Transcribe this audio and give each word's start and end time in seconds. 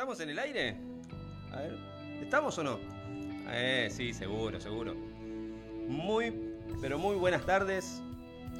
¿Estamos 0.00 0.20
en 0.20 0.30
el 0.30 0.38
aire? 0.38 0.76
A 1.52 1.56
ver, 1.56 1.76
¿estamos 2.22 2.56
o 2.56 2.64
no? 2.64 2.78
Eh, 3.50 3.88
sí, 3.90 4.14
seguro, 4.14 4.58
seguro. 4.58 4.94
Muy, 5.88 6.32
pero 6.80 6.98
muy 6.98 7.16
buenas 7.16 7.44
tardes. 7.44 8.00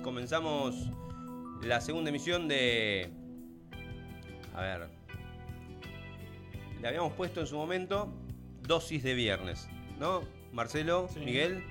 Comenzamos 0.03 0.75
la 1.63 1.81
segunda 1.81 2.11
emisión 2.11 2.46
de... 2.46 3.09
A 4.55 4.61
ver. 4.61 4.89
Le 6.82 6.87
habíamos 6.89 7.14
puesto 7.14 7.41
en 7.41 7.46
su 7.46 7.57
momento 7.57 8.13
dosis 8.61 9.03
de 9.03 9.14
viernes, 9.14 9.67
¿no? 9.99 10.21
Marcelo, 10.53 11.09
Sí. 11.09 11.21
Miguel. 11.21 11.64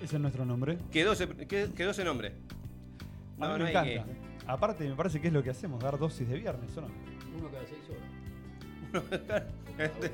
Ese 0.00 0.16
es 0.16 0.22
nuestro 0.22 0.46
nombre. 0.46 0.78
Quedó 0.90 1.12
ese, 1.12 1.28
qued- 1.28 1.74
quedó 1.74 1.90
ese 1.90 2.02
nombre. 2.02 2.32
A 3.40 3.58
mí 3.58 3.62
me 3.62 3.76
hay 3.78 3.94
encanta. 3.96 4.14
Aparte, 4.46 4.88
me 4.88 4.94
parece 4.96 5.20
que 5.20 5.26
es 5.26 5.34
lo 5.34 5.42
que 5.42 5.50
hacemos, 5.50 5.82
dar 5.82 5.98
dosis 5.98 6.26
de 6.26 6.38
viernes, 6.38 6.74
¿o 6.78 6.80
no? 6.80 6.86
Uno 7.38 7.50
cada 7.50 7.66
seis 7.66 7.80
horas. 7.90 8.23
En 9.78 9.80
este, 9.80 10.06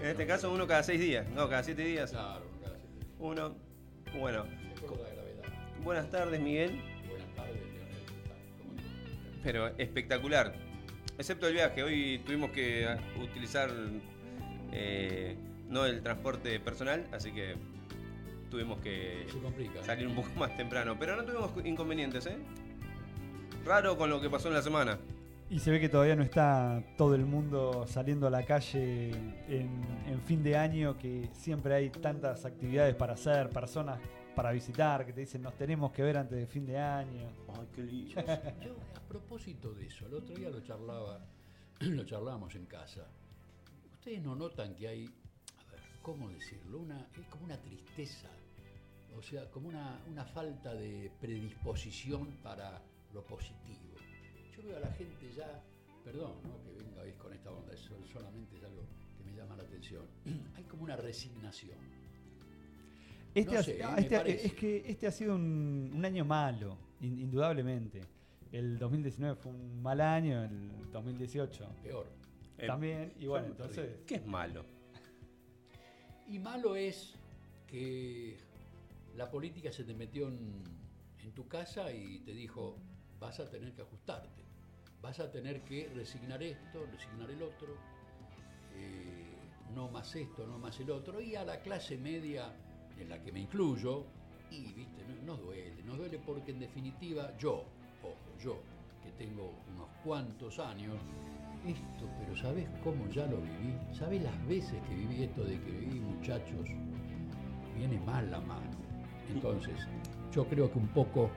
en 0.00 0.08
este 0.08 0.26
caso 0.26 0.50
uno 0.50 0.66
cada 0.66 0.82
seis 0.82 0.98
días, 0.98 1.28
no, 1.30 1.48
cada 1.48 1.62
siete 1.62 1.84
días. 1.84 2.10
Claro, 2.10 2.42
uno 2.50 2.60
cada 2.62 2.78
siete. 2.78 3.06
Uno. 3.18 3.54
Bueno, 4.18 4.44
buenas 5.84 6.10
tardes 6.10 6.40
Miguel, 6.40 6.80
Buenas 7.06 7.34
tardes, 7.34 7.62
Leonel. 7.74 9.42
Pero 9.42 9.66
espectacular. 9.76 10.54
Excepto 11.18 11.48
el 11.48 11.54
viaje, 11.54 11.82
hoy 11.82 12.22
tuvimos 12.24 12.50
que 12.52 12.86
ah, 12.86 12.98
utilizar 13.20 13.70
eh, 14.72 15.36
no 15.68 15.84
el 15.84 16.02
transporte 16.02 16.58
personal, 16.60 17.06
así 17.12 17.32
que 17.32 17.56
tuvimos 18.50 18.80
que 18.80 19.26
complica. 19.42 19.80
¿eh? 19.80 19.84
salir 19.84 20.06
un 20.06 20.14
poco 20.14 20.30
más 20.38 20.56
temprano. 20.56 20.96
Pero 20.98 21.14
no 21.16 21.24
tuvimos 21.24 21.50
inconvenientes, 21.66 22.24
¿eh? 22.26 22.38
Raro 23.66 23.98
con 23.98 24.08
lo 24.08 24.20
que 24.20 24.30
pasó 24.30 24.48
en 24.48 24.54
la 24.54 24.62
semana. 24.62 24.98
Y 25.50 25.60
se 25.60 25.70
ve 25.70 25.80
que 25.80 25.88
todavía 25.88 26.14
no 26.14 26.22
está 26.22 26.82
todo 26.98 27.14
el 27.14 27.24
mundo 27.24 27.86
saliendo 27.86 28.26
a 28.26 28.30
la 28.30 28.44
calle 28.44 29.10
en, 29.48 29.82
en 30.06 30.20
fin 30.26 30.42
de 30.42 30.56
año, 30.56 30.98
que 30.98 31.30
siempre 31.32 31.74
hay 31.74 31.88
tantas 31.88 32.44
actividades 32.44 32.94
para 32.94 33.14
hacer, 33.14 33.48
personas 33.48 33.98
para 34.38 34.52
visitar, 34.52 35.04
que 35.04 35.12
te 35.12 35.20
dicen 35.22 35.42
nos 35.42 35.56
tenemos 35.56 35.90
que 35.90 36.02
ver 36.02 36.16
antes 36.16 36.38
de 36.38 36.46
fin 36.46 36.64
de 36.64 36.78
año. 36.78 37.28
Ay, 37.48 37.66
qué 37.74 37.82
lindo. 37.82 38.14
Yo, 38.64 38.76
a 38.94 39.00
propósito 39.08 39.72
de 39.72 39.86
eso, 39.86 40.06
el 40.06 40.14
otro 40.14 40.36
día 40.36 40.50
lo 40.50 40.60
charlaba, 40.60 41.26
lo 41.80 42.04
charlábamos 42.04 42.54
en 42.54 42.66
casa. 42.66 43.06
¿Ustedes 43.94 44.22
no 44.22 44.36
notan 44.36 44.76
que 44.76 44.86
hay, 44.86 45.06
a 45.06 45.72
ver, 45.72 45.80
¿cómo 46.02 46.28
decirlo? 46.28 46.78
Una, 46.78 47.08
es 47.18 47.26
como 47.26 47.46
una 47.46 47.56
tristeza, 47.56 48.28
o 49.16 49.22
sea, 49.22 49.50
como 49.50 49.70
una, 49.70 49.98
una 50.08 50.24
falta 50.26 50.74
de 50.74 51.10
predisposición 51.20 52.36
para 52.42 52.82
lo 53.12 53.24
positivo. 53.24 53.87
Veo 54.68 54.76
a 54.76 54.80
la 54.80 54.92
gente 54.92 55.32
ya, 55.34 55.62
perdón, 56.04 56.32
¿no? 56.44 56.62
que 56.62 56.84
venga 56.84 57.00
hoy 57.02 57.12
con 57.12 57.32
esta 57.32 57.50
onda, 57.50 57.72
eso 57.72 57.94
solamente 58.12 58.56
es 58.56 58.64
algo 58.64 58.82
que 59.16 59.24
me 59.24 59.34
llama 59.34 59.56
la 59.56 59.62
atención. 59.62 60.04
Hay 60.56 60.64
como 60.64 60.84
una 60.84 60.96
resignación. 60.96 61.78
Este 63.34 63.52
No 63.52 63.58
ha- 63.58 63.62
sé, 63.62 63.82
ah, 63.82 63.96
este 63.98 64.16
ha- 64.16 64.22
es 64.22 64.52
que 64.52 64.82
este 64.90 65.06
ha 65.06 65.10
sido 65.12 65.34
un, 65.36 65.90
un 65.94 66.04
año 66.04 66.24
malo, 66.24 66.76
in- 67.00 67.18
indudablemente. 67.18 68.02
El 68.52 68.78
2019 68.78 69.36
fue 69.36 69.52
un 69.52 69.80
mal 69.82 70.00
año, 70.02 70.44
el 70.44 70.90
2018 70.92 71.66
Peor. 71.82 72.06
Eh, 72.58 72.66
también. 72.66 73.12
Y 73.18 73.26
bueno, 73.26 73.46
son 73.46 73.52
entonces... 73.52 74.00
¿Qué 74.06 74.16
es 74.16 74.26
malo? 74.26 74.64
Y 76.26 76.38
malo 76.38 76.76
es 76.76 77.14
que 77.66 78.36
la 79.16 79.30
política 79.30 79.70
se 79.72 79.84
te 79.84 79.94
metió 79.94 80.28
en, 80.28 80.62
en 81.22 81.32
tu 81.32 81.46
casa 81.48 81.90
y 81.92 82.18
te 82.20 82.32
dijo, 82.32 82.76
vas 83.20 83.38
a 83.40 83.48
tener 83.50 83.72
que 83.74 83.82
ajustarte, 83.82 84.42
vas 85.02 85.20
a 85.20 85.30
tener 85.30 85.62
que 85.62 85.88
resignar 85.94 86.42
esto, 86.42 86.86
resignar 86.90 87.30
el 87.30 87.42
otro, 87.42 87.76
eh, 88.74 89.36
no 89.74 89.88
más 89.88 90.14
esto, 90.16 90.46
no 90.46 90.58
más 90.58 90.78
el 90.80 90.90
otro, 90.90 91.20
y 91.20 91.34
a 91.36 91.44
la 91.44 91.60
clase 91.60 91.96
media, 91.96 92.52
en 92.98 93.08
la 93.08 93.22
que 93.22 93.32
me 93.32 93.40
incluyo, 93.40 94.04
y 94.50 94.72
viste, 94.72 95.04
no- 95.04 95.32
nos 95.34 95.40
duele, 95.40 95.82
nos 95.84 95.98
duele 95.98 96.18
porque 96.18 96.50
en 96.52 96.58
definitiva 96.60 97.36
yo, 97.38 97.64
ojo, 98.02 98.16
yo, 98.40 98.60
que 99.02 99.10
tengo 99.12 99.54
unos 99.72 99.88
cuantos 100.04 100.58
años, 100.58 100.96
esto, 101.66 102.08
pero 102.18 102.36
¿sabés 102.36 102.66
cómo 102.82 103.08
ya 103.08 103.26
lo 103.26 103.36
viví? 103.38 103.74
¿Sabés 103.92 104.22
las 104.22 104.46
veces 104.48 104.80
que 104.88 104.94
viví 104.94 105.24
esto 105.24 105.44
de 105.44 105.60
que 105.60 105.70
viví, 105.70 106.00
muchachos? 106.00 106.68
Viene 107.76 107.98
mal 108.00 108.30
la 108.30 108.40
mano. 108.40 108.76
Entonces, 109.28 109.74
yo 110.32 110.46
creo 110.46 110.70
que 110.70 110.78
un 110.78 110.88
poco 110.88 111.30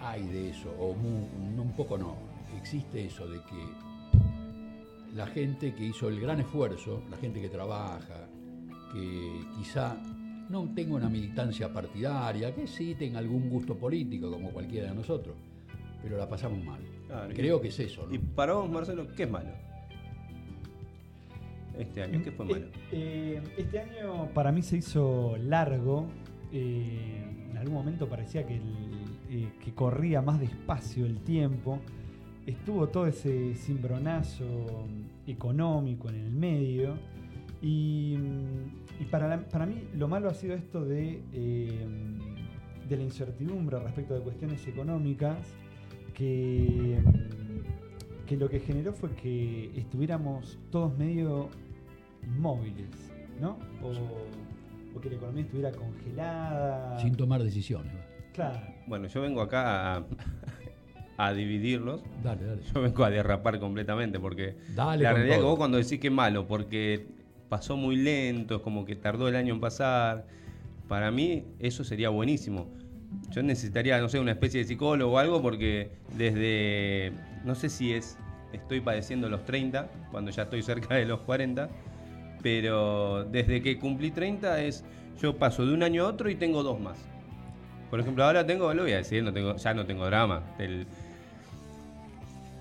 hay 0.00 0.22
de 0.28 0.50
eso, 0.50 0.70
o 0.78 0.88
un 0.90 1.72
poco 1.76 1.96
no, 1.98 2.16
existe 2.64 3.04
eso 3.04 3.28
de 3.28 3.36
que 3.42 3.62
la 5.14 5.26
gente 5.26 5.74
que 5.74 5.84
hizo 5.84 6.08
el 6.08 6.18
gran 6.18 6.40
esfuerzo, 6.40 7.02
la 7.10 7.18
gente 7.18 7.38
que 7.42 7.50
trabaja, 7.50 8.26
que 8.90 9.42
quizá 9.58 9.94
no 10.48 10.66
tenga 10.74 10.94
una 10.94 11.10
militancia 11.10 11.70
partidaria, 11.70 12.54
que 12.54 12.66
sí 12.66 12.94
tenga 12.94 13.18
algún 13.18 13.50
gusto 13.50 13.76
político 13.76 14.30
como 14.30 14.48
cualquiera 14.48 14.88
de 14.88 14.94
nosotros, 14.94 15.36
pero 16.02 16.16
la 16.16 16.26
pasamos 16.26 16.64
mal. 16.64 16.80
Claro, 17.06 17.30
y- 17.32 17.34
Creo 17.34 17.60
que 17.60 17.68
es 17.68 17.78
eso, 17.80 18.06
¿no? 18.06 18.14
Y 18.14 18.18
para 18.18 18.54
vos, 18.54 18.70
Marcelo, 18.70 19.08
¿qué 19.14 19.24
es 19.24 19.30
malo? 19.30 19.50
Este 21.78 22.02
año, 22.02 22.22
¿qué 22.24 22.32
fue 22.32 22.46
malo? 22.46 22.64
Eh, 22.64 22.70
eh, 22.92 23.42
este 23.58 23.78
año 23.80 24.28
para 24.32 24.52
mí 24.52 24.62
se 24.62 24.78
hizo 24.78 25.36
largo. 25.36 26.06
eh, 26.56 27.48
en 27.50 27.56
algún 27.58 27.74
momento 27.74 28.08
parecía 28.08 28.46
que, 28.46 28.54
el- 28.54 29.04
eh, 29.28 29.48
que 29.64 29.72
corría 29.74 30.22
más 30.22 30.38
despacio 30.38 31.04
el 31.04 31.18
tiempo. 31.18 31.80
Estuvo 32.46 32.88
todo 32.88 33.06
ese 33.06 33.54
cimbronazo 33.54 34.86
económico 35.26 36.08
en 36.10 36.16
el 36.16 36.30
medio. 36.30 36.94
Y, 37.62 38.16
mm, 38.18 39.02
y 39.02 39.04
para, 39.06 39.28
la- 39.28 39.48
para 39.48 39.64
mí 39.66 39.84
lo 39.96 40.08
malo 40.08 40.28
ha 40.28 40.34
sido 40.34 40.54
esto 40.54 40.84
de, 40.84 41.22
eh, 41.32 41.86
de 42.88 42.96
la 42.96 43.02
incertidumbre 43.02 43.78
respecto 43.78 44.14
de 44.14 44.20
cuestiones 44.20 44.66
económicas 44.68 45.38
que, 46.12 47.00
mm, 47.02 48.26
que 48.26 48.36
lo 48.36 48.48
que 48.50 48.60
generó 48.60 48.92
fue 48.92 49.10
que 49.12 49.70
estuviéramos 49.78 50.58
todos 50.70 50.96
medio 50.98 51.48
inmóviles, 52.22 52.90
¿no? 53.40 53.58
O, 53.82 54.96
o 54.96 55.00
que 55.00 55.08
la 55.10 55.16
economía 55.16 55.42
estuviera 55.44 55.72
congelada. 55.72 56.98
Sin 57.00 57.14
tomar 57.16 57.42
decisiones. 57.42 57.92
Claro. 58.34 58.60
Bueno, 58.86 59.06
yo 59.08 59.22
vengo 59.22 59.40
acá 59.40 59.96
a, 59.96 60.04
a 61.16 61.32
dividirlos. 61.32 62.02
Dale, 62.22 62.44
dale. 62.44 62.62
Yo 62.74 62.80
vengo 62.82 63.04
a 63.04 63.10
derrapar 63.10 63.58
completamente 63.60 64.18
porque 64.18 64.56
Dale 64.74 65.02
la 65.02 65.12
realidad 65.12 65.34
es 65.34 65.36
que 65.36 65.40
todo. 65.42 65.50
vos 65.50 65.58
cuando 65.58 65.78
decís 65.78 66.00
que 66.00 66.08
es 66.08 66.12
malo, 66.12 66.46
porque 66.46 67.06
pasó 67.48 67.76
muy 67.76 67.96
lento, 67.96 68.56
es 68.56 68.62
como 68.62 68.84
que 68.84 68.96
tardó 68.96 69.28
el 69.28 69.36
año 69.36 69.54
en 69.54 69.60
pasar, 69.60 70.26
para 70.88 71.10
mí 71.10 71.44
eso 71.58 71.84
sería 71.84 72.08
buenísimo. 72.08 72.66
Yo 73.30 73.42
necesitaría, 73.42 74.00
no 74.00 74.08
sé, 74.08 74.18
una 74.18 74.32
especie 74.32 74.60
de 74.60 74.66
psicólogo 74.66 75.12
o 75.14 75.18
algo 75.18 75.40
porque 75.40 75.90
desde, 76.16 77.12
no 77.44 77.54
sé 77.54 77.68
si 77.68 77.92
es, 77.92 78.18
estoy 78.52 78.80
padeciendo 78.80 79.28
los 79.28 79.44
30, 79.44 79.88
cuando 80.10 80.30
ya 80.30 80.44
estoy 80.44 80.62
cerca 80.62 80.96
de 80.96 81.04
los 81.06 81.20
40, 81.20 81.68
pero 82.42 83.24
desde 83.24 83.62
que 83.62 83.78
cumplí 83.78 84.10
30 84.10 84.62
es, 84.62 84.84
yo 85.20 85.36
paso 85.36 85.64
de 85.64 85.72
un 85.74 85.82
año 85.82 86.04
a 86.04 86.08
otro 86.08 86.28
y 86.28 86.34
tengo 86.34 86.62
dos 86.62 86.80
más. 86.80 86.98
Por 87.88 88.00
ejemplo, 88.00 88.24
ahora 88.24 88.44
tengo, 88.44 88.74
lo 88.74 88.82
voy 88.82 88.92
a 88.92 88.96
decir, 88.96 89.22
no 89.22 89.32
tengo, 89.32 89.54
ya 89.56 89.72
no 89.72 89.86
tengo 89.86 90.06
drama. 90.06 90.42
El, 90.58 90.86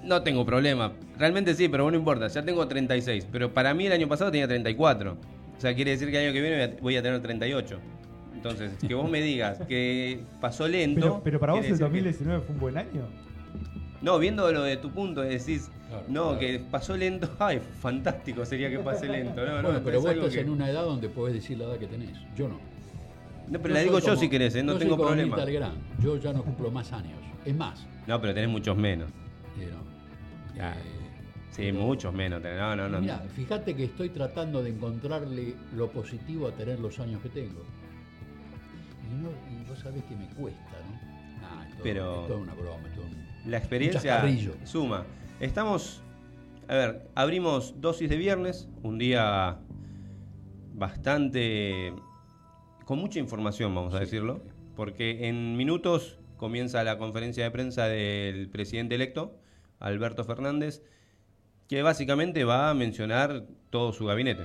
no 0.04 0.22
tengo 0.24 0.46
problema. 0.46 0.92
Realmente 1.18 1.54
sí, 1.56 1.68
pero 1.70 1.84
bueno, 1.84 1.98
no 1.98 2.02
importa. 2.02 2.28
Ya 2.28 2.44
tengo 2.44 2.68
36. 2.68 3.28
Pero 3.32 3.54
para 3.54 3.74
mí 3.74 3.86
el 3.86 3.92
año 3.94 4.08
pasado 4.08 4.32
tenía 4.32 4.48
34. 4.48 5.12
O 5.58 5.62
sea, 5.62 5.74
quiere 5.76 5.92
decir 5.92 6.10
que 6.12 6.18
el 6.20 6.26
año 6.26 6.34
que 6.34 6.42
viene 6.42 6.76
voy 6.82 6.98
a- 6.98 7.02
tener 7.02 7.22
38. 7.22 7.80
Entonces, 8.36 8.72
que 8.86 8.94
vos 8.94 9.10
me 9.10 9.22
digas 9.22 9.60
que 9.68 10.20
pasó 10.42 10.68
lento. 10.68 11.00
Pero, 11.02 11.22
pero 11.24 11.40
para 11.40 11.54
vos 11.54 11.60
el 11.64 11.72
decir 11.72 11.78
que- 11.78 11.84
2019 11.84 12.42
fue 12.42 12.54
un 12.56 12.60
buen 12.60 12.78
año. 12.78 13.08
No, 14.02 14.20
viendo 14.20 14.52
lo 14.52 14.64
de 14.64 14.76
tu 14.76 14.92
punto, 14.92 15.22
decís, 15.22 15.70
Claro, 15.88 16.04
no, 16.10 16.24
claro. 16.24 16.40
que 16.40 16.60
pasó 16.70 16.98
lento. 16.98 17.30
Ay, 17.40 17.62
fantástico 17.80 18.44
sería 18.46 18.70
que 18.70 18.80
pase 18.80 19.08
lento. 19.08 19.46
No, 19.46 19.62
no, 19.62 19.62
bueno, 19.70 19.82
pero 19.86 19.98
es 20.00 20.04
vos 20.04 20.12
estás 20.14 20.34
que- 20.34 20.42
en 20.42 20.50
una 20.50 20.70
edad 20.70 20.84
donde 20.84 21.08
podés 21.08 21.36
decir 21.36 21.58
la 21.58 21.66
edad 21.66 21.78
que 21.78 21.88
tenés. 21.88 22.18
Yo 22.36 22.50
no. 22.50 22.60
No, 23.48 23.60
pero 23.60 23.70
Yo 23.70 23.74
la 23.76 23.80
digo 23.82 24.00
yo 24.00 24.16
si 24.18 24.30
querés, 24.30 24.56
¿eh? 24.56 24.64
no 24.64 24.74
yo 24.74 24.80
tengo 24.80 24.96
soy 24.96 24.98
como 24.98 25.10
problema. 25.38 25.78
Yo 26.02 26.18
ya 26.18 26.34
no 26.34 26.44
cumplo 26.44 26.72
más 26.72 26.92
años. 26.92 27.20
Es 27.46 27.56
más, 27.56 27.86
No, 28.08 28.20
pero 28.20 28.34
tenés 28.34 28.50
muchos 28.50 28.76
menos. 28.76 29.10
eh, 29.60 29.70
no. 29.72 29.93
Eh, 30.56 30.74
Sí, 31.52 31.72
muchos 31.72 32.12
menos. 32.12 32.42
No, 32.42 32.76
no, 32.76 32.90
no. 32.90 33.00
Mira, 33.00 33.20
fíjate 33.36 33.76
que 33.76 33.84
estoy 33.84 34.10
tratando 34.10 34.64
de 34.64 34.72
encontrarle 34.72 35.54
lo 35.76 35.92
positivo 35.92 36.48
a 36.48 36.52
tener 36.52 36.80
los 36.80 37.00
años 37.00 37.22
que 37.22 37.30
tengo. 37.30 37.62
Y, 39.04 39.22
no, 39.22 39.30
y 39.30 39.64
vos 39.70 39.78
sabés 39.78 40.04
que 40.06 40.16
me 40.16 40.26
cuesta, 40.30 40.60
¿no? 40.90 41.42
Nah, 41.42 41.64
es 41.66 41.74
todo, 41.76 41.84
Pero- 41.84 42.22
es 42.24 42.28
toda 42.28 42.40
una 42.40 42.54
broma. 42.56 42.90
es 42.92 42.98
un- 42.98 43.52
La 43.52 43.58
experiencia 43.58 44.24
suma. 44.64 45.06
Estamos, 45.40 46.02
a 46.68 46.74
ver, 46.74 47.08
abrimos 47.14 47.76
dosis 47.80 48.10
de 48.10 48.18
viernes, 48.18 48.68
un 48.82 48.98
día 48.98 49.60
bastante 50.74 51.94
con 52.86 52.98
mucha 53.00 53.20
información, 53.20 53.74
vamos 53.76 53.94
a 53.94 53.98
Sí. 54.00 54.06
decirlo, 54.06 54.42
porque 54.76 55.28
en 55.28 55.56
minutos 55.56 56.18
comienza 56.38 56.84
la 56.84 56.98
conferencia 56.98 57.44
de 57.44 57.52
prensa 57.52 57.86
del 57.86 58.50
presidente 58.50 58.96
electo, 58.96 59.38
Alberto 59.80 60.24
Fernández, 60.24 60.84
que 61.68 61.82
básicamente 61.82 62.44
va 62.44 62.70
a 62.70 62.74
mencionar 62.74 63.46
todo 63.70 63.94
su 63.94 64.06
gabinete. 64.06 64.44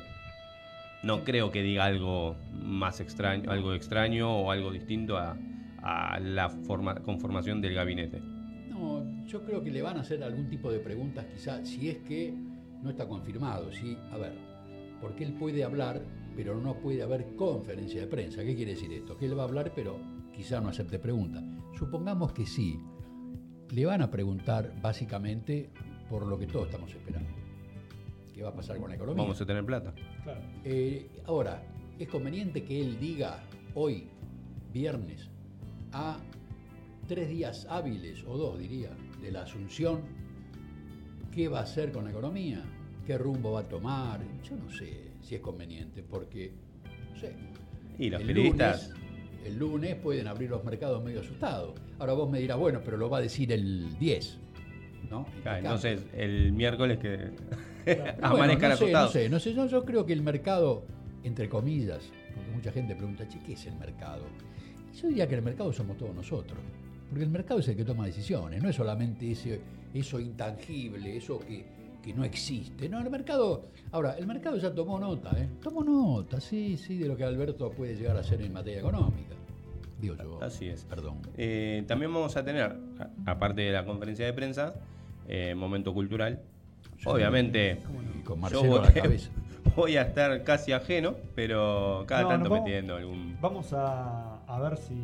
No 1.02 1.24
creo 1.24 1.52
que 1.52 1.62
diga 1.62 1.84
algo 1.84 2.36
más 2.52 3.00
extraño, 3.00 3.50
algo 3.50 3.74
extraño 3.74 4.30
o 4.30 4.50
algo 4.50 4.72
distinto 4.72 5.16
a, 5.16 5.36
a 5.82 6.18
la 6.20 6.48
forma, 6.48 6.96
conformación 6.96 7.60
del 7.60 7.74
gabinete. 7.74 8.20
No, 8.68 9.26
yo 9.26 9.44
creo 9.44 9.62
que 9.62 9.70
le 9.70 9.82
van 9.82 9.98
a 9.98 10.00
hacer 10.00 10.22
algún 10.22 10.48
tipo 10.48 10.70
de 10.72 10.80
preguntas, 10.80 11.26
quizá, 11.26 11.64
si 11.64 11.88
es 11.88 11.98
que 11.98 12.34
no 12.82 12.90
está 12.90 13.06
confirmado. 13.06 13.72
¿sí? 13.72 13.96
A 14.10 14.16
ver, 14.16 14.32
porque 15.00 15.24
él 15.24 15.34
puede 15.34 15.64
hablar, 15.64 16.02
pero 16.36 16.56
no 16.60 16.74
puede 16.74 17.02
haber 17.02 17.34
conferencia 17.36 18.00
de 18.00 18.06
prensa. 18.06 18.44
¿Qué 18.44 18.54
quiere 18.54 18.72
decir 18.72 18.92
esto? 18.92 19.16
Que 19.16 19.26
él 19.26 19.38
va 19.38 19.42
a 19.42 19.46
hablar, 19.46 19.72
pero 19.74 19.98
quizá 20.34 20.60
no 20.60 20.68
acepte 20.68 20.98
preguntas. 20.98 21.44
Supongamos 21.76 22.32
que 22.32 22.46
sí. 22.46 22.78
Le 23.72 23.84
van 23.86 24.02
a 24.02 24.10
preguntar 24.10 24.72
básicamente 24.80 25.68
por 26.08 26.26
lo 26.26 26.38
que 26.38 26.46
todos 26.46 26.66
estamos 26.66 26.90
esperando. 26.90 27.28
¿Qué 28.34 28.42
va 28.42 28.50
a 28.50 28.54
pasar 28.54 28.78
con 28.78 28.88
la 28.88 28.96
economía? 28.96 29.22
Vamos 29.22 29.40
a 29.40 29.46
tener 29.46 29.64
plata. 29.64 29.92
Claro. 30.22 30.40
Eh, 30.64 31.08
ahora, 31.26 31.62
es 31.98 32.08
conveniente 32.08 32.62
que 32.64 32.80
él 32.80 32.98
diga 33.00 33.40
hoy, 33.74 34.04
viernes, 34.72 35.28
a 35.92 36.18
tres 37.06 37.28
días 37.28 37.66
hábiles, 37.68 38.24
o 38.26 38.36
dos 38.38 38.58
diría, 38.58 38.90
de 39.20 39.32
la 39.32 39.42
asunción, 39.42 40.02
qué 41.32 41.48
va 41.48 41.60
a 41.60 41.62
hacer 41.64 41.90
con 41.92 42.04
la 42.04 42.10
economía, 42.10 42.62
qué 43.06 43.18
rumbo 43.18 43.52
va 43.52 43.60
a 43.60 43.68
tomar. 43.68 44.20
Yo 44.44 44.56
no 44.56 44.70
sé 44.70 45.08
si 45.20 45.34
es 45.34 45.40
conveniente, 45.40 46.02
porque, 46.02 46.52
no 47.10 47.16
sé. 47.18 47.34
Y 47.98 48.08
los 48.10 48.22
periodistas, 48.22 48.90
lunes- 48.90 49.07
el 49.44 49.58
lunes 49.58 49.94
pueden 49.96 50.28
abrir 50.28 50.50
los 50.50 50.64
mercados 50.64 51.02
medio 51.02 51.20
asustados. 51.20 51.74
Ahora 51.98 52.12
vos 52.12 52.30
me 52.30 52.38
dirás, 52.38 52.58
bueno, 52.58 52.80
pero 52.84 52.96
lo 52.96 53.08
va 53.08 53.18
a 53.18 53.20
decir 53.20 53.52
el 53.52 53.98
10. 53.98 54.38
¿no? 55.10 55.26
Claro, 55.42 55.58
entonces 55.58 56.02
el 56.12 56.52
miércoles 56.52 56.98
que 56.98 57.30
Bueno, 57.96 58.12
amanezcan 58.20 58.70
no 58.70 58.76
sé, 58.76 58.92
no 58.92 59.08
sé, 59.08 59.28
no 59.30 59.40
sé, 59.40 59.54
yo, 59.54 59.66
yo 59.66 59.84
creo 59.84 60.04
que 60.04 60.12
el 60.12 60.22
mercado, 60.22 60.84
entre 61.24 61.48
comillas, 61.48 62.10
porque 62.34 62.50
mucha 62.50 62.72
gente 62.72 62.94
pregunta, 62.94 63.26
che, 63.26 63.38
¿qué 63.40 63.54
es 63.54 63.66
el 63.66 63.76
mercado? 63.76 64.24
Yo 65.00 65.08
diría 65.08 65.26
que 65.26 65.36
el 65.36 65.42
mercado 65.42 65.72
somos 65.72 65.96
todos 65.96 66.14
nosotros, 66.14 66.58
porque 67.08 67.24
el 67.24 67.30
mercado 67.30 67.60
es 67.60 67.68
el 67.68 67.76
que 67.76 67.84
toma 67.84 68.04
decisiones, 68.06 68.62
no 68.62 68.68
es 68.68 68.76
solamente 68.76 69.30
ese, 69.30 69.60
eso 69.94 70.20
intangible, 70.20 71.16
eso 71.16 71.38
que, 71.38 71.64
que 72.08 72.14
no 72.14 72.24
existe. 72.24 72.88
No, 72.88 73.00
el 73.00 73.10
mercado, 73.10 73.66
ahora, 73.92 74.14
el 74.18 74.26
mercado 74.26 74.56
ya 74.56 74.72
tomó 74.74 74.98
nota, 74.98 75.30
¿eh? 75.38 75.46
Tomó 75.62 75.84
nota, 75.84 76.40
sí, 76.40 76.76
sí, 76.78 76.96
de 76.96 77.06
lo 77.06 77.16
que 77.16 77.24
Alberto 77.24 77.70
puede 77.70 77.96
llegar 77.96 78.16
a 78.16 78.20
hacer 78.20 78.40
en 78.40 78.52
materia 78.52 78.78
económica. 78.80 79.34
Digo 80.00 80.14
yo. 80.16 80.38
Así 80.42 80.68
es. 80.68 80.84
Perdón. 80.84 81.18
Eh, 81.36 81.84
también 81.86 82.12
vamos 82.14 82.34
a 82.36 82.44
tener, 82.44 82.74
aparte 83.26 83.60
de 83.62 83.72
la 83.72 83.84
conferencia 83.84 84.24
de 84.24 84.32
prensa, 84.32 84.74
eh, 85.28 85.54
momento 85.54 85.92
cultural. 85.92 86.40
Obviamente, 87.04 87.80
Y 88.18 88.22
con 88.22 88.36
yo 88.36 88.40
Marcelo 88.40 88.76
a 88.76 88.78
voy, 88.78 88.86
la 88.86 88.92
cabeza. 88.94 89.30
voy 89.76 89.96
a 89.96 90.02
estar 90.02 90.42
casi 90.44 90.72
ajeno, 90.72 91.14
pero 91.34 92.04
cada 92.06 92.22
No, 92.22 92.28
tanto 92.30 92.48
vamos- 92.48 92.64
metiendo 92.64 92.96
algún. 92.96 93.36
Vamos 93.40 93.72
a, 93.74 94.36
a 94.46 94.60
ver 94.60 94.78
si, 94.78 94.94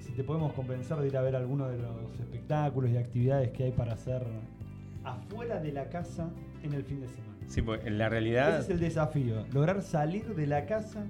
si 0.00 0.12
te 0.12 0.24
podemos 0.24 0.52
convencer 0.54 0.96
de 0.98 1.06
ir 1.08 1.16
a 1.16 1.22
ver 1.22 1.36
alguno 1.36 1.68
de 1.68 1.78
los 1.78 2.18
espectáculos 2.18 2.90
y 2.90 2.96
actividades 2.96 3.50
que 3.50 3.64
hay 3.64 3.70
para 3.72 3.92
hacer 3.92 4.26
afuera 5.04 5.60
de 5.60 5.72
la 5.72 5.88
casa 5.88 6.28
en 6.62 6.74
el 6.74 6.84
fin 6.84 7.00
de 7.00 7.08
semana. 7.08 7.34
Sí, 7.48 7.62
porque 7.62 7.88
en 7.88 7.98
la 7.98 8.04
Ese 8.06 8.10
realidad. 8.10 8.60
es 8.60 8.70
el 8.70 8.78
desafío, 8.80 9.44
lograr 9.52 9.82
salir 9.82 10.34
de 10.34 10.46
la 10.46 10.66
casa, 10.66 11.04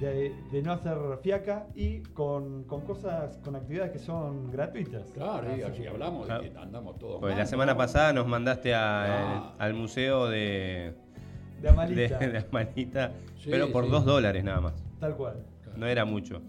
de, 0.00 0.32
de 0.50 0.62
no 0.62 0.72
hacer 0.72 0.96
fiaca 1.22 1.66
y 1.76 2.00
con, 2.00 2.64
con 2.64 2.80
cosas, 2.82 3.38
con 3.44 3.54
actividades 3.56 3.92
que 3.92 3.98
son 4.00 4.50
gratuitas. 4.50 5.10
Claro, 5.12 5.56
y 5.56 5.62
Así 5.62 5.86
hablamos 5.86 6.26
Claro. 6.26 6.42
de 6.42 6.50
que 6.50 6.58
andamos 6.58 6.98
todos 6.98 7.20
mal, 7.20 7.36
la 7.36 7.46
semana 7.46 7.72
¿no? 7.72 7.78
pasada 7.78 8.12
nos 8.12 8.26
mandaste 8.26 8.74
a- 8.74 9.36
Ah. 9.38 9.54
al 9.58 9.74
museo 9.74 10.28
de. 10.28 10.94
De 11.60 11.68
Amalita, 11.68 12.18
de, 12.18 12.28
de 12.28 12.38
Amalita, 12.38 13.12
Sí, 13.38 13.48
pero 13.50 13.70
por 13.70 13.84
sí. 13.84 13.90
dos 13.92 14.04
dólares 14.04 14.42
nada 14.42 14.60
más. 14.60 14.74
tal 14.98 15.14
cual. 15.16 15.36
No 15.76 15.86
era 15.86 16.04
mucho. 16.04 16.42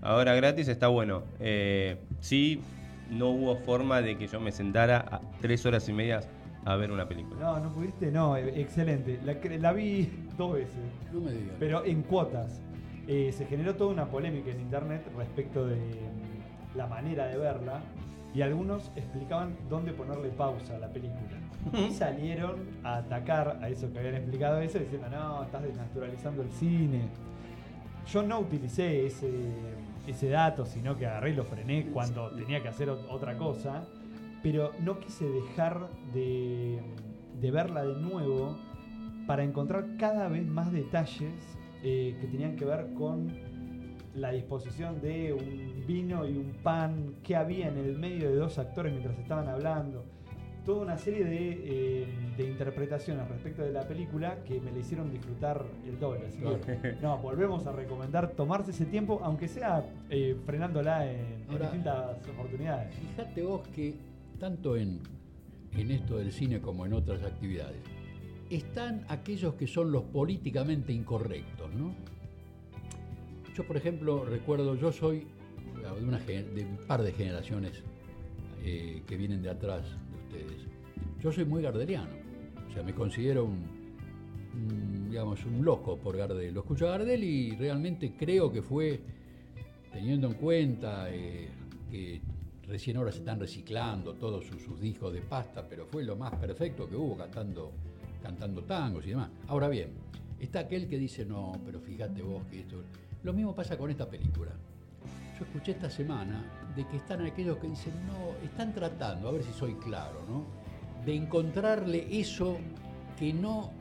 Ahora 0.00 0.34
gratis 0.34 0.66
está 0.68 0.86
bueno. 0.88 1.22
Eh, 1.40 1.98
sí, 2.20 2.60
no 3.10 3.28
hubo 3.30 3.56
forma 3.56 4.00
de 4.00 4.16
que 4.16 4.26
yo 4.26 4.40
me 4.40 4.52
sentara 4.52 4.98
a 4.98 5.20
tres 5.40 5.64
horas 5.66 5.88
y 5.88 5.92
media 5.92 6.20
a 6.64 6.76
ver 6.76 6.90
una 6.90 7.06
película. 7.06 7.40
No, 7.40 7.60
no 7.60 7.72
pudiste, 7.72 8.10
no, 8.10 8.36
e- 8.36 8.60
excelente. 8.60 9.18
La, 9.24 9.72
vi 9.72 10.08
dos 10.36 10.54
veces. 10.54 10.80
No 11.12 11.20
me 11.20 11.32
digas. 11.32 11.56
pero 11.58 11.84
en 11.84 12.02
cuotas. 12.02 12.60
Eh, 13.08 13.32
se 13.32 13.46
generó 13.46 13.74
toda 13.74 13.90
una 13.90 14.06
polémica 14.06 14.52
en 14.52 14.60
internet 14.60 15.04
respecto 15.16 15.66
de 15.66 15.74
mm, 15.74 16.76
la 16.76 16.86
manera 16.86 17.26
de 17.26 17.36
verla 17.36 17.80
y 18.32 18.42
algunos 18.42 18.92
explicaban 18.94 19.56
dónde 19.68 19.92
ponerle 19.92 20.28
pausa 20.28 20.76
a 20.76 20.78
la 20.78 20.88
película. 20.88 21.38
Y 21.72 21.90
salieron 21.92 22.60
a 22.82 22.98
atacar 22.98 23.58
a 23.60 23.68
eso 23.68 23.92
que 23.92 23.98
habían 23.98 24.14
explicado 24.14 24.60
eso 24.60 24.78
diciendo, 24.78 25.08
no, 25.10 25.42
estás 25.42 25.62
desnaturalizando 25.64 26.42
el 26.42 26.50
cine. 26.52 27.08
Yo 28.10 28.22
no 28.22 28.40
utilicé 28.40 29.06
ese, 29.06 29.28
ese 30.06 30.28
dato, 30.28 30.64
sino 30.66 30.96
que 30.96 31.06
agarré 31.06 31.30
y 31.30 31.34
lo 31.34 31.44
frené 31.44 31.86
cuando 31.92 32.30
tenía 32.30 32.60
que 32.62 32.68
hacer 32.68 32.88
ot- 32.88 33.06
otra 33.08 33.36
cosa, 33.38 33.84
pero 34.42 34.72
no 34.80 34.98
quise 34.98 35.24
dejar 35.28 35.88
de, 36.12 36.80
de 37.40 37.50
verla 37.50 37.84
de 37.84 37.94
nuevo 38.00 38.56
para 39.26 39.44
encontrar 39.44 39.96
cada 39.98 40.28
vez 40.28 40.46
más 40.46 40.72
detalles 40.72 41.32
eh, 41.84 42.16
que 42.20 42.26
tenían 42.26 42.56
que 42.56 42.64
ver 42.64 42.92
con 42.94 43.30
la 44.14 44.32
disposición 44.32 45.00
de 45.00 45.32
un 45.32 45.86
vino 45.86 46.26
y 46.26 46.36
un 46.36 46.52
pan, 46.62 47.14
que 47.22 47.34
había 47.36 47.68
en 47.68 47.78
el 47.78 47.96
medio 47.96 48.28
de 48.28 48.36
dos 48.36 48.58
actores 48.58 48.92
mientras 48.92 49.18
estaban 49.18 49.48
hablando. 49.48 50.04
Toda 50.64 50.82
una 50.82 50.96
serie 50.96 51.24
de, 51.24 51.50
eh, 51.50 52.06
de 52.36 52.48
interpretaciones 52.48 53.28
respecto 53.28 53.62
de 53.62 53.72
la 53.72 53.82
película 53.82 54.44
que 54.44 54.60
me 54.60 54.70
le 54.70 54.80
hicieron 54.80 55.10
disfrutar 55.10 55.64
el 55.86 55.98
doble. 55.98 56.26
Así 56.26 56.38
que, 56.38 56.96
no, 57.02 57.18
volvemos 57.18 57.66
a 57.66 57.72
recomendar 57.72 58.30
tomarse 58.30 58.70
ese 58.70 58.86
tiempo, 58.86 59.20
aunque 59.24 59.48
sea 59.48 59.84
eh, 60.08 60.36
frenándola 60.46 61.10
en, 61.10 61.46
distintas 61.48 62.16
oportunidades. 62.28 62.94
Fíjate 62.94 63.42
vos 63.42 63.66
que 63.68 63.96
tanto 64.38 64.76
en, 64.76 65.00
en 65.76 65.90
esto 65.90 66.16
del 66.16 66.32
cine 66.32 66.60
como 66.60 66.86
en 66.86 66.92
otras 66.92 67.22
actividades, 67.22 67.80
están 68.50 69.04
aquellos 69.08 69.54
que 69.54 69.66
son 69.66 69.92
los 69.92 70.02
políticamente 70.04 70.92
incorrectos, 70.92 71.72
¿no? 71.72 71.94
Yo, 73.54 73.66
por 73.66 73.76
ejemplo, 73.76 74.24
recuerdo, 74.24 74.74
yo 74.76 74.92
soy 74.92 75.26
de, 75.80 76.04
una, 76.04 76.18
de 76.18 76.66
un 76.68 76.86
par 76.86 77.02
de 77.02 77.12
generaciones 77.12 77.82
eh, 78.64 79.02
que 79.06 79.16
vienen 79.16 79.42
de 79.42 79.50
atrás 79.50 79.84
Yo 81.22 81.30
soy 81.30 81.44
muy 81.44 81.62
gardeliano, 81.62 82.10
o 82.68 82.72
sea, 82.72 82.82
me 82.82 82.94
considero 82.94 83.44
un, 83.44 83.64
un, 84.54 85.10
digamos, 85.10 85.44
un 85.44 85.64
loco 85.64 85.96
por 85.96 86.16
Gardel. 86.16 86.52
Lo 86.52 86.60
escucho 86.60 86.88
a 86.88 86.92
Gardel 86.92 87.22
y 87.22 87.54
realmente 87.56 88.14
creo 88.18 88.50
que 88.50 88.62
fue, 88.62 89.00
teniendo 89.92 90.26
en 90.26 90.34
cuenta 90.34 91.06
eh, 91.10 91.48
que 91.90 92.20
recién 92.66 92.96
ahora 92.96 93.12
se 93.12 93.18
están 93.18 93.38
reciclando 93.38 94.14
todos 94.14 94.46
sus, 94.46 94.62
sus 94.62 94.80
discos 94.80 95.12
de 95.12 95.20
pasta, 95.20 95.66
pero 95.68 95.86
fue 95.86 96.04
lo 96.04 96.16
más 96.16 96.34
perfecto 96.34 96.88
que 96.88 96.96
hubo 96.96 97.16
cantando, 97.16 97.72
cantando 98.22 98.62
tangos 98.64 99.06
y 99.06 99.10
demás. 99.10 99.30
Ahora 99.48 99.68
bien, 99.68 99.90
está 100.40 100.60
aquel 100.60 100.88
que 100.88 100.98
dice, 100.98 101.24
no, 101.24 101.52
pero 101.64 101.80
fíjate 101.80 102.22
vos 102.22 102.44
que 102.50 102.60
esto... 102.60 102.82
Lo 103.22 103.32
mismo 103.32 103.54
pasa 103.54 103.78
con 103.78 103.90
esta 103.90 104.08
película. 104.08 104.50
Escuché 105.42 105.72
esta 105.72 105.90
semana 105.90 106.44
de 106.74 106.86
que 106.86 106.96
están 106.96 107.24
aquellos 107.26 107.58
que 107.58 107.68
dicen, 107.68 107.92
no, 108.06 108.44
están 108.44 108.72
tratando, 108.72 109.28
a 109.28 109.32
ver 109.32 109.42
si 109.42 109.52
soy 109.52 109.74
claro, 109.74 110.24
¿no? 110.28 110.44
De 111.04 111.14
encontrarle 111.14 112.06
eso 112.10 112.58
que 113.18 113.32
no 113.32 113.72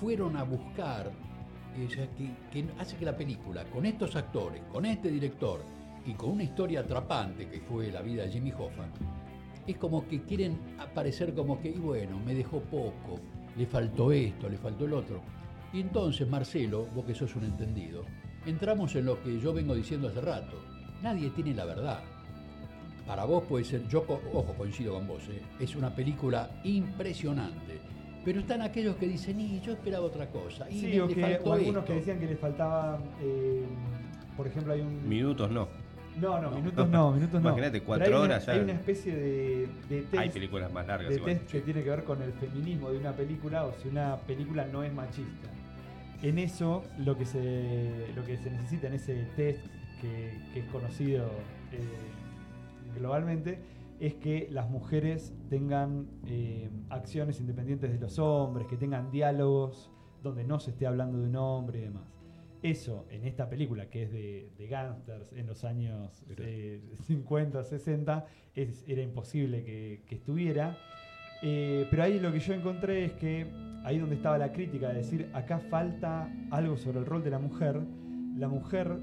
fueron 0.00 0.36
a 0.36 0.44
buscar, 0.44 1.10
eh, 1.76 2.08
que 2.50 2.66
hace 2.78 2.96
que 2.96 3.04
la 3.04 3.16
película, 3.16 3.64
con 3.64 3.84
estos 3.84 4.14
actores, 4.16 4.62
con 4.72 4.86
este 4.86 5.10
director 5.10 5.60
y 6.06 6.14
con 6.14 6.30
una 6.30 6.44
historia 6.44 6.80
atrapante 6.80 7.48
que 7.48 7.60
fue 7.60 7.90
la 7.90 8.00
vida 8.00 8.22
de 8.22 8.30
Jimmy 8.30 8.52
Hoffa, 8.52 8.86
es 9.66 9.76
como 9.76 10.06
que 10.06 10.22
quieren 10.22 10.56
aparecer 10.78 11.34
como 11.34 11.60
que, 11.60 11.68
y 11.68 11.78
bueno, 11.78 12.18
me 12.24 12.34
dejó 12.34 12.60
poco, 12.60 13.20
le 13.56 13.66
faltó 13.66 14.12
esto, 14.12 14.48
le 14.48 14.56
faltó 14.56 14.86
el 14.86 14.94
otro. 14.94 15.20
Y 15.72 15.80
entonces, 15.80 16.26
Marcelo, 16.26 16.86
vos 16.94 17.04
que 17.04 17.14
sos 17.14 17.36
un 17.36 17.44
entendido, 17.44 18.04
entramos 18.48 18.94
en 18.96 19.04
lo 19.06 19.22
que 19.22 19.38
yo 19.40 19.52
vengo 19.52 19.74
diciendo 19.74 20.08
hace 20.08 20.20
rato. 20.20 20.56
Nadie 21.02 21.30
tiene 21.30 21.54
la 21.54 21.64
verdad. 21.64 22.00
Para 23.06 23.24
vos 23.24 23.44
puede 23.44 23.64
ser, 23.64 23.86
yo, 23.88 24.04
ojo, 24.08 24.54
coincido 24.56 24.94
con 24.94 25.06
vos, 25.06 25.22
¿eh? 25.30 25.40
es 25.60 25.74
una 25.76 25.90
película 25.94 26.50
impresionante. 26.64 27.78
Pero 28.24 28.40
están 28.40 28.60
aquellos 28.60 28.96
que 28.96 29.06
dicen, 29.06 29.40
y 29.40 29.60
yo 29.60 29.72
esperaba 29.72 30.04
otra 30.04 30.26
cosa. 30.26 30.68
Y 30.68 30.80
Sí, 30.80 30.86
le- 30.88 31.00
o, 31.00 31.06
le 31.06 31.14
que, 31.14 31.20
faltó 31.22 31.50
o 31.50 31.52
algunos 31.54 31.76
esto". 31.82 31.86
que 31.86 31.94
decían 32.00 32.18
que 32.20 32.26
les 32.26 32.38
faltaba, 32.38 32.98
eh, 33.22 33.64
por 34.36 34.46
ejemplo, 34.46 34.72
hay 34.74 34.80
un... 34.82 35.08
Minutos 35.08 35.50
no. 35.50 35.68
No, 36.20 36.40
no, 36.42 36.50
minutos 36.50 36.88
no, 36.90 37.12
minutos 37.12 37.40
no. 37.40 37.48
Imagínate, 37.48 37.80
cuatro 37.82 38.06
hay 38.06 38.10
una- 38.12 38.20
horas 38.22 38.44
ya. 38.46 38.52
Hay 38.52 38.60
una 38.60 38.72
especie 38.72 39.14
de, 39.14 39.68
de 39.88 40.02
test, 40.02 40.14
Hay 40.16 40.30
películas 40.30 40.72
más 40.72 40.86
largas 40.86 41.08
de 41.10 41.14
igual. 41.16 41.38
test 41.38 41.50
que 41.52 41.60
tiene 41.60 41.82
que 41.84 41.90
ver 41.90 42.04
con 42.04 42.20
el 42.20 42.32
feminismo 42.32 42.90
de 42.90 42.98
una 42.98 43.12
película 43.12 43.64
o 43.64 43.72
si 43.80 43.88
una 43.88 44.16
película 44.16 44.66
no 44.66 44.82
es 44.82 44.92
machista. 44.92 45.48
En 46.22 46.38
eso, 46.38 46.82
lo 46.98 47.16
que 47.16 47.24
se, 47.24 48.06
lo 48.16 48.24
que 48.24 48.36
se 48.36 48.50
necesita 48.50 48.88
en 48.88 48.94
ese 48.94 49.24
test 49.36 49.64
que, 50.00 50.32
que 50.52 50.60
es 50.60 50.66
conocido 50.66 51.26
eh, 51.72 51.78
globalmente, 52.98 53.58
es 54.00 54.14
que 54.14 54.48
las 54.50 54.68
mujeres 54.70 55.34
tengan 55.48 56.06
eh, 56.26 56.68
acciones 56.88 57.40
independientes 57.40 57.90
de 57.92 57.98
los 57.98 58.18
hombres, 58.18 58.66
que 58.68 58.76
tengan 58.76 59.10
diálogos 59.10 59.90
donde 60.22 60.44
no 60.44 60.58
se 60.60 60.70
esté 60.70 60.86
hablando 60.86 61.18
de 61.18 61.28
un 61.28 61.36
hombre 61.36 61.78
y 61.78 61.82
demás. 61.82 62.04
Eso 62.62 63.06
en 63.10 63.24
esta 63.24 63.48
película, 63.48 63.88
que 63.88 64.02
es 64.04 64.12
de, 64.12 64.50
de 64.58 64.66
gangsters 64.66 65.32
en 65.32 65.46
los 65.46 65.62
años 65.64 66.24
eh, 66.38 66.80
50, 67.06 67.62
60, 67.62 68.26
es- 68.56 68.84
era 68.88 69.02
imposible 69.02 69.62
que, 69.64 70.02
que 70.06 70.16
estuviera. 70.16 70.76
Eh, 71.42 71.86
pero 71.88 72.02
ahí 72.02 72.18
lo 72.18 72.32
que 72.32 72.40
yo 72.40 72.54
encontré 72.54 73.04
es 73.04 73.12
que 73.12 73.46
ahí 73.84 73.98
donde 73.98 74.16
estaba 74.16 74.38
la 74.38 74.52
crítica, 74.52 74.88
de 74.88 74.94
decir, 74.94 75.30
acá 75.32 75.58
falta 75.58 76.30
algo 76.50 76.76
sobre 76.76 76.98
el 76.98 77.06
rol 77.06 77.22
de 77.22 77.30
la 77.30 77.38
mujer, 77.38 77.80
la 78.36 78.48
mujer 78.48 78.98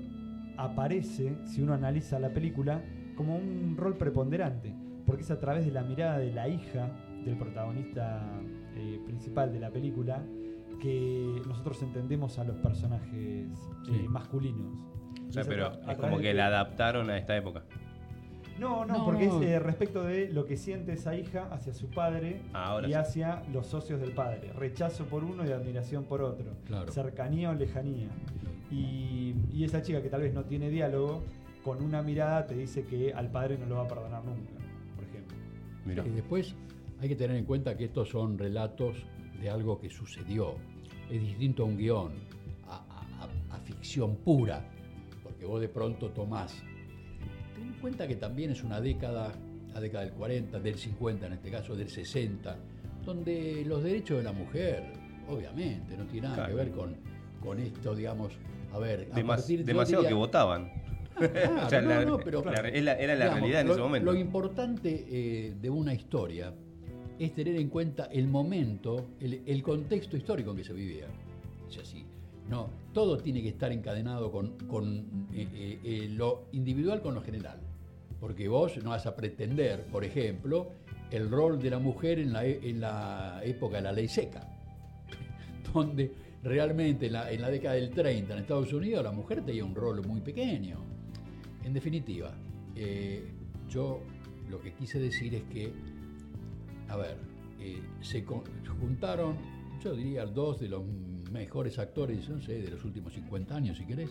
aparece, 0.57 1.35
si 1.45 1.61
uno 1.61 1.73
analiza 1.73 2.19
la 2.19 2.29
película, 2.29 2.81
como 3.15 3.35
un 3.35 3.75
rol 3.77 3.97
preponderante, 3.97 4.73
porque 5.05 5.23
es 5.23 5.31
a 5.31 5.39
través 5.39 5.65
de 5.65 5.71
la 5.71 5.83
mirada 5.83 6.17
de 6.17 6.31
la 6.31 6.47
hija 6.47 6.89
del 7.23 7.37
protagonista 7.37 8.23
eh, 8.75 8.99
principal 9.05 9.51
de 9.51 9.59
la 9.59 9.71
película 9.71 10.23
que 10.79 11.41
nosotros 11.47 11.81
entendemos 11.81 12.37
a 12.37 12.43
los 12.43 12.57
personajes 12.57 13.47
eh, 13.89 14.05
masculinos. 14.07 14.77
O 15.27 15.31
sea, 15.31 15.43
pero 15.43 15.71
es 15.87 15.97
como 15.97 16.19
que 16.19 16.33
la 16.33 16.47
adaptaron 16.47 17.09
a 17.09 17.17
esta 17.17 17.35
época. 17.35 17.63
No, 18.59 18.85
no, 18.85 18.97
No, 18.99 19.05
porque 19.05 19.27
no. 19.27 19.41
es 19.41 19.49
eh, 19.49 19.59
respecto 19.59 20.03
de 20.03 20.29
lo 20.29 20.45
que 20.45 20.55
siente 20.55 20.93
esa 20.93 21.15
hija 21.15 21.49
hacia 21.51 21.73
su 21.73 21.89
padre 21.89 22.41
Ahora 22.53 22.87
y 22.87 22.91
sí. 22.91 22.95
hacia 22.95 23.43
los 23.51 23.67
socios 23.67 23.99
del 23.99 24.11
padre. 24.13 24.53
Rechazo 24.53 25.05
por 25.05 25.23
uno 25.23 25.45
y 25.45 25.51
admiración 25.51 26.05
por 26.05 26.21
otro. 26.21 26.53
Claro. 26.65 26.91
Cercanía 26.91 27.49
o 27.49 27.53
lejanía. 27.53 28.07
Y, 28.71 29.35
y 29.53 29.63
esa 29.63 29.81
chica 29.81 30.01
que 30.01 30.09
tal 30.09 30.21
vez 30.21 30.33
no 30.33 30.43
tiene 30.45 30.69
diálogo, 30.69 31.23
con 31.63 31.83
una 31.83 32.01
mirada 32.01 32.45
te 32.47 32.55
dice 32.55 32.83
que 32.85 33.13
al 33.13 33.29
padre 33.29 33.57
no 33.57 33.65
lo 33.65 33.75
va 33.75 33.83
a 33.83 33.87
perdonar 33.87 34.23
nunca, 34.23 34.51
por 34.95 35.03
ejemplo. 35.03 35.37
Mirá. 35.85 36.05
Y 36.07 36.11
después 36.11 36.55
hay 36.99 37.09
que 37.09 37.15
tener 37.15 37.35
en 37.37 37.45
cuenta 37.45 37.75
que 37.75 37.85
estos 37.85 38.09
son 38.09 38.37
relatos 38.37 39.05
de 39.39 39.49
algo 39.49 39.79
que 39.79 39.89
sucedió. 39.89 40.55
Es 41.11 41.21
distinto 41.21 41.63
a 41.63 41.65
un 41.65 41.77
guion, 41.77 42.13
a, 42.67 42.75
a- 42.77 43.23
a- 43.53 43.55
a 43.55 43.59
ficción 43.59 44.15
pura, 44.15 44.63
porque 45.23 45.45
vos 45.45 45.59
de 45.61 45.67
pronto 45.69 46.09
tomás. 46.11 46.63
Ten 47.55 47.67
en 47.67 47.73
cuenta 47.81 48.07
que 48.07 48.15
también 48.15 48.51
es 48.51 48.63
una 48.63 48.81
década, 48.81 49.33
la 49.73 49.79
década 49.79 50.03
del 50.05 50.13
40, 50.13 50.59
del 50.59 50.75
50 50.77 51.27
en 51.27 51.33
este 51.33 51.49
caso, 51.51 51.75
del 51.75 51.89
60, 51.89 52.57
donde 53.05 53.63
los 53.65 53.83
derechos 53.83 54.17
de 54.17 54.23
la 54.23 54.31
mujer, 54.33 54.83
obviamente, 55.29 55.95
no 55.97 56.05
tiene 56.05 56.27
nada 56.29 56.47
que 56.47 56.53
ver 56.53 56.71
con, 56.71 56.95
con 57.41 57.59
esto, 57.59 57.95
digamos, 57.95 58.33
a 58.73 58.79
ver, 58.79 59.07
a 59.11 59.15
Demas- 59.15 59.37
partir 59.41 59.63
demasiado 59.63 60.03
diría- 60.03 60.09
que 60.09 60.15
votaban. 60.15 60.71
Claro, 61.15 61.61
O 61.65 61.69
sea, 61.69 61.81
no, 61.81 61.89
la- 61.89 62.05
no, 62.05 62.17
pero 62.17 62.41
era, 62.41 62.61
la 62.81 62.95
Digamos, 62.97 63.17
realidad 63.39 63.61
en 63.61 63.67
lo, 63.67 63.73
ese 63.73 63.81
momento. 63.81 64.11
Lo 64.11 64.19
importante 64.19 65.05
eh, 65.07 65.55
de 65.61 65.69
una 65.69 65.93
historia 65.93 66.53
es 67.17 67.33
tener 67.33 67.55
en 67.55 67.69
cuenta 67.69 68.05
el 68.11 68.27
momento, 68.27 69.11
el, 69.21 69.41
el 69.45 69.63
contexto 69.63 70.17
histórico 70.17 70.51
en 70.51 70.57
que 70.57 70.63
se 70.65 70.73
vivía. 70.73 71.05
O 71.65 71.71
sea, 71.71 71.85
sí, 71.85 72.05
no, 72.49 72.69
todo 72.93 73.17
tiene 73.17 73.41
que 73.41 73.49
estar 73.49 73.71
encadenado 73.71 74.31
con, 74.31 75.27
eh, 75.33 75.47
eh, 75.53 75.79
eh, 75.83 76.09
lo 76.09 76.45
individual 76.51 77.01
con 77.01 77.15
lo 77.15 77.21
general. 77.21 77.59
Porque 78.19 78.47
vos 78.47 78.77
no 78.83 78.91
vas 78.91 79.05
a 79.05 79.15
pretender, 79.15 79.85
por 79.87 80.03
ejemplo, 80.03 80.71
el 81.11 81.29
rol 81.29 81.59
de 81.59 81.69
la 81.69 81.79
mujer 81.79 82.19
en 82.19 82.33
la, 82.33 82.45
e- 82.45 82.69
en 82.69 82.81
la 82.81 83.41
época 83.43 83.77
de 83.77 83.83
la 83.83 83.91
ley 83.91 84.07
seca, 84.07 84.47
donde 85.73 86.11
realmente 86.43 87.07
en 87.07 87.13
la, 87.13 87.31
en 87.31 87.41
la 87.41 87.49
década 87.49 87.75
del 87.75 87.89
30 87.89 88.33
en 88.33 88.39
Estados 88.39 88.71
Unidos 88.73 89.03
la 89.03 89.11
mujer 89.11 89.43
tenía 89.43 89.65
un 89.65 89.75
rol 89.75 90.05
muy 90.05 90.21
pequeño. 90.21 90.77
En 91.63 91.73
definitiva, 91.73 92.31
yo 93.67 94.01
lo 94.49 94.61
que 94.61 94.73
quise 94.73 94.99
decir 94.99 95.33
es 95.33 95.43
que, 95.45 95.73
a 96.89 96.95
ver, 96.97 97.17
se 98.01 98.23
juntaron, 98.79 99.35
yo 99.83 99.95
diría, 99.95 100.25
dos 100.27 100.59
de 100.59 100.69
los 100.69 100.83
mejores 101.35 101.77
actores, 101.79 102.29
no 102.29 102.41
sé, 102.41 102.61
de 102.61 102.71
los 102.71 102.83
últimos 102.85 103.13
50 103.13 103.55
años, 103.55 103.77
si 103.77 103.85
querés. 103.85 104.09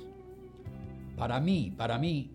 Para 1.16 1.40
mí, 1.40 1.72
para 1.76 1.98
mí, 1.98 2.30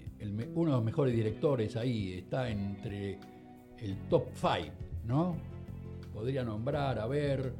uno 0.55 0.71
de 0.71 0.77
los 0.77 0.83
mejores 0.83 1.15
directores 1.15 1.75
ahí 1.75 2.13
está 2.13 2.49
entre 2.49 3.19
el 3.77 3.97
top 4.09 4.25
5, 4.33 4.73
¿no? 5.05 5.35
Podría 6.11 6.43
nombrar, 6.43 6.97
a 6.97 7.05
ver, 7.05 7.53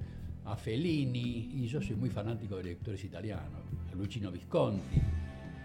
a 0.45 0.55
Fellini, 0.55 1.51
y 1.53 1.67
yo 1.67 1.81
soy 1.81 1.95
muy 1.95 2.09
fanático 2.09 2.55
de 2.57 2.63
directores 2.63 3.03
italianos, 3.03 3.61
a 3.91 3.95
Luchino 3.95 4.31
Visconti, 4.31 4.99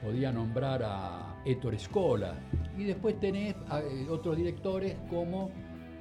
podría 0.02 0.30
nombrar 0.30 0.83
a 0.85 1.42
Ettore 1.47 1.78
Scola, 1.78 2.35
y 2.76 2.85
después 2.85 3.18
tenés 3.18 3.54
eh, 3.54 4.06
otros 4.11 4.37
directores 4.37 4.97
como, 5.09 5.50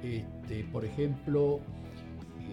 este, 0.02 0.64
por 0.64 0.84
ejemplo, 0.84 1.60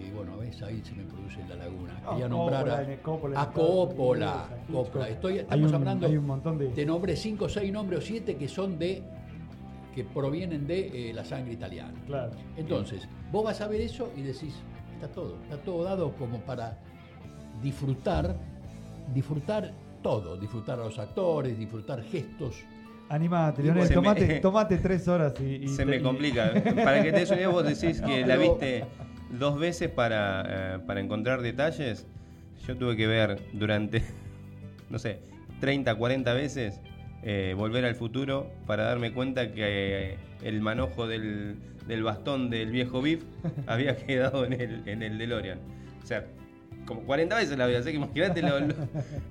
eh, 0.08 0.12
bueno, 0.14 0.36
ves, 0.38 0.60
ahí 0.62 0.82
se 0.84 0.94
me 0.94 1.04
produce 1.04 1.38
la 1.48 1.56
laguna. 1.56 1.94
Quería 2.10 2.26
Ah, 2.26 2.28
nombrar 2.28 2.98
Coppola, 3.02 3.38
a, 3.38 3.42
a 3.42 3.52
Coppola. 3.52 4.48
Coppola. 4.70 5.08
Estoy, 5.08 5.32
Hay 5.34 5.38
estamos 5.40 5.68
un- 5.70 5.74
hablando, 5.74 6.06
hay 6.06 6.16
un 6.16 6.26
montón 6.26 6.58
de- 6.58 6.68
te 6.68 6.84
nombré 6.86 7.16
cinco, 7.16 7.48
seis 7.48 7.72
nombres 7.72 7.98
o 8.00 8.02
siete 8.02 8.36
que 8.36 8.48
son 8.48 8.78
de, 8.78 9.02
que 9.94 10.04
provienen 10.04 10.66
de 10.66 11.10
eh, 11.10 11.12
la 11.14 11.24
sangre 11.24 11.52
italiana. 11.52 11.92
Claro. 12.06 12.32
Entonces, 12.56 13.08
vos 13.30 13.44
vas 13.44 13.60
a 13.60 13.68
ver 13.68 13.80
eso 13.82 14.10
y 14.16 14.22
decís, 14.22 14.54
está 14.94 15.08
todo, 15.08 15.36
está 15.44 15.56
todo 15.58 15.84
dado 15.84 16.12
como 16.16 16.38
para 16.40 16.78
disfrutar, 17.62 18.34
disfrutar 19.14 19.72
todo, 20.02 20.36
disfrutar 20.36 20.80
a 20.80 20.84
los 20.84 20.98
actores, 20.98 21.58
disfrutar 21.58 22.02
gestos. 22.02 22.56
Animate, 23.08 23.60
Y 23.60 23.64
Leonel, 23.66 23.90
tomate, 23.92 24.26
me- 24.26 24.40
tomate 24.40 24.78
tres 24.78 25.06
horas 25.06 25.34
y. 25.40 25.64
y 25.64 25.68
Se 25.68 25.78
te- 25.84 25.90
me 25.90 25.96
y- 25.98 26.02
complica. 26.02 26.52
Para 26.84 27.02
que 27.02 27.12
te 27.12 27.26
des 27.26 27.46
vos 27.52 27.62
decís 27.64 28.00
No, 28.00 28.06
que 28.08 28.24
la 28.26 28.36
viste 28.36 28.84
dos 29.38 29.58
veces 29.58 29.88
para, 29.90 30.76
eh, 30.76 30.78
para 30.86 31.00
encontrar 31.00 31.42
detalles. 31.42 32.06
Yo 32.66 32.76
tuve 32.76 32.96
que 32.96 33.06
ver 33.06 33.40
durante, 33.52 34.02
no 34.90 34.98
sé, 34.98 35.18
30, 35.60 35.94
40 35.94 36.32
veces 36.34 36.80
eh, 37.22 37.54
Volver 37.56 37.84
al 37.84 37.94
Futuro 37.94 38.50
para 38.66 38.84
darme 38.84 39.12
cuenta 39.12 39.52
que 39.52 40.12
eh, 40.12 40.18
el 40.42 40.60
manojo 40.60 41.06
del, 41.06 41.56
del 41.86 42.02
bastón 42.02 42.50
del 42.50 42.70
viejo 42.70 43.00
Biff 43.02 43.22
había 43.66 43.96
quedado 43.96 44.44
en 44.44 44.52
el, 44.54 44.88
en 44.88 45.02
el 45.02 45.18
DeLorean. 45.18 45.58
O 46.02 46.06
sea, 46.06 46.24
como 46.86 47.02
40 47.02 47.36
veces 47.36 47.56
la 47.56 47.66
vi, 47.66 47.74
así 47.74 47.90
que 47.90 47.96
imagínate 47.96 48.42
No, 48.42 48.50
la 48.58 48.66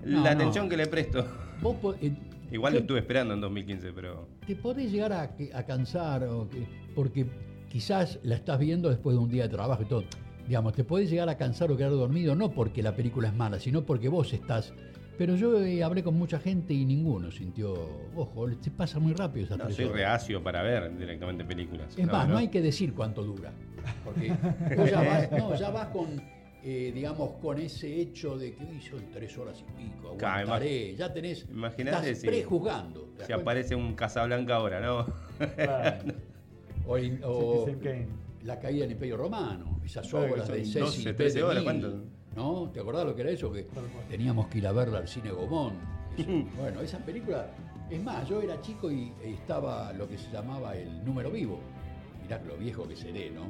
no. 0.05 0.27
atención 0.27 0.69
que 0.69 0.77
le 0.77 0.87
presto. 0.87 1.25
Vos 1.61 1.75
eh, 2.01 2.11
Igual 2.51 2.73
lo 2.73 2.79
estuve 2.79 2.99
esperando 2.99 3.33
en 3.33 3.39
2015, 3.41 3.93
pero... 3.93 4.27
te 4.45 4.55
podés 4.57 4.91
llegar 4.91 5.13
a, 5.13 5.29
a 5.53 5.63
cansar 5.65 6.23
o 6.25 6.49
que- 6.49 6.67
porque 6.95 7.25
quizás 7.71 8.19
la 8.23 8.35
estás 8.35 8.59
viendo 8.59 8.89
después 8.89 9.15
de 9.15 9.21
un 9.23 9.29
día 9.29 9.43
de 9.43 9.49
trabajo 9.49 9.83
y 9.83 9.85
todo. 9.85 10.03
Digamos, 10.47 10.73
te 10.73 10.83
podés 10.83 11.09
llegar 11.09 11.29
a 11.29 11.37
cansar 11.37 11.71
o 11.71 11.77
quedar 11.77 11.91
dormido 11.91 12.35
no 12.35 12.51
porque 12.53 12.83
la 12.83 12.93
película 12.95 13.29
es 13.29 13.33
mala, 13.35 13.59
sino 13.59 13.83
porque 13.85 14.09
vos 14.09 14.33
estás. 14.33 14.73
Pero 15.17 15.35
yo 15.35 15.61
eh, 15.63 15.83
hablé 15.83 16.03
con 16.03 16.15
mucha 16.15 16.39
gente 16.39 16.73
y 16.73 16.83
ninguno 16.83 17.31
sintió, 17.31 17.73
ojo, 18.15 18.47
se 18.59 18.71
pasa 18.71 18.99
muy 18.99 19.13
rápido 19.13 19.45
esas 19.45 19.57
No, 19.57 19.69
soy 19.69 19.85
horas". 19.85 19.95
reacio 19.97 20.43
para 20.43 20.63
ver 20.63 20.97
directamente 20.97 21.45
películas. 21.45 21.93
Es 21.97 22.07
más, 22.07 22.27
no 22.27 22.37
hay 22.37 22.49
que 22.49 22.61
decir 22.61 22.93
cuánto 22.93 23.23
dura. 23.23 23.53
Porque 24.03 24.33
vos 24.75 24.89
ya 24.89 25.01
vas, 25.03 25.31
no, 25.31 25.55
ya 25.55 25.69
vas 25.69 25.87
con, 25.89 26.21
eh, 26.63 26.91
digamos, 26.93 27.33
con 27.41 27.59
ese 27.59 28.01
hecho 28.01 28.37
de 28.37 28.53
que 28.55 28.63
"Uy, 28.65 28.81
son 28.81 29.11
tres 29.11 29.37
horas 29.37 29.61
y 29.61 29.63
pico, 29.81 30.15
Claro, 30.17 30.39
aguantaré, 30.47 30.95
ya 30.95 31.13
tenés, 31.13 31.45
imagínate 31.49 32.09
estás 32.09 32.17
si- 32.19 32.27
prejuzgando. 32.27 33.01
¿te 33.17 33.23
Si 33.23 33.27
cuenta? 33.27 33.35
aparece 33.41 33.75
un 33.75 33.93
Casablanca 33.93 34.55
ahora, 34.55 34.79
¿no? 34.81 35.05
Claro. 35.55 36.03
O, 36.87 37.65
la 38.43 38.59
caída 38.59 38.81
del 38.83 38.93
Imperio 38.93 39.17
Romano, 39.17 39.79
esas 39.85 40.11
obras 40.13 40.47
de 40.47 40.59
12, 40.59 40.71
Cecil 40.85 41.15
13 41.15 41.37
B. 41.37 41.43
horas, 41.43 41.63
DeMille, 41.63 41.81
¿cuánto? 41.81 42.03
¿No? 42.35 42.69
¿Te 42.71 42.79
acordás 42.79 43.05
lo 43.05 43.15
que 43.15 43.21
era 43.21 43.31
eso? 43.31 43.51
Que 43.51 43.67
teníamos 44.09 44.47
que 44.47 44.57
ir 44.57 44.67
a 44.67 44.71
verla 44.71 44.99
al 44.99 45.07
cine 45.07 45.31
Gomón. 45.31 45.73
Bueno, 46.57 46.81
esa 46.81 46.97
película, 46.99 47.47
es 47.89 48.01
más, 48.03 48.27
yo 48.27 48.41
era 48.41 48.59
chico 48.61 48.91
y 48.91 49.13
estaba 49.23 49.93
lo 49.93 50.07
que 50.07 50.17
se 50.17 50.29
llamaba 50.31 50.75
el 50.75 51.03
número 51.05 51.29
vivo. 51.31 51.59
Mirá 52.23 52.41
lo 52.45 52.57
viejo 52.57 52.87
que 52.87 52.95
seré, 52.95 53.29
¿no? 53.31 53.43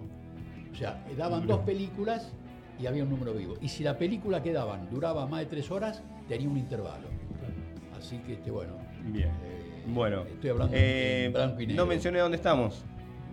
O 0.71 0.75
sea, 0.75 1.03
daban 1.17 1.47
dos 1.47 1.59
películas 1.61 2.31
y 2.79 2.85
había 2.85 3.03
un 3.03 3.09
número 3.09 3.33
vivo. 3.33 3.55
Y 3.61 3.67
si 3.69 3.83
la 3.83 3.97
película 3.97 4.41
que 4.43 4.51
daban 4.53 4.89
duraba 4.89 5.25
más 5.25 5.39
de 5.41 5.45
tres 5.47 5.71
horas, 5.71 6.03
tenía 6.27 6.47
un 6.49 6.57
intervalo. 6.57 7.07
Así 7.97 8.17
que, 8.19 8.33
este, 8.33 8.51
bueno. 8.51 8.73
Bien. 9.05 9.29
eh, 9.29 9.83
Bueno, 9.87 10.21
Estoy 10.23 10.49
hablando 10.51 10.75
eh, 10.75 11.25
en 11.25 11.33
blanco 11.33 11.61
y 11.61 11.67
negro. 11.67 11.83
no 11.83 11.89
mencioné 11.89 12.19
dónde 12.19 12.37
estamos. 12.37 12.83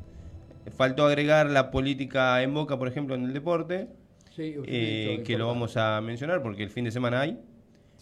Faltó 0.77 1.07
agregar 1.07 1.49
la 1.49 1.71
política 1.71 2.43
en 2.43 2.55
boca, 2.55 2.77
por 2.77 2.89
ejemplo, 2.89 3.15
en 3.15 3.23
el 3.23 3.33
deporte. 3.33 3.87
Sí, 4.35 4.57
eh, 4.67 5.23
que 5.25 5.39
lo 5.39 5.47
vamos 5.47 5.77
a 5.77 6.01
mencionar 6.01 6.43
porque 6.43 6.65
el 6.65 6.71
fin 6.71 6.85
de 6.85 6.91
semana 6.91 7.21
hay. 7.21 7.39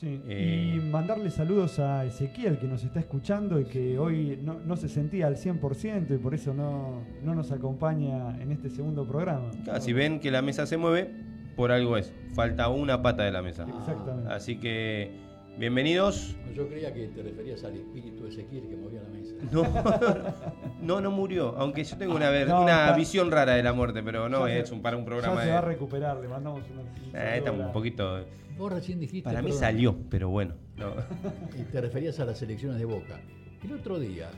Eh, 0.04 0.75
y 0.76 0.80
mandarle 0.80 1.30
saludos 1.30 1.78
a 1.78 2.04
Ezequiel 2.04 2.59
que 2.59 2.66
nos 2.66 2.82
está 2.82 3.00
escuchando 3.00 3.61
y 3.61 3.64
que 3.64 3.99
hoy 3.99 4.38
no, 4.42 4.76
se 4.76 4.88
sentía 4.88 5.28
al 5.28 5.37
100% 5.37 6.14
y 6.14 6.18
por 6.18 6.35
eso 6.35 6.52
no, 6.52 7.04
nos 7.23 7.52
acompaña 7.52 8.40
en 8.42 8.50
este 8.50 8.68
segundo 8.68 9.06
programa. 9.06 9.50
si 9.80 9.92
ven 9.92 10.18
que 10.18 10.30
la 10.30 10.42
mesa 10.42 10.66
se 10.66 10.76
mueve, 10.76 11.11
por 11.56 11.71
algo 11.71 11.97
es. 11.97 12.12
Falta 12.35 12.68
una 12.68 13.02
pata 13.02 13.23
de 13.23 13.30
la 13.30 13.42
mesa. 13.42 13.66
Exactamente. 13.78 14.32
Así 14.32 14.59
que, 14.59 15.11
bienvenidos. 15.59 16.37
Yo 16.54 16.66
creía 16.68 16.92
que 16.92 17.09
te 17.09 17.23
referías 17.23 17.62
al 17.62 17.76
espíritu 17.76 18.25
de 18.25 18.30
Ezequiel 18.30 18.68
que 18.68 18.76
movía 18.76 19.02
la 19.02 19.09
mesa. 19.11 19.22
No, 20.82 21.00
no, 21.00 21.11
murió. 21.12 21.54
Aunque 21.58 21.84
yo 21.84 21.96
tengo 21.96 22.16
una, 22.16 22.30
una 22.61 22.92
visión 22.92 23.30
rara 23.30 23.54
de 23.54 23.62
la 23.62 23.72
muerte, 23.72 24.02
pero 24.02 24.28
no 24.28 24.49
es 24.49 24.70
un, 24.72 24.82
para 24.82 24.96
un 24.96 25.04
programa. 25.04 25.37
Ya 25.37 25.44
se 25.44 25.50
va 25.52 25.58
a 25.58 25.61
recuperar, 25.61 26.16
le 26.18 26.26
mandamos 26.26 26.62
una. 26.70 26.82
Eh, 27.22 27.38
está 27.38 27.52
un 27.52 27.72
poquito. 27.72 28.25
Vos 28.58 28.72
recién 28.72 28.99
dijiste. 28.99 29.22
Para 29.28 29.42
mí 29.42 29.52
salió, 29.52 29.96
pero 30.11 30.28
bueno. 30.28 30.54
Y 31.58 31.62
te 31.64 31.80
referías 31.80 32.18
a 32.20 32.25
las 32.25 32.42
elecciones 32.42 32.78
de 32.78 32.84
Boca. 32.84 33.20
El 33.62 33.72
otro 33.72 33.99
día 34.00 34.28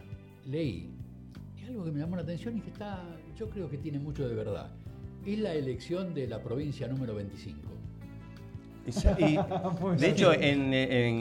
leí, 0.47 0.91
y 1.57 1.65
algo 1.65 1.85
que 1.85 1.93
me 1.93 2.01
llamó 2.01 2.17
la 2.17 2.23
atención 2.23 2.57
y 2.59 2.61
que 2.61 2.71
está, 2.71 3.03
yo 3.37 3.49
creo 3.49 3.71
que 3.71 3.79
tiene 3.79 3.99
mucho 3.99 4.29
de 4.29 4.35
verdad. 4.35 4.71
Es 5.25 5.39
la 5.39 5.55
elección 5.55 6.13
de 6.13 6.27
la 6.27 6.43
provincia 6.43 6.87
número 6.87 7.15
25. 7.15 7.74
de 9.99 10.09
hecho, 10.09 10.33
en, 10.33 10.73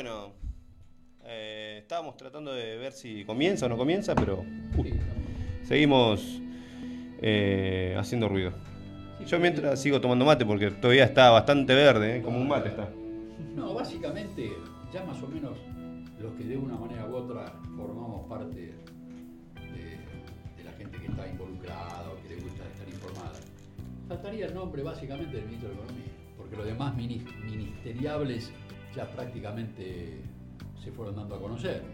bueno, 0.00 0.32
eh, 1.24 1.78
estábamos 1.80 2.16
tratando 2.16 2.52
de 2.52 2.76
ver 2.76 2.92
si 2.92 3.24
comienza 3.24 3.66
o 3.66 3.68
no 3.68 3.76
comienza, 3.76 4.14
pero 4.14 4.44
seguimos 5.64 6.40
eh, 7.20 7.96
haciendo 7.98 8.28
ruido. 8.28 8.52
Yo 9.26 9.40
mientras 9.40 9.82
sigo 9.82 10.00
tomando 10.00 10.24
mate 10.24 10.46
porque 10.46 10.70
todavía 10.70 11.02
está 11.02 11.30
bastante 11.30 11.74
verde, 11.74 12.18
eh, 12.18 12.22
como 12.22 12.38
un 12.38 12.46
mate 12.46 12.68
está. 12.68 12.88
No, 13.56 13.74
básicamente 13.74 14.52
ya 14.92 15.02
más 15.02 15.20
o 15.20 15.26
menos 15.26 15.58
los 16.20 16.32
que 16.34 16.44
de 16.44 16.56
una 16.56 16.76
manera 16.76 17.04
u 17.04 17.16
otra 17.16 17.52
formamos 17.76 18.28
parte 18.28 18.54
de, 18.54 18.74
la 20.64 20.70
gente 20.74 20.96
que 20.96 21.08
está 21.08 21.26
involucrada 21.26 22.08
o 22.08 22.22
que 22.22 22.36
le 22.36 22.40
gusta 22.40 22.62
estar 22.68 22.88
informada. 22.88 23.40
Faltaría 24.06 24.46
el 24.46 24.54
nombre 24.54 24.84
básicamente 24.84 25.38
del 25.38 25.46
ministro 25.46 25.70
de 25.70 25.74
Economía, 25.74 26.12
porque 26.36 26.54
los 26.54 26.66
demás 26.66 26.94
ministeriables 26.94 28.52
ya 28.98 29.08
prácticamente 29.08 30.20
se 30.82 30.90
fueron 30.90 31.14
dando 31.14 31.36
a 31.36 31.40
conocer. 31.40 31.84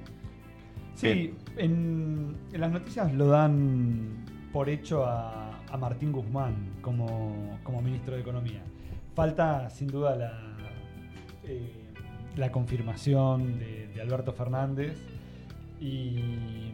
Sí, 0.94 1.34
en, 1.58 2.34
las 2.52 2.72
noticias 2.72 3.12
lo 3.12 3.26
dan 3.26 4.24
por 4.52 4.70
hecho 4.70 5.04
a, 5.04 5.50
Martín 5.78 6.12
Guzmán 6.12 6.76
como, 6.80 7.58
ministro 7.82 8.14
de 8.14 8.20
Economía. 8.20 8.62
Falta 9.16 9.68
sin 9.70 9.88
duda 9.88 10.14
la, 10.14 10.56
eh, 11.42 11.72
la 12.36 12.52
confirmación 12.52 13.58
de, 13.58 14.00
Alberto 14.00 14.32
Fernández 14.32 14.96
y, 15.80 16.70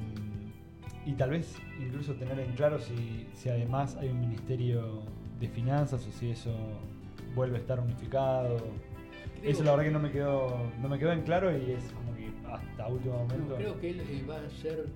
y, 1.06 1.12
tal 1.16 1.30
vez 1.30 1.56
incluso 1.80 2.14
tener 2.14 2.38
en 2.40 2.52
claro 2.52 2.78
si, 2.78 3.26
si 3.34 3.48
además 3.48 3.96
hay 3.96 4.08
un 4.08 4.20
ministerio 4.20 5.02
de 5.38 5.48
finanzas 5.48 6.06
o 6.06 6.12
si 6.12 6.30
eso 6.30 6.54
vuelve 7.34 7.56
a 7.56 7.60
estar 7.60 7.80
unificado. 7.80 8.58
Eso 9.42 9.64
la 9.64 9.70
verdad 9.72 9.84
que 9.84 9.90
no 9.90 10.00
me 10.00 10.10
quedó, 10.10 10.70
no 10.80 10.88
me 10.88 10.98
quedó 10.98 11.12
en 11.12 11.22
claro 11.22 11.56
y 11.56 11.72
es 11.72 11.84
como 11.92 12.14
que 12.14 12.30
hasta 12.46 12.88
último 12.88 13.18
momento. 13.18 13.56
creo 13.56 13.80
que 13.80 13.90
él 13.90 14.00
eh, 14.00 14.24
va 14.28 14.36
a 14.36 14.50
ser, 14.50 14.86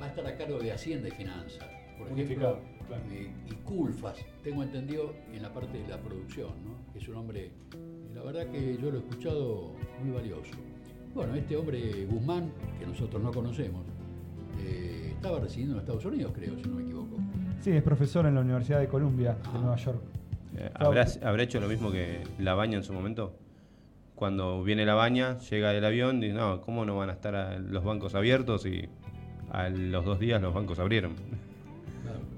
va 0.00 0.06
a 0.06 0.08
estar 0.08 0.26
a 0.26 0.36
cargo 0.36 0.58
de 0.58 0.72
Hacienda 0.72 1.08
y 1.08 1.10
Finanzas, 1.12 1.66
por 1.98 2.08
ejemplo, 2.08 2.58
eh, 3.10 3.30
y 3.48 3.54
Culfas, 3.64 4.16
tengo 4.44 4.62
entendido 4.62 5.14
en 5.32 5.42
la 5.42 5.52
parte 5.52 5.78
de 5.78 5.88
la 5.88 5.98
producción, 5.98 6.50
¿no? 6.64 6.98
es 6.98 7.08
un 7.08 7.16
hombre, 7.16 7.50
la 8.14 8.22
verdad 8.22 8.46
que 8.50 8.76
yo 8.80 8.90
lo 8.90 8.98
he 8.98 9.00
escuchado 9.00 9.72
muy 10.02 10.12
valioso. 10.12 10.52
Bueno, 11.14 11.34
este 11.34 11.56
hombre 11.56 12.06
Guzmán, 12.06 12.52
que 12.78 12.86
nosotros 12.86 13.20
no 13.20 13.32
conocemos, 13.32 13.84
eh, 14.60 15.12
estaba 15.14 15.40
residiendo 15.40 15.74
en 15.74 15.80
Estados 15.80 16.04
Unidos, 16.04 16.32
creo, 16.34 16.56
si 16.56 16.62
no 16.62 16.76
me 16.76 16.82
equivoco. 16.82 17.16
Sí, 17.60 17.72
es 17.72 17.82
profesor 17.82 18.26
en 18.26 18.36
la 18.36 18.40
Universidad 18.40 18.78
de 18.78 18.86
Columbia, 18.86 19.36
de 19.52 19.58
Nueva 19.58 19.76
York. 19.76 20.00
¿Habrá, 20.74 21.06
¿Habrá 21.22 21.42
hecho 21.42 21.58
lo 21.60 21.68
mismo 21.68 21.90
que 21.90 22.22
Labaña 22.38 22.76
en 22.76 22.84
su 22.84 22.92
momento? 22.92 23.34
Cuando 24.20 24.62
viene 24.62 24.84
la 24.84 24.92
baña, 24.92 25.38
llega 25.38 25.72
del 25.72 25.82
avión 25.82 26.18
y 26.18 26.26
dice, 26.26 26.34
no, 26.36 26.60
¿cómo 26.60 26.84
no 26.84 26.94
van 26.94 27.08
a 27.08 27.14
estar 27.14 27.58
los 27.58 27.82
bancos 27.82 28.14
abiertos? 28.14 28.66
Y 28.66 28.86
a 29.50 29.70
los 29.70 30.04
dos 30.04 30.20
días 30.20 30.42
los 30.42 30.52
bancos 30.52 30.78
abrieron. 30.78 31.14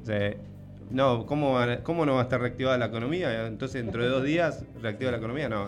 no, 0.93 1.27
¿cómo, 1.27 1.59
¿cómo 1.83 2.07
no 2.07 2.15
va 2.15 2.21
a 2.21 2.23
estar 2.23 2.41
reactivada 2.41 2.79
la 2.79 2.87
economía? 2.87 3.49
Entonces, 3.49 3.83
dentro 3.83 4.01
de 4.01 4.11
dos 4.11 4.23
días, 4.23 4.65
reactiva 4.81 5.11
la 5.11 5.17
economía, 5.17 5.49
no. 5.49 5.67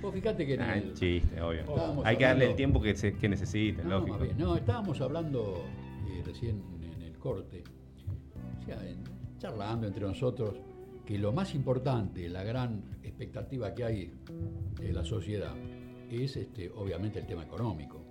Vos 0.00 0.14
fíjate 0.14 0.46
que... 0.46 0.58
Ah, 0.58 0.80
chiste, 0.94 1.42
obvio. 1.42 1.64
Hay 2.02 2.16
que 2.16 2.24
darle 2.24 2.46
el 2.46 2.56
tiempo 2.56 2.80
que, 2.80 2.96
se, 2.96 3.14
que 3.14 3.28
necesite, 3.28 3.84
no, 3.84 3.98
lógico. 3.98 4.20
No, 4.38 4.56
estábamos 4.56 5.02
hablando 5.02 5.66
eh, 6.08 6.22
recién 6.24 6.62
en 6.80 7.02
el 7.02 7.18
corte, 7.18 7.62
o 8.58 8.64
sea, 8.64 8.78
charlando 9.38 9.86
entre 9.86 10.06
nosotros, 10.06 10.54
que 11.04 11.18
lo 11.18 11.32
más 11.32 11.54
importante, 11.54 12.28
la 12.28 12.42
gran 12.42 12.98
expectativa 13.02 13.74
que 13.74 13.84
hay 13.84 14.12
de 14.80 14.92
la 14.92 15.04
sociedad 15.04 15.54
es 16.10 16.36
este, 16.36 16.70
obviamente 16.70 17.18
el 17.18 17.26
tema 17.26 17.42
económico. 17.42 18.04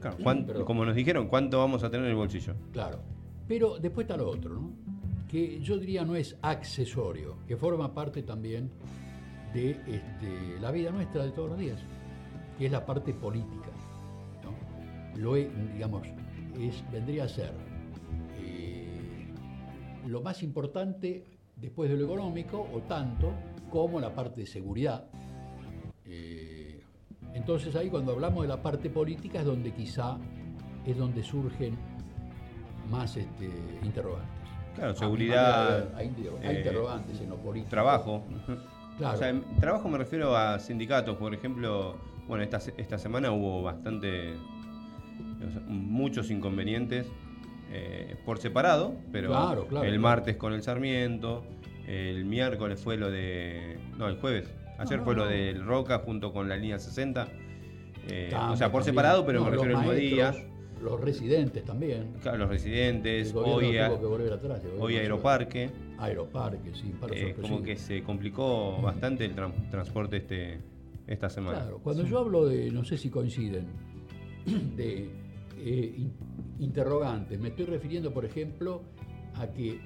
Claro, 0.00 0.64
como 0.64 0.84
nos 0.84 0.94
dijeron, 0.94 1.26
¿cuánto 1.28 1.58
vamos 1.58 1.82
a 1.82 1.90
tener 1.90 2.06
en 2.06 2.12
el 2.12 2.16
bolsillo? 2.16 2.54
Claro. 2.72 3.00
Pero 3.48 3.78
después 3.78 4.04
está 4.04 4.16
lo 4.16 4.30
otro, 4.30 4.54
¿no? 4.54 4.72
que 5.28 5.60
yo 5.60 5.78
diría 5.78 6.04
no 6.04 6.16
es 6.16 6.36
accesorio, 6.42 7.38
que 7.46 7.56
forma 7.56 7.92
parte 7.92 8.22
también 8.22 8.70
de 9.52 9.70
este, 9.70 10.60
la 10.60 10.70
vida 10.70 10.90
nuestra 10.90 11.24
de 11.24 11.32
todos 11.32 11.50
los 11.50 11.58
días, 11.58 11.80
que 12.58 12.66
es 12.66 12.72
la 12.72 12.84
parte 12.84 13.12
política. 13.12 13.70
¿no? 14.44 15.20
Lo 15.20 15.34
digamos, 15.34 16.06
es, 16.60 16.84
vendría 16.92 17.24
a 17.24 17.28
ser 17.28 17.52
eh, 18.38 19.26
lo 20.06 20.22
más 20.22 20.42
importante 20.42 21.24
después 21.66 21.90
de 21.90 21.96
lo 21.96 22.04
económico, 22.04 22.64
o 22.72 22.78
tanto 22.82 23.32
como 23.70 23.98
la 23.98 24.14
parte 24.14 24.42
de 24.42 24.46
seguridad. 24.46 25.04
Eh, 26.04 26.80
entonces 27.34 27.74
ahí 27.74 27.90
cuando 27.90 28.12
hablamos 28.12 28.42
de 28.42 28.48
la 28.48 28.62
parte 28.62 28.88
política 28.88 29.40
es 29.40 29.44
donde 29.44 29.72
quizá 29.72 30.16
es 30.86 30.96
donde 30.96 31.24
surgen 31.24 31.76
más 32.88 33.16
este, 33.16 33.50
interrogantes. 33.82 34.30
Claro, 34.76 34.92
Ah, 34.92 34.94
seguridad, 34.94 35.94
Hay, 35.96 36.06
hay 36.06 36.54
eh, 36.54 36.58
interrogantes 36.58 37.20
en 37.20 37.30
lo 37.30 37.36
político. 37.36 37.70
trabajo. 37.70 38.22
Claro. 38.98 39.14
O 39.14 39.18
sea, 39.18 39.30
en 39.30 39.42
trabajo 39.58 39.88
me 39.88 39.98
refiero 39.98 40.36
a 40.36 40.60
sindicatos, 40.60 41.16
por 41.16 41.34
ejemplo, 41.34 41.96
bueno, 42.28 42.44
esta, 42.44 42.58
esta 42.76 42.96
semana 42.96 43.32
hubo 43.32 43.62
bastante, 43.64 44.34
o 44.34 45.50
sea, 45.50 45.62
muchos 45.66 46.30
inconvenientes 46.30 47.08
eh, 47.72 48.16
por 48.24 48.38
separado, 48.38 48.94
pero 49.10 49.30
Claro, 49.30 49.66
claro, 49.66 49.84
el 49.84 49.98
martes 49.98 50.36
con 50.36 50.52
el 50.52 50.62
Sarmiento, 50.62 51.42
el 51.86 52.24
miércoles 52.24 52.80
fue 52.80 52.96
lo 52.96 53.10
de, 53.10 53.78
no, 53.98 54.08
el 54.08 54.16
jueves, 54.16 54.48
ayer 54.78 54.98
no, 54.98 55.04
fue 55.04 55.14
lo 55.14 55.26
del 55.26 55.64
Roca 55.64 55.98
junto 56.00 56.32
con 56.32 56.48
la 56.48 56.56
línea 56.56 56.78
60, 56.78 57.28
eh, 58.08 58.28
También, 58.30 58.50
o 58.52 58.56
sea, 58.56 58.70
por 58.72 58.82
separado, 58.84 59.24
pero 59.26 59.40
No, 59.40 59.46
me 59.46 59.50
refiero 59.52 59.78
al 59.78 59.84
mismo 59.84 59.92
día, 59.98 60.34
Los 60.82 61.00
residentes 61.00 61.64
también. 61.64 62.12
Claro, 62.22 62.38
los 62.38 62.48
residentes, 62.50 63.32
hoy, 63.34 63.78
a- 63.78 63.86
atrás. 63.86 64.62
hoy 64.78 64.96
Aeroparque. 64.96 65.70
Aeroparque, 65.98 66.74
sí, 66.74 66.92
Eh, 67.12 67.34
como 67.40 67.62
que 67.62 67.76
se 67.76 68.02
complicó 68.02 68.80
bastante 68.82 69.24
el 69.24 69.34
tran- 69.34 69.70
transporte 69.70 70.18
este 70.18 70.58
esta 71.06 71.30
semana. 71.30 71.60
Claro, 71.60 71.78
cuando 71.82 72.04
yo 72.04 72.18
hablo 72.18 72.46
de, 72.46 72.70
no 72.72 72.84
sé 72.84 72.98
si 72.98 73.08
coinciden, 73.10 73.64
de 74.76 75.08
eh, 75.58 75.94
in- 75.96 76.12
interrogantes, 76.58 77.38
me 77.40 77.48
estoy 77.48 77.64
refiriendo, 77.64 78.12
por 78.12 78.24
ejemplo, 78.24 78.82
a 79.34 79.46
que, 79.46 79.80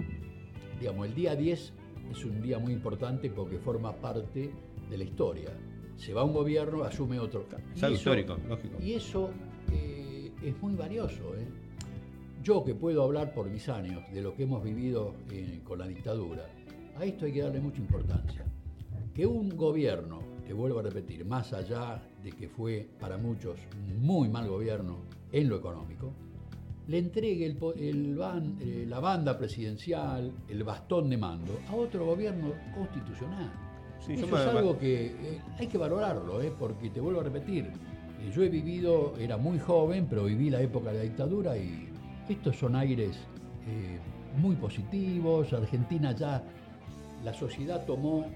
digamos, 0.81 1.07
el 1.07 1.15
día 1.15 1.37
10 1.37 1.73
es 2.11 2.25
un 2.25 2.43
día 2.43 2.59
muy 2.59 2.73
importante 2.73 3.31
porque 3.31 3.59
forma 3.59 3.93
parte 3.95 4.51
de 4.89 4.99
la 4.99 5.05
historia. 5.05 5.51
Se 5.97 6.13
va 6.13 6.25
un 6.25 6.33
gobierno, 6.33 6.83
asume 6.83 7.19
otro. 7.19 7.47
Es 7.75 7.83
algo 7.83 7.97
histórico, 7.97 8.37
lógico. 8.49 8.79
Y 8.83 8.95
eso 8.95 9.31
eh, 9.71 10.33
es 10.43 10.61
muy 10.63 10.75
valioso. 10.75 11.35
¿eh? 11.37 11.47
Yo 12.43 12.65
que 12.65 12.75
puedo 12.75 13.03
hablar 13.03 13.35
por 13.35 13.49
mis 13.51 13.69
años 13.69 14.03
de 14.13 14.23
lo 14.23 14.35
que 14.35 14.45
hemos 14.45 14.63
vivido 14.65 15.15
eh, 15.31 15.61
con 15.63 15.79
la 15.79 15.87
dictadura, 15.87 16.47
a 16.97 17.05
esto 17.05 17.27
hay 17.27 17.33
que 17.33 17.43
darle 17.43 17.61
mucha 17.61 17.81
importancia. 17.81 18.45
Que 19.15 19.27
un 19.27 19.57
gobierno, 19.57 20.21
te 20.47 20.53
vuelvo 20.53 20.79
a 20.79 20.83
repetir, 20.83 21.25
más 21.25 21.53
allá 21.53 22.03
de 22.23 22.33
que 22.33 22.49
fue 22.49 22.89
para 22.99 23.19
muchos 23.19 23.59
muy 23.99 24.29
mal 24.29 24.49
gobierno 24.49 24.99
en 25.33 25.49
lo 25.49 25.57
económico, 25.57 26.13
le 26.91 26.99
entregue 26.99 27.47
el 27.47 27.57
po- 27.57 27.73
el 27.75 28.17
ban- 28.19 28.57
eh, 28.61 28.85
la 28.89 28.99
banda 28.99 29.39
presidencial, 29.39 30.33
el 30.49 30.65
bastón 30.65 31.09
de 31.09 31.17
mando, 31.17 31.61
a 31.69 31.75
otro 31.77 32.05
gobierno 32.05 32.53
constitucional. 32.75 33.49
Sí, 34.05 34.15
Eso 34.15 34.27
es 34.27 34.33
algo 34.57 34.77
que 34.77 35.07
eh, 35.07 35.41
hay 35.59 35.67
que 35.69 35.79
valorarlo, 35.79 36.43
¿eh? 36.43 36.53
porque 36.59 36.91
te 36.91 37.01
vuelvo 37.01 37.21
a 37.21 37.25
repetir, 37.25 37.67
eh, 37.67 38.33
yo 38.35 38.43
he 38.43 38.49
vivido, 38.49 39.15
era 39.21 39.37
muy 39.37 39.61
joven, 39.61 40.07
pero 40.11 40.25
viví 40.25 40.51
la 40.51 40.61
época 40.63 40.91
de 40.91 40.99
la 40.99 41.05
dictadura 41.05 41.57
y 41.57 41.89
estos 42.29 42.57
son 42.57 42.75
aires 42.75 43.17
muy 44.41 44.57
positivos. 44.57 45.53
Argentina 45.53 46.13
ya, 46.13 46.43
la 47.25 47.33
sociedad 47.35 47.85
tomó 47.87 48.27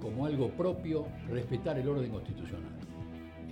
como 0.00 0.26
algo 0.26 0.48
propio 0.50 1.06
respetar 1.30 1.78
el 1.78 1.88
orden 1.88 2.10
constitucional. 2.10 2.72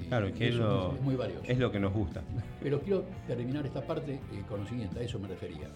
Claro, 0.09 0.33
que 0.33 0.49
es 0.49 0.55
eso 0.55 0.63
lo, 0.65 0.95
es 0.97 1.01
muy 1.03 1.15
valioso. 1.17 1.45
es 1.47 1.59
lo 1.59 1.71
que 1.73 1.81
nos 1.81 1.93
gusta. 1.93 2.23
Pero 2.63 2.81
quiero 2.81 3.05
terminar 3.27 3.65
esta 3.67 3.87
parte 3.87 4.15
eh, 4.15 4.43
con 4.49 4.61
lo 4.61 4.67
siguiente, 4.67 4.99
a 5.01 5.03
eso 5.03 5.19
me 5.19 5.29
refería. 5.29 5.69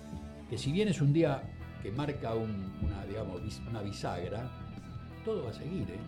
Que 0.51 0.57
si 0.59 0.73
bien 0.73 0.89
es 0.89 1.01
un 1.01 1.13
día 1.13 1.43
que 1.83 1.91
marca 1.93 2.35
un- 2.35 2.73
una, 2.83 3.05
digamos, 3.07 3.43
bis- 3.43 3.61
una 3.69 3.83
bisagra, 3.83 4.51
todo 5.25 5.45
va 5.45 5.51
a 5.51 5.55
seguir. 5.55 5.83
¿eh? 5.91 5.99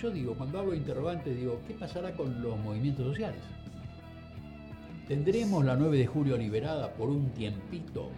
Yo 0.00 0.10
digo, 0.10 0.34
cuando 0.34 0.58
hablo 0.58 0.72
de 0.72 0.78
interrogantes, 0.78 1.36
digo, 1.36 1.60
¿qué 1.66 1.74
pasará 1.74 2.12
con 2.12 2.42
los 2.42 2.58
movimientos 2.58 3.06
sociales? 3.06 3.40
¿Tendremos 5.08 5.64
la 5.64 5.76
9 5.76 5.98
de 5.98 6.06
julio 6.06 6.36
liberada 6.36 6.92
por 6.94 7.10
un 7.10 7.30
tiempito? 7.30 8.10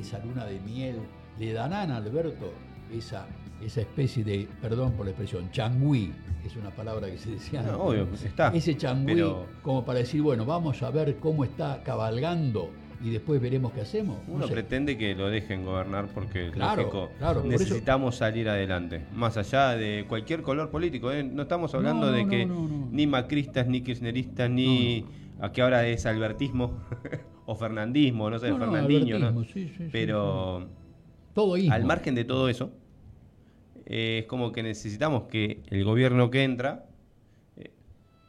Esa 0.00 0.18
luna 0.24 0.44
de 0.44 0.58
miel. 0.60 0.96
¿Le 1.38 1.52
darán 1.52 1.90
a 1.90 1.96
Alberto 1.98 2.52
esa, 2.92 3.26
esa 3.64 3.80
especie 3.82 4.24
de, 4.24 4.48
perdón 4.60 4.92
por 4.92 5.06
la 5.06 5.12
expresión, 5.12 5.50
changüí? 5.52 6.12
Es 6.44 6.56
una 6.56 6.70
palabra 6.70 7.08
que 7.10 7.18
se 7.18 7.30
decía. 7.30 7.62
No, 7.62 7.78
obvio, 7.84 8.08
está. 8.24 8.48
Ese 8.48 8.76
changüí 8.76 9.14
Pero 9.14 9.46
como 9.62 9.84
para 9.84 10.00
decir, 10.00 10.22
bueno, 10.22 10.44
vamos 10.44 10.82
a 10.82 10.90
ver 10.90 11.16
cómo 11.18 11.44
está 11.44 11.82
cabalgando 11.84 12.70
y 13.00 13.10
después 13.10 13.40
veremos 13.40 13.72
qué 13.72 13.80
hacemos. 13.82 14.26
No 14.28 14.34
uno 14.34 14.46
sé. 14.46 14.52
pretende 14.52 14.98
que 14.98 15.14
lo 15.14 15.28
dejen 15.28 15.64
gobernar 15.64 16.06
porque 16.12 16.50
Claro, 16.50 16.82
lógico, 16.82 17.10
claro, 17.18 17.40
eso- 17.40 17.48
necesitamos 17.48 18.16
salir 18.16 18.48
adelante. 18.48 19.02
Más 19.14 19.36
allá 19.36 19.70
de 19.76 20.04
cualquier 20.08 20.42
color 20.42 20.70
político. 20.70 21.12
¿eh? 21.12 21.22
No 21.22 21.42
estamos 21.42 21.74
hablando 21.74 22.06
No, 22.06 22.12
de 22.12 22.24
no, 22.24 22.30
que 22.30 22.46
no, 22.46 22.68
no. 22.68 22.88
ni 22.90 23.06
macristas, 23.06 23.66
ni 23.68 23.80
kirchneristas, 23.82 24.50
ni 24.50 25.04
a 25.40 25.50
que 25.52 25.62
ahora 25.62 25.86
es 25.86 26.06
albertismo 26.06 26.78
o 27.46 27.54
fernandismo, 27.56 28.30
no 28.30 28.38
sé, 28.38 28.50
No, 28.50 28.58
no, 28.58 28.64
Fernandinho, 28.66 29.18
¿no? 29.18 29.44
sí, 29.44 29.72
sí, 29.76 29.88
Pero 29.92 30.68
Todo 31.34 31.56
ismo. 31.56 31.72
al 31.72 31.84
margen 31.84 32.14
de 32.14 32.24
todo 32.24 32.48
eso, 32.48 32.72
eh, 33.92 34.20
es 34.20 34.26
como 34.26 34.52
que 34.52 34.62
necesitamos 34.62 35.24
que 35.24 35.62
el 35.68 35.84
gobierno 35.84 36.30
que 36.30 36.44
entra 36.44 36.86
eh, 37.58 37.70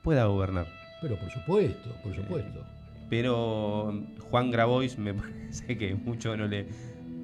pueda 0.04 0.26
gobernar. 0.26 0.68
Pero 1.02 1.18
por 1.18 1.30
supuesto, 1.32 1.90
por 2.04 2.14
supuesto. 2.14 2.66
Pero 3.10 3.94
Juan 4.30 4.52
Grabois 4.52 4.98
me 4.98 5.14
parece 5.14 5.78
que 5.78 5.96
mucho 5.96 6.36
no 6.36 6.48
le... 6.48 6.68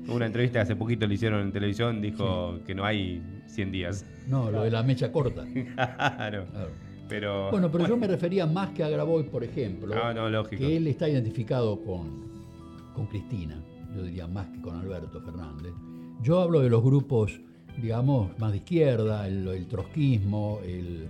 Una 0.07 0.25
entrevista 0.25 0.59
que 0.59 0.63
hace 0.63 0.75
poquito 0.77 1.05
le 1.05 1.15
hicieron 1.15 1.41
en 1.41 1.51
televisión, 1.51 2.01
dijo 2.01 2.59
que 2.65 2.73
no 2.73 2.85
hay 2.85 3.21
100 3.47 3.71
días. 3.71 4.05
No, 4.27 4.49
lo 4.49 4.63
de 4.63 4.71
la 4.71 4.83
mecha 4.83 5.11
corta. 5.11 5.45
Claro. 5.75 6.45
Claro. 6.51 6.69
Pero... 7.09 7.51
Bueno, 7.51 7.69
pero 7.69 7.87
yo 7.87 7.97
me 7.97 8.07
refería 8.07 8.45
más 8.45 8.69
que 8.69 8.83
a 8.83 8.89
Grabois, 8.89 9.27
por 9.27 9.43
ejemplo, 9.43 9.93
No, 9.93 10.13
no, 10.13 10.29
lógico. 10.29 10.61
que 10.61 10.77
él 10.77 10.87
está 10.87 11.09
identificado 11.09 11.81
con, 11.83 12.23
con 12.95 13.07
Cristina, 13.07 13.61
yo 13.93 14.03
diría 14.03 14.27
más 14.27 14.47
que 14.47 14.61
con 14.61 14.77
Alberto 14.77 15.19
Fernández. 15.21 15.73
Yo 16.21 16.39
hablo 16.39 16.61
de 16.61 16.69
los 16.69 16.81
grupos, 16.83 17.41
digamos, 17.81 18.37
más 18.39 18.51
de 18.51 18.57
izquierda, 18.57 19.27
el, 19.27 19.47
el 19.47 19.67
trotskismo, 19.67 20.59
el- 20.65 21.07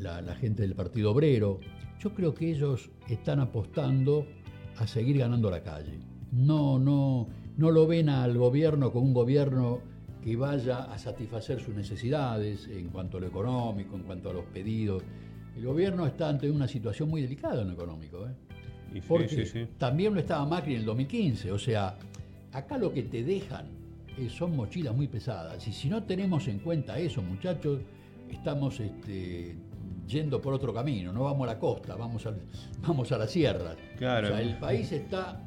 la, 0.00 0.20
la 0.22 0.34
gente 0.34 0.62
del 0.62 0.74
Partido 0.74 1.12
Obrero. 1.12 1.60
Yo 2.00 2.12
creo 2.14 2.34
que 2.34 2.50
ellos 2.50 2.90
están 3.08 3.40
apostando 3.40 4.26
a 4.76 4.86
seguir 4.86 5.18
ganando 5.18 5.50
la 5.50 5.62
calle. 5.62 5.98
No, 6.32 6.78
no, 6.80 7.28
no 7.56 7.70
lo 7.70 7.86
ven 7.86 8.08
al 8.08 8.36
gobierno 8.36 8.90
como 8.90 9.06
un 9.06 9.14
gobierno 9.14 9.80
que 10.22 10.34
vaya 10.36 10.84
a 10.84 10.98
satisfacer 10.98 11.60
sus 11.60 11.74
necesidades 11.74 12.66
en 12.68 12.88
cuanto 12.88 13.18
a 13.18 13.20
lo 13.20 13.26
económico, 13.28 13.94
en 13.94 14.02
cuanto 14.02 14.30
a 14.30 14.32
los 14.32 14.44
pedidos. 14.46 15.02
El 15.56 15.64
gobierno 15.64 16.06
está 16.06 16.28
ante 16.28 16.50
una 16.50 16.66
situación 16.66 17.08
muy 17.08 17.22
delicada 17.22 17.62
en 17.62 17.68
lo 17.68 17.74
económico. 17.74 18.26
¿eh? 18.26 18.32
Y 18.94 19.00
sí, 19.00 19.04
Porque 19.06 19.28
sí, 19.28 19.46
sí. 19.46 19.66
también 19.78 20.12
lo 20.14 20.20
estaba 20.20 20.44
Macri 20.46 20.74
en 20.74 20.80
el 20.80 20.86
2015. 20.86 21.52
O 21.52 21.58
sea, 21.58 21.96
acá 22.52 22.78
lo 22.78 22.92
que 22.92 23.04
te 23.04 23.22
dejan 23.22 23.66
eh, 24.18 24.28
son 24.28 24.56
mochilas 24.56 24.94
muy 24.94 25.08
pesadas. 25.08 25.66
Y 25.68 25.72
si 25.72 25.88
no 25.88 26.02
tenemos 26.04 26.46
en 26.48 26.58
cuenta 26.60 26.98
eso, 26.98 27.22
muchachos, 27.22 27.80
estamos 28.30 28.78
este, 28.80 29.56
yendo 30.06 30.40
por 30.40 30.54
otro 30.54 30.72
camino. 30.72 31.12
No 31.12 31.24
vamos 31.24 31.48
a 31.48 31.52
la 31.54 31.58
costa, 31.58 31.96
vamos, 31.96 32.24
al- 32.26 32.40
vamos 32.86 33.10
a 33.12 33.18
las 33.18 33.30
sierras. 33.30 33.76
Claro. 33.96 34.28
O 34.28 34.30
sea, 34.30 34.40
el 34.42 34.56
país 34.58 34.90
está, 34.92 35.40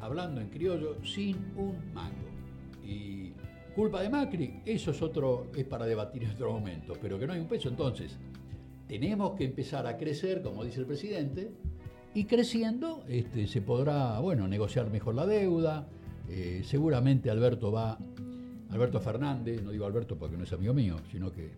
hablando 0.00 0.40
en 0.40 0.48
criollo, 0.48 0.96
sin 1.04 1.36
un 1.56 1.76
mango. 1.94 2.28
Y 2.84 3.32
culpa 3.74 4.02
de 4.02 4.10
Macri, 4.10 4.60
eso 4.66 4.90
es 4.90 5.00
otro, 5.02 5.46
es 5.56 5.64
para 5.64 5.86
debatir 5.86 6.24
en 6.24 6.30
otro 6.30 6.52
momento. 6.52 6.94
Pero 7.00 7.18
que 7.18 7.26
no 7.26 7.32
hay 7.32 7.40
un 7.40 7.46
peso. 7.48 7.68
Entonces, 7.68 8.18
tenemos 8.88 9.32
que 9.36 9.44
empezar 9.44 9.86
a 9.86 9.96
crecer, 9.96 10.42
como 10.42 10.64
dice 10.64 10.80
el 10.80 10.86
presidente, 10.86 11.52
y 12.14 12.24
creciendo 12.24 13.04
este, 13.08 13.46
se 13.46 13.62
podrá, 13.62 14.18
bueno, 14.18 14.46
negociar 14.48 14.90
mejor 14.90 15.14
la 15.14 15.26
deuda. 15.26 15.88
Eh, 16.28 16.62
seguramente 16.64 17.30
Alberto 17.30 17.70
va, 17.72 17.98
Alberto 18.70 19.00
Fernández, 19.00 19.62
no 19.62 19.70
digo 19.70 19.86
Alberto 19.86 20.16
porque 20.16 20.36
no 20.36 20.44
es 20.44 20.52
amigo 20.52 20.72
mío, 20.74 20.96
sino 21.10 21.30
que 21.32 21.50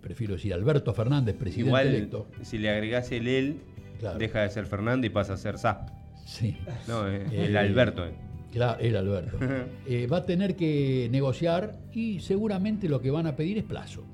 prefiero 0.00 0.34
decir 0.34 0.52
Alberto 0.54 0.92
Fernández, 0.94 1.34
presidente 1.36 1.68
Igual, 1.68 1.86
electo. 1.88 2.26
si 2.42 2.58
le 2.58 2.70
agregás 2.70 3.10
el 3.12 3.26
él, 3.28 3.56
Claro. 3.98 4.18
deja 4.18 4.40
de 4.42 4.48
ser 4.50 4.64
Fernando 4.66 5.06
y 5.06 5.10
pasa 5.10 5.34
a 5.34 5.36
ser 5.36 5.58
Sa. 5.58 5.84
Sí, 6.24 6.56
No, 6.88 7.06
eh, 7.08 7.26
el 7.32 7.54
Eh, 7.54 7.58
Alberto. 7.58 8.06
eh. 8.06 8.12
claro, 8.52 8.80
era 8.80 9.00
Alberto. 9.00 9.36
Va 10.12 10.16
a 10.18 10.24
tener 10.24 10.56
que 10.56 11.08
negociar 11.10 11.78
y 11.92 12.20
seguramente 12.20 12.88
lo 12.88 13.00
que 13.00 13.10
van 13.10 13.26
a 13.26 13.36
pedir 13.36 13.58
es 13.58 13.64
plazo. 13.64 14.04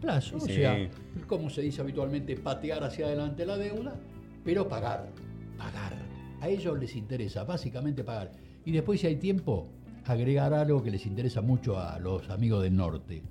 Plazo, 0.00 0.38
Sí. 0.40 0.52
o 0.52 0.54
sea, 0.54 0.88
como 1.26 1.50
se 1.50 1.62
dice 1.62 1.80
habitualmente, 1.80 2.36
patear 2.36 2.84
hacia 2.84 3.06
adelante 3.06 3.44
la 3.46 3.56
deuda, 3.56 3.98
pero 4.44 4.68
pagar, 4.68 5.08
pagar. 5.56 5.94
A 6.40 6.48
ellos 6.48 6.78
les 6.78 6.94
interesa 6.94 7.42
básicamente 7.44 8.04
pagar. 8.04 8.30
Y 8.66 8.72
después, 8.72 9.00
si 9.00 9.06
hay 9.06 9.16
tiempo, 9.16 9.68
agregar 10.04 10.52
algo 10.52 10.82
que 10.82 10.90
les 10.90 11.06
interesa 11.06 11.40
mucho 11.40 11.78
a 11.78 11.98
los 12.00 12.28
amigos 12.30 12.62
del 12.64 12.76
norte, 12.76 13.22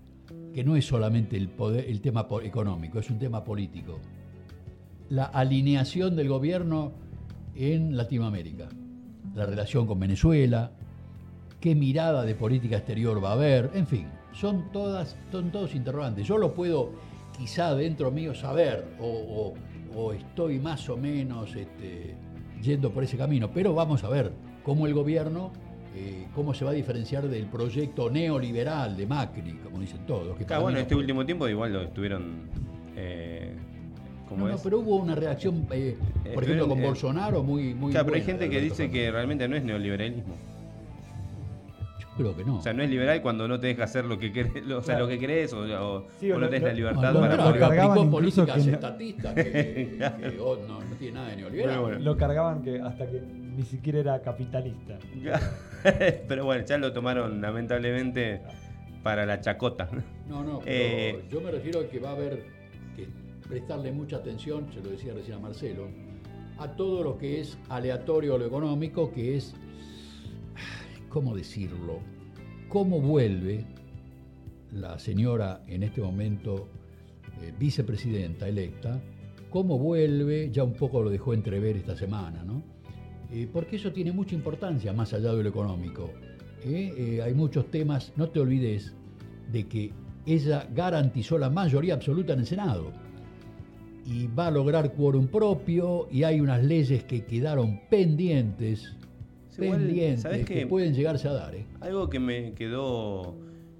que 0.53 0.63
no 0.63 0.75
es 0.77 0.85
solamente 0.85 1.35
el, 1.37 1.49
poder, 1.49 1.85
el 1.89 1.99
tema 2.01 2.25
económico, 2.41 2.99
es 2.99 3.09
un 3.09 3.19
tema 3.19 3.43
político. 3.43 3.99
La 5.09 5.25
alineación 5.25 6.15
del 6.15 6.29
gobierno 6.29 6.93
en 7.53 7.95
Latinoamérica, 7.97 8.69
la 9.35 9.45
relación 9.45 9.85
con 9.85 9.99
Venezuela, 9.99 10.71
qué 11.59 11.75
mirada 11.75 12.23
de 12.23 12.33
política 12.35 12.77
exterior 12.77 13.21
va 13.23 13.29
a 13.29 13.33
haber, 13.33 13.69
en 13.75 13.85
fin, 13.85 14.07
Son 14.33 14.69
todas, 14.73 15.15
son 15.31 15.49
todos 15.49 15.75
interrogantes. 15.75 16.27
Yo 16.27 16.37
lo 16.37 16.53
puedo 16.53 16.91
quizá 17.37 17.73
dentro 17.73 18.11
mío 18.11 18.33
saber 18.33 18.85
o, 18.99 19.05
o- 19.07 19.53
o 19.97 20.11
estoy 20.11 20.59
más 20.59 20.89
o 20.89 20.97
menos 20.97 21.55
este, 21.55 22.15
yendo 22.61 22.91
por 22.91 23.05
ese 23.05 23.15
camino, 23.15 23.49
pero 23.53 23.73
vamos 23.73 24.03
a 24.03 24.09
ver 24.09 24.33
cómo 24.65 24.88
el 24.88 24.93
gobierno, 24.93 25.51
eh, 25.95 26.25
cómo 26.36 26.54
se 26.54 26.65
va 26.65 26.71
a 26.71 26.73
diferenciar 26.73 27.28
del 27.30 27.45
proyecto 27.45 28.10
neoliberal 28.10 28.97
de 28.97 29.06
Macri, 29.08 29.54
como 29.63 29.80
dicen 29.80 29.99
todos. 30.06 30.36
que 30.38 30.43
Claro, 30.45 30.63
bueno, 30.63 30.78
no 30.78 30.82
este 30.82 30.95
fue- 30.95 31.01
último 31.04 31.25
tiempo 31.25 31.47
igual 31.47 31.71
lo 31.71 31.82
estuvieron. 31.84 32.49
Eh, 32.97 33.54
¿Cómo 34.28 34.47
No, 34.47 34.54
no, 34.56 34.60
pero 34.63 34.80
hubo 34.80 34.95
una 34.95 35.13
reacción, 35.13 35.67
eh, 35.71 35.95
por 36.34 36.43
ejemplo, 36.43 36.67
con 36.67 36.80
eh, 36.80 36.86
Bolsonaro 36.88 37.43
muy, 37.43 37.75
muy 37.75 37.91
claro, 37.91 38.08
pero 38.08 38.15
hay 38.17 38.23
buena 38.23 38.39
gente 38.39 38.49
que 38.49 38.60
dice 38.62 38.89
que 38.89 39.12
realmente 39.12 39.47
no 39.47 39.56
es 39.56 39.63
neoliberalismo. 39.63 40.34
Yo 41.99 42.08
creo 42.17 42.36
que 42.36 42.43
no. 42.43 42.58
O 42.58 42.62
sea, 42.62 42.73
no 42.73 42.82
es 42.82 42.89
liberal 42.89 43.21
cuando 43.21 43.47
no 43.47 43.60
te 43.60 43.67
deja 43.67 43.84
hacer 43.84 44.06
lo 44.06 44.17
que 44.17 44.32
querés, 44.32 44.63
o 44.65 44.82
sea, 44.82 44.95
Claro. 44.95 45.01
lo 45.01 45.08
que 45.10 45.19
querés 45.19 45.54
o, 45.54 45.60
o- 45.60 46.06
Sí, 46.19 46.32
o 46.32 46.36
o 46.36 46.39
no 46.39 46.45
lo- 46.45 46.49
tenés 46.49 46.63
la 46.69 46.73
libertad 46.73 47.01
para 47.01 47.12
lo 47.13 47.21
lo 47.21 47.43
poder- 47.43 47.60
cargaban 47.60 48.10
políticas 48.10 48.56
que 48.63 48.65
no- 48.71 48.73
estatistas 48.73 49.34
que, 49.36 49.43
que, 49.51 50.38
oh, 50.41 50.58
no, 50.67 50.80
no 50.80 50.95
tiene 50.97 51.13
nada 51.13 51.28
de 51.30 51.36
neoliberal. 51.38 51.69
Pero 51.69 51.82
bueno. 51.84 51.99
Lo 51.99 52.17
cargaban 52.17 52.63
que 52.63 52.80
hasta 52.80 53.06
que 53.06 53.21
ni 53.55 53.63
siquiera 53.63 53.99
era 53.99 54.21
capitalista. 54.21 54.97
pero 56.27 56.45
bueno, 56.45 56.65
ya 56.65 56.77
lo 56.77 56.91
tomaron 56.93 57.41
lamentablemente 57.41 58.41
para 59.03 59.25
la 59.25 59.39
chacota. 59.39 59.89
No, 60.27 60.43
no, 60.43 60.59
pero 60.59 60.65
Eh, 60.65 61.25
yo 61.29 61.41
me 61.41 61.51
refiero 61.51 61.81
a 61.81 61.87
que 61.87 61.99
va 61.99 62.09
a 62.09 62.13
haber 62.13 62.43
que 62.95 63.07
prestarle 63.47 63.91
mucha 63.91 64.17
atención, 64.17 64.67
se 64.73 64.81
lo 64.81 64.89
decía 64.89 65.13
recién 65.13 65.37
a 65.37 65.39
Marcelo, 65.39 65.87
a 66.57 66.75
todo 66.75 67.03
lo 67.03 67.17
que 67.17 67.39
es 67.41 67.57
aleatorio 67.69 68.35
a 68.35 68.37
lo 68.39 68.45
económico, 68.45 69.11
que 69.11 69.35
es, 69.37 69.53
¿cómo 71.09 71.35
decirlo? 71.35 71.99
¿Cómo 72.69 72.99
vuelve 72.99 73.65
la 74.71 74.97
señora 74.97 75.61
en 75.67 75.83
este 75.83 76.01
momento 76.01 76.67
eh, 77.41 77.53
vicepresidenta 77.57 78.47
electa? 78.47 78.99
¿Cómo 79.49 79.77
vuelve? 79.77 80.49
Ya 80.51 80.63
un 80.63 80.73
poco 80.73 81.01
lo 81.03 81.09
dejó 81.09 81.33
entrever 81.33 81.77
esta 81.77 81.95
semana, 81.95 82.43
¿no? 82.43 82.74
Eh, 83.31 83.47
porque 83.51 83.75
eso 83.77 83.91
tiene 83.91 84.11
mucha 84.11 84.35
importancia 84.35 84.93
más 84.93 85.13
allá 85.13 85.33
de 85.33 85.43
lo 85.43 85.49
económico. 85.49 86.11
¿eh? 86.63 86.93
Eh, 86.97 87.21
hay 87.21 87.33
muchos 87.33 87.69
temas, 87.71 88.13
no 88.15 88.29
te 88.29 88.39
olvides 88.39 88.93
de 89.51 89.67
que 89.67 89.91
ella 90.25 90.67
garantizó 90.73 91.38
la 91.38 91.49
mayoría 91.49 91.93
absoluta 91.93 92.33
en 92.33 92.39
el 92.39 92.45
Senado 92.45 92.91
y 94.05 94.27
va 94.27 94.47
a 94.47 94.51
lograr 94.51 94.93
quórum 94.93 95.27
propio 95.27 96.07
y 96.11 96.23
hay 96.23 96.39
unas 96.39 96.63
leyes 96.63 97.03
que 97.03 97.25
quedaron 97.25 97.81
pendientes, 97.89 98.95
Sí, 99.49 99.61
pendientes, 99.61 100.21
¿sabés 100.21 100.45
que 100.45 100.67
pueden 100.67 100.93
llegarse 100.93 101.27
a 101.27 101.33
dar. 101.33 101.55
¿eh? 101.55 101.65
Algo 101.81 102.09
que 102.09 102.19
me 102.19 102.53
quedó 102.53 103.35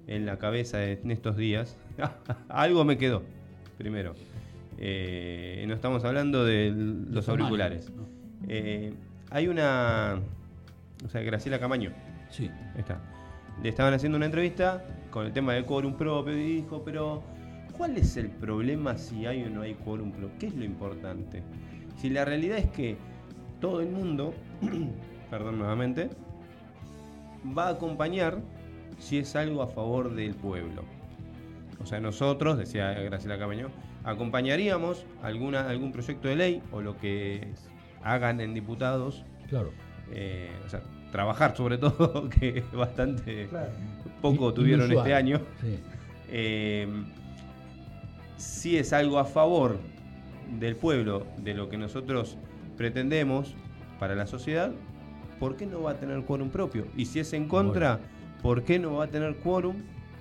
en 0.06 0.26
la 0.26 0.38
cabeza 0.38 0.84
en 0.84 1.10
estos 1.10 1.36
días, 1.36 1.76
algo 2.48 2.84
me 2.84 2.98
quedó, 2.98 3.22
primero. 3.78 4.14
Eh, 4.78 5.64
no 5.66 5.74
estamos 5.74 6.04
hablando 6.04 6.44
de 6.44 6.72
los 7.10 7.28
auriculares. 7.28 7.92
Eh, 8.48 8.92
hay 9.36 9.48
una, 9.48 10.18
o 11.04 11.08
sea, 11.10 11.20
Graciela 11.20 11.60
Camaño, 11.60 11.92
Sí, 12.30 12.50
está. 12.74 13.02
Le 13.62 13.68
estaban 13.68 13.92
haciendo 13.92 14.16
una 14.16 14.24
entrevista 14.24 14.82
con 15.10 15.26
el 15.26 15.32
tema 15.34 15.52
del 15.52 15.66
quórum 15.66 15.92
propio 15.92 16.32
y 16.32 16.62
dijo, 16.62 16.82
pero 16.82 17.22
¿cuál 17.76 17.98
es 17.98 18.16
el 18.16 18.30
problema 18.30 18.96
si 18.96 19.26
hay 19.26 19.44
o 19.44 19.50
no 19.50 19.60
hay 19.60 19.74
quórum 19.74 20.10
propio? 20.10 20.38
¿Qué 20.38 20.46
es 20.46 20.54
lo 20.54 20.64
importante? 20.64 21.42
Si 21.98 22.08
la 22.08 22.24
realidad 22.24 22.56
es 22.56 22.70
que 22.70 22.96
todo 23.60 23.82
el 23.82 23.90
mundo, 23.90 24.32
perdón 25.30 25.58
nuevamente, 25.58 26.08
va 27.56 27.66
a 27.66 27.72
acompañar 27.72 28.38
si 28.98 29.18
es 29.18 29.36
algo 29.36 29.60
a 29.60 29.66
favor 29.66 30.14
del 30.14 30.34
pueblo. 30.34 30.82
O 31.78 31.84
sea, 31.84 32.00
nosotros, 32.00 32.56
decía 32.56 32.90
Graciela 32.94 33.38
Camaño, 33.38 33.68
acompañaríamos 34.02 35.04
alguna, 35.22 35.68
algún 35.68 35.92
proyecto 35.92 36.26
de 36.26 36.36
ley 36.36 36.62
o 36.72 36.80
lo 36.80 36.96
que 36.96 37.52
hagan 38.14 38.40
en 38.40 38.54
diputados 38.54 39.24
claro. 39.48 39.72
eh, 40.12 40.50
o 40.64 40.68
sea, 40.68 40.80
trabajar 41.12 41.56
sobre 41.56 41.78
todo, 41.78 42.28
que 42.40 42.62
bastante 42.72 43.46
Claro. 43.48 43.70
poco 44.22 44.48
In- 44.50 44.54
tuvieron 44.54 44.86
inusual. 44.86 45.06
este 45.06 45.14
año. 45.14 45.40
Sí. 45.60 45.78
Eh, 46.28 46.88
si 48.36 48.76
es 48.76 48.92
algo 48.92 49.18
a 49.18 49.24
favor 49.24 49.78
del 50.58 50.76
pueblo, 50.76 51.26
de 51.38 51.54
lo 51.54 51.68
que 51.68 51.76
nosotros 51.78 52.36
pretendemos 52.76 53.54
para 53.98 54.14
la 54.14 54.26
sociedad, 54.26 54.72
¿por 55.40 55.56
qué 55.56 55.66
no 55.66 55.82
va 55.82 55.92
a 55.92 55.94
tener 55.94 56.22
quórum 56.24 56.50
propio? 56.50 56.86
Y 56.96 57.06
si 57.06 57.20
es 57.20 57.32
en 57.32 57.48
contra, 57.48 58.00
¿por 58.42 58.62
qué 58.62 58.78
no 58.78 58.94
va 58.96 59.04
a 59.04 59.08
tener 59.08 59.36
quórum 59.36 59.76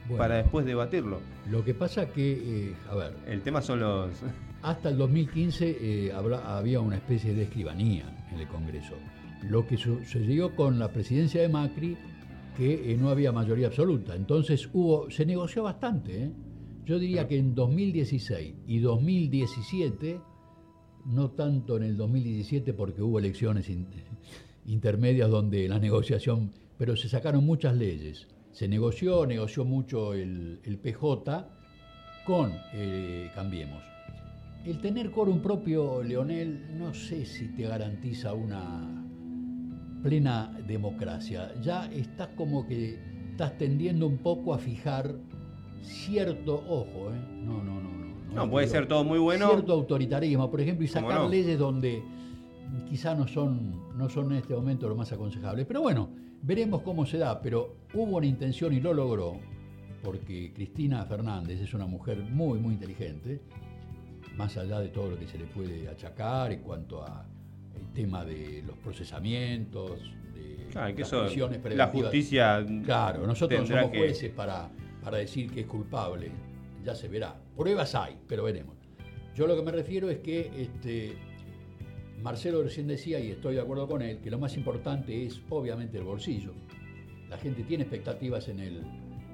Bueno. 0.07 0.17
para 0.17 0.35
después 0.35 0.65
debatirlo? 0.65 1.19
Lo 1.49 1.63
que 1.65 1.73
pasa 1.73 2.07
que, 2.07 2.69
eh, 2.69 2.75
a 2.89 2.95
ver, 2.95 3.13
El 3.27 3.41
tema 3.41 3.61
son 3.61 3.81
los... 3.81 4.09
Hasta 4.65 4.89
el 4.89 4.97
2015 4.97 5.78
eh, 6.08 6.12
habla- 6.12 6.58
había 6.58 6.80
una 6.80 6.95
especie 6.95 7.34
de 7.36 7.43
escribanía 7.43 8.28
en 8.32 8.39
el 8.39 8.47
Congreso. 8.47 8.95
Lo 9.47 9.67
que 9.67 9.78
sucedió 9.78 10.56
con 10.56 10.80
la 10.80 10.91
presidencia 10.91 11.41
de 11.41 11.49
Macri, 11.49 11.95
que 12.58 12.91
eh, 12.91 12.97
no 12.97 13.10
había 13.10 13.32
mayoría 13.32 13.67
absoluta. 13.67 14.15
Entonces 14.15 14.67
hubo, 14.73 15.12
se 15.12 15.25
negoció 15.25 15.63
bastante. 15.63 16.23
¿eh? 16.23 16.32
Yo 16.86 16.97
diría 16.97 17.28
que 17.28 17.38
en 17.38 17.54
2016 17.54 18.56
y 18.65 18.80
2017, 18.80 20.19
no 21.06 21.30
tanto 21.32 21.78
en 21.78 21.84
el 21.84 21.95
2017 21.97 22.73
porque 22.73 23.04
hubo 23.04 23.19
elecciones 23.19 23.69
in- 23.69 23.86
intermedias 24.65 25.30
donde 25.30 25.67
la 25.67 25.78
negociación, 25.78 26.51
pero 26.78 26.95
se 26.95 27.08
sacaron 27.08 27.45
muchas 27.45 27.75
leyes. 27.75 28.28
Se 28.51 28.67
negoció, 28.67 29.25
negoció 29.28 29.63
mucho 29.63 30.13
el, 30.15 30.60
el 30.63 30.78
PJ 30.80 31.49
con 32.25 32.51
Cambiemos. 33.36 33.84
El 34.65 34.80
tener 34.80 35.12
quórum 35.12 35.41
propio, 35.41 36.01
Leonel, 36.01 36.75
no 36.75 36.91
sé 36.91 37.23
si 37.25 37.49
te 37.49 37.67
garantiza 37.67 38.34
una 38.34 39.06
plena 40.01 40.58
democracia. 40.65 41.54
Ya 41.62 41.86
estás 41.91 42.30
como 42.30 42.65
que 42.65 42.99
estás 43.30 43.60
tendiendo 43.60 44.08
un 44.08 44.17
poco 44.17 44.56
a 44.56 44.58
fijar 44.58 45.17
cierto, 45.84 46.63
ojo, 46.67 47.12
¿eh? 47.12 47.19
no, 47.43 47.63
no, 47.63 47.80
no, 47.80 47.91
no. 47.91 48.34
No, 48.34 48.49
puede 48.49 48.67
ser 48.67 48.88
todo 48.88 49.04
muy 49.04 49.19
bueno. 49.19 49.49
Cierto 49.49 49.73
autoritarismo, 49.73 50.49
por 50.49 50.60
ejemplo, 50.60 50.84
y 50.84 50.89
¿Cómo 50.89 51.10
sacar 51.10 51.23
no? 51.25 51.30
leyes 51.30 51.60
donde 51.60 52.04
quizá 52.89 53.13
no 53.13 53.28
son, 53.28 53.95
no 53.95 54.10
son 54.10 54.32
en 54.32 54.39
este 54.39 54.56
momento 54.56 54.89
lo 54.89 54.95
más 54.95 55.12
aconsejable. 55.12 55.65
Pero 55.65 55.82
bueno, 55.82 56.10
veremos 56.41 56.82
cómo 56.82 57.06
se 57.06 57.19
da. 57.19 57.39
Pero 57.39 57.75
hubo 57.93 58.17
una 58.17 58.25
intención 58.25 58.73
y 58.73 58.80
lo 58.80 58.95
logró, 58.95 59.39
porque 60.04 60.51
Cristina 60.54 61.06
Fernández 61.06 61.62
es 61.62 61.73
una 61.75 61.86
mujer 61.86 62.23
muy, 62.23 62.58
muy 62.58 62.73
inteligente, 62.73 63.41
más 64.37 64.57
allá 64.57 64.79
de 64.79 64.89
todo 64.89 65.11
lo 65.11 65.19
que 65.19 65.27
se 65.27 65.37
le 65.37 65.45
puede 65.45 65.87
achacar 65.87 66.51
en 66.51 66.59
cuanto 66.61 67.03
a 67.03 67.25
el 67.75 67.93
tema 67.93 68.23
de 68.25 68.63
los 68.65 68.77
procesamientos, 68.77 69.99
de 70.33 70.67
Claro, 70.71 70.93
que 70.95 71.01
las 71.01 71.07
eso, 71.13 71.25
prisiones 71.25 71.75
la 71.75 71.88
justicia... 71.88 72.65
Claro, 72.83 73.25
nosotros 73.27 73.61
no 73.61 73.67
somos 73.67 73.91
que- 73.91 73.97
jueces 73.99 74.31
para, 74.31 74.69
para 75.03 75.17
decir 75.17 75.49
que 75.51 75.61
es 75.61 75.67
culpable. 75.67 76.31
Ya 76.83 76.95
se 76.95 77.07
verá. 77.07 77.36
Pruebas 77.55 77.95
hay, 77.95 78.17
pero 78.27 78.43
veremos. 78.43 78.75
Yo 79.36 79.47
lo 79.47 79.55
que 79.55 79.63
me 79.63 79.71
refiero 79.71 80.09
es 80.09 80.19
que 80.19 80.51
este, 80.61 81.13
Marcelo 82.21 82.61
recién 82.63 82.88
decía, 82.88 83.19
y 83.19 83.31
estoy 83.31 83.55
de 83.55 83.61
acuerdo 83.61 83.88
con 83.88 84.01
él, 84.01 84.19
que 84.19 84.29
lo 84.29 84.39
más 84.39 84.55
importante 84.57 85.25
es 85.25 85.41
obviamente 85.49 85.97
el 85.97 86.03
bolsillo. 86.03 86.51
La 87.29 87.38
gente 87.38 87.63
tiene 87.63 87.83
expectativas 87.83 88.47
en 88.49 88.59
el, 88.59 88.81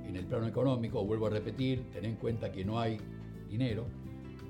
en 0.08 0.16
el 0.16 0.26
plano 0.26 0.48
económico, 0.48 1.04
vuelvo 1.06 1.28
a 1.28 1.30
repetir, 1.30 1.84
ten 1.92 2.06
en 2.06 2.16
cuenta 2.16 2.52
que 2.52 2.64
no 2.66 2.80
hay 2.80 2.98
dinero. 3.50 3.86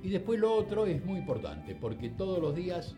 Y 0.03 0.09
después 0.09 0.39
lo 0.39 0.53
otro 0.53 0.85
es 0.85 1.03
muy 1.05 1.19
importante, 1.19 1.75
porque 1.79 2.09
todos 2.09 2.39
los 2.41 2.55
días 2.55 2.95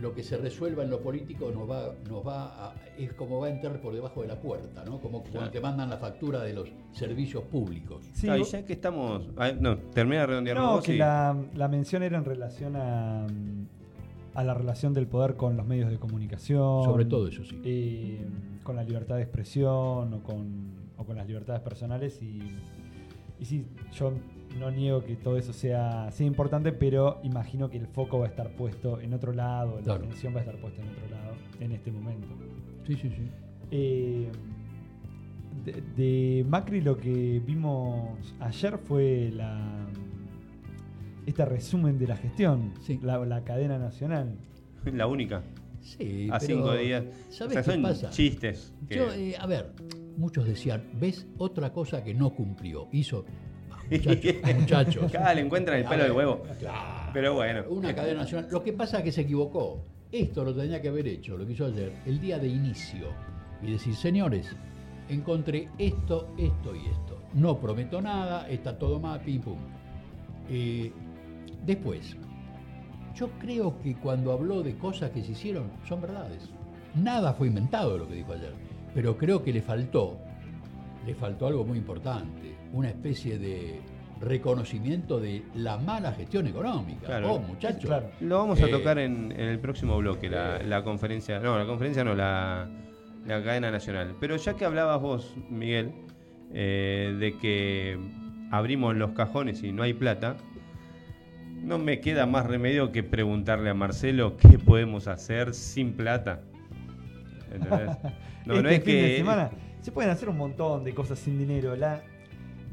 lo 0.00 0.12
que 0.14 0.22
se 0.22 0.36
resuelva 0.36 0.82
en 0.84 0.90
lo 0.90 1.00
político 1.00 1.50
nos 1.50 1.70
va, 1.70 1.94
nos 2.10 2.26
va 2.26 2.66
a- 2.68 2.74
es 2.98 3.14
como 3.14 3.40
va 3.40 3.46
a 3.46 3.50
entrar 3.50 3.80
por 3.80 3.94
debajo 3.94 4.20
de 4.22 4.28
la 4.28 4.38
puerta, 4.40 4.84
¿no? 4.84 5.00
Como 5.00 5.20
cuando 5.20 5.38
Claro. 5.38 5.50
te 5.50 5.60
mandan 5.60 5.88
la 5.88 5.96
factura 5.96 6.42
de 6.42 6.52
los 6.52 6.68
servicios 6.92 7.44
públicos. 7.44 8.04
Sí, 8.12 8.28
Ah, 8.28 8.36
y 8.36 8.44
ya 8.44 8.62
que 8.64 8.74
estamos... 8.74 9.22
no, 9.58 9.78
termina 9.94 10.20
de 10.22 10.26
redondear 10.26 10.56
no, 10.58 10.72
vos 10.72 10.84
que 10.84 10.96
la, 10.98 11.34
la 11.54 11.68
mención 11.68 12.02
era 12.02 12.18
en 12.18 12.26
relación 12.26 12.76
a, 12.76 13.26
a 14.34 14.44
la 14.44 14.52
relación 14.52 14.92
del 14.92 15.06
poder 15.06 15.34
con 15.34 15.56
los 15.56 15.66
medios 15.66 15.90
de 15.90 15.98
comunicación. 15.98 16.84
Sobre 16.84 17.06
todo 17.06 17.28
eso, 17.28 17.42
sí. 17.44 17.58
eh, 17.64 18.22
con 18.64 18.76
la 18.76 18.84
libertad 18.84 19.16
de 19.16 19.22
expresión 19.22 20.12
o 20.12 20.22
con, 20.22 20.74
o 20.98 21.04
con 21.06 21.16
las 21.16 21.26
libertades 21.26 21.62
personales. 21.62 22.20
Y, 22.20 22.38
y 23.38 23.44
sí, 23.46 23.66
yo 23.94 24.12
no 24.58 24.70
niego 24.70 25.04
que 25.04 25.16
todo 25.16 25.36
eso 25.36 25.52
sea, 25.52 26.10
sea 26.12 26.26
importante, 26.26 26.72
pero 26.72 27.20
imagino 27.22 27.68
que 27.70 27.78
el 27.78 27.86
foco 27.86 28.18
va 28.18 28.26
a 28.26 28.28
estar 28.28 28.50
puesto 28.50 29.00
en 29.00 29.12
otro 29.14 29.32
lado, 29.32 29.78
Claro. 29.82 30.00
la 30.00 30.06
atención 30.06 30.34
va 30.34 30.38
a 30.38 30.42
estar 30.42 30.56
puesta 30.60 30.82
en 30.82 30.88
otro 30.88 31.08
lado 31.10 31.34
en 31.60 31.72
este 31.72 31.90
momento. 31.92 32.26
Sí, 32.86 32.94
sí, 32.94 33.08
sí. 33.10 33.28
Eh, 33.70 34.28
de, 35.64 35.82
de 35.96 36.44
Macri 36.48 36.80
lo 36.80 36.96
que 36.96 37.40
vimos 37.44 38.34
ayer 38.40 38.78
fue 38.78 39.30
la 39.34 39.86
este 41.26 41.44
resumen 41.44 41.98
de 41.98 42.06
la 42.06 42.16
gestión, 42.16 42.72
Sí. 42.82 43.00
la, 43.02 43.18
la 43.26 43.42
cadena 43.42 43.78
nacional. 43.78 44.36
La 44.84 45.08
única. 45.08 45.42
Sí, 45.80 46.28
A 46.30 46.38
pero 46.38 46.54
cinco 46.54 46.72
días. 46.74 47.04
¿Sabes 47.30 47.40
o 47.40 47.50
sea, 47.54 47.62
qué 47.62 47.70
son 47.72 47.82
pasa? 47.82 48.10
chistes. 48.10 48.72
que- 48.88 48.94
Yo, 48.96 49.12
eh, 49.12 49.34
a 49.38 49.46
ver, 49.46 49.72
muchos 50.16 50.46
decían, 50.46 50.84
¿ves 51.00 51.26
otra 51.38 51.72
cosa 51.72 52.04
que 52.04 52.14
no 52.14 52.30
cumplió? 52.30 52.86
Hizo, 52.92 53.24
muchachos, 53.90 54.34
muchachos. 54.60 55.12
Cada 55.12 55.34
le 55.34 55.42
encuentran 55.42 55.78
el 55.78 55.84
pelo 55.84 56.02
del 56.04 56.12
huevo. 56.12 56.42
claro. 56.58 57.10
Pero 57.12 57.34
bueno. 57.34 57.64
Una 57.70 57.94
cadena 57.94 58.20
nacional. 58.20 58.48
Lo 58.50 58.62
que 58.62 58.72
pasa 58.72 58.98
es 58.98 59.04
que 59.04 59.12
se 59.12 59.22
equivocó. 59.22 59.82
Esto 60.12 60.44
lo 60.44 60.54
tenía 60.54 60.80
que 60.80 60.88
haber 60.88 61.06
hecho, 61.08 61.36
lo 61.36 61.46
que 61.46 61.52
hizo 61.52 61.66
ayer, 61.66 61.92
el 62.04 62.20
día 62.20 62.38
de 62.38 62.48
inicio. 62.48 63.08
Y 63.62 63.72
decir, 63.72 63.94
señores, 63.94 64.54
encontré 65.08 65.68
esto, 65.78 66.28
esto 66.38 66.76
y 66.76 66.86
esto. 66.86 67.20
No 67.34 67.58
prometo 67.58 68.00
nada, 68.00 68.48
está 68.48 68.78
todo 68.78 69.00
mal, 69.00 69.20
pim 69.20 69.40
pum. 69.40 69.58
Eh, 70.48 70.92
después, 71.64 72.16
yo 73.14 73.30
creo 73.38 73.78
que 73.80 73.96
cuando 73.96 74.32
habló 74.32 74.62
de 74.62 74.76
cosas 74.76 75.10
que 75.10 75.22
se 75.22 75.32
hicieron, 75.32 75.70
son 75.88 76.02
verdades. 76.02 76.50
Nada 76.94 77.32
fue 77.32 77.48
inventado 77.48 77.94
de 77.94 77.98
lo 77.98 78.08
que 78.08 78.14
dijo 78.14 78.32
ayer. 78.32 78.52
Pero 78.94 79.16
creo 79.16 79.42
que 79.42 79.52
le 79.52 79.62
faltó, 79.62 80.18
le 81.06 81.14
faltó 81.14 81.46
algo 81.46 81.64
muy 81.64 81.78
importante, 81.78 82.55
una 82.72 82.88
especie 82.88 83.38
de 83.38 83.80
reconocimiento 84.20 85.20
de 85.20 85.42
la 85.54 85.76
mala 85.76 86.12
gestión 86.12 86.46
económica. 86.46 87.06
Claro. 87.06 87.34
Oh, 87.34 87.38
muchachos. 87.38 87.84
Claro. 87.84 88.10
Lo 88.20 88.38
vamos 88.38 88.60
a 88.62 88.66
Eh, 88.66 88.70
tocar 88.70 88.98
en, 88.98 89.30
en 89.32 89.40
el 89.48 89.58
próximo 89.58 89.96
bloque, 89.98 90.30
la, 90.30 90.58
la 90.62 90.82
conferencia. 90.84 91.38
No, 91.38 91.58
la 91.58 91.66
conferencia 91.66 92.02
no, 92.02 92.14
la, 92.14 92.66
la 93.26 93.42
cadena 93.44 93.70
nacional. 93.70 94.14
Pero 94.18 94.36
ya 94.36 94.54
que 94.54 94.64
hablabas 94.64 95.00
vos, 95.02 95.34
Miguel, 95.50 95.92
eh, 96.52 97.14
de 97.20 97.36
que 97.38 97.98
abrimos 98.50 98.96
los 98.96 99.10
cajones 99.10 99.62
y 99.62 99.72
no 99.72 99.82
hay 99.82 99.92
plata, 99.92 100.36
no 101.62 101.78
me 101.78 102.00
queda 102.00 102.24
más 102.26 102.46
remedio 102.46 102.92
que 102.92 103.02
preguntarle 103.02 103.68
a 103.70 103.74
Marcelo 103.74 104.36
qué 104.36 104.58
podemos 104.58 105.08
hacer 105.08 105.52
sin 105.52 105.92
plata. 105.92 106.40
¿Entendés? 107.52 107.96
No, 108.46 108.54
este 108.54 108.62
no 108.62 108.68
es 108.68 108.84
fin 108.84 108.94
de 108.94 109.00
que. 109.10 109.16
semana 109.16 109.50
se 109.80 109.90
pueden 109.90 110.08
hacer 110.12 110.28
un 110.28 110.36
montón 110.36 110.84
de 110.84 110.94
cosas 110.94 111.18
sin 111.18 111.36
dinero. 111.36 111.74
La, 111.74 112.00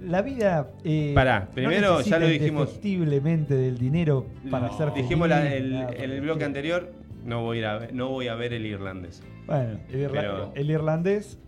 la 0.02 0.22
vida. 0.22 0.72
Eh, 0.84 1.12
Pará, 1.16 1.50
primero 1.54 2.02
ya 2.02 2.20
lo 2.20 2.28
dijimos. 2.28 2.64
indefectiblemente 2.64 3.56
del 3.56 3.78
dinero 3.78 4.26
para 4.52 4.68
No. 4.68 4.78
ser 4.78 4.94
Dijimos 4.94 5.28
la- 5.30 5.54
el, 5.54 5.74
en 5.74 6.12
el 6.12 6.22
bloque 6.22 6.44
anterior, 6.44 6.92
no 7.26 7.42
voy, 7.42 7.58
a 7.58 7.60
ir 7.60 7.66
a 7.66 7.78
ver, 7.80 7.94
no 7.94 8.10
voy 8.10 8.28
a 8.28 8.36
ver 8.36 8.54
el 8.54 8.66
irlandés. 8.66 9.24
Bueno, 9.48 9.80
el, 9.90 10.00
irla- 10.02 10.12
Pero- 10.22 10.52
el 10.56 10.70
irlandés 10.72 11.40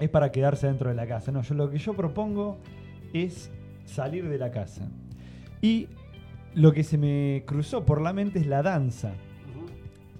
es 0.00 0.08
para 0.10 0.30
quedarse 0.32 0.66
dentro 0.66 0.88
de 0.90 0.96
la 0.96 1.06
casa. 1.06 1.32
No, 1.32 1.42
yo 1.42 1.54
lo 1.54 1.70
que 1.70 1.78
yo 1.78 1.94
propongo 1.94 2.58
es 3.12 3.50
salir 3.84 4.28
de 4.28 4.38
la 4.38 4.50
casa. 4.50 4.88
Y 5.62 5.88
lo 6.54 6.72
que 6.72 6.82
se 6.84 6.98
me 6.98 7.44
cruzó 7.46 7.84
por 7.84 8.00
la 8.00 8.12
mente 8.12 8.38
es 8.40 8.46
la 8.46 8.62
danza. 8.62 9.12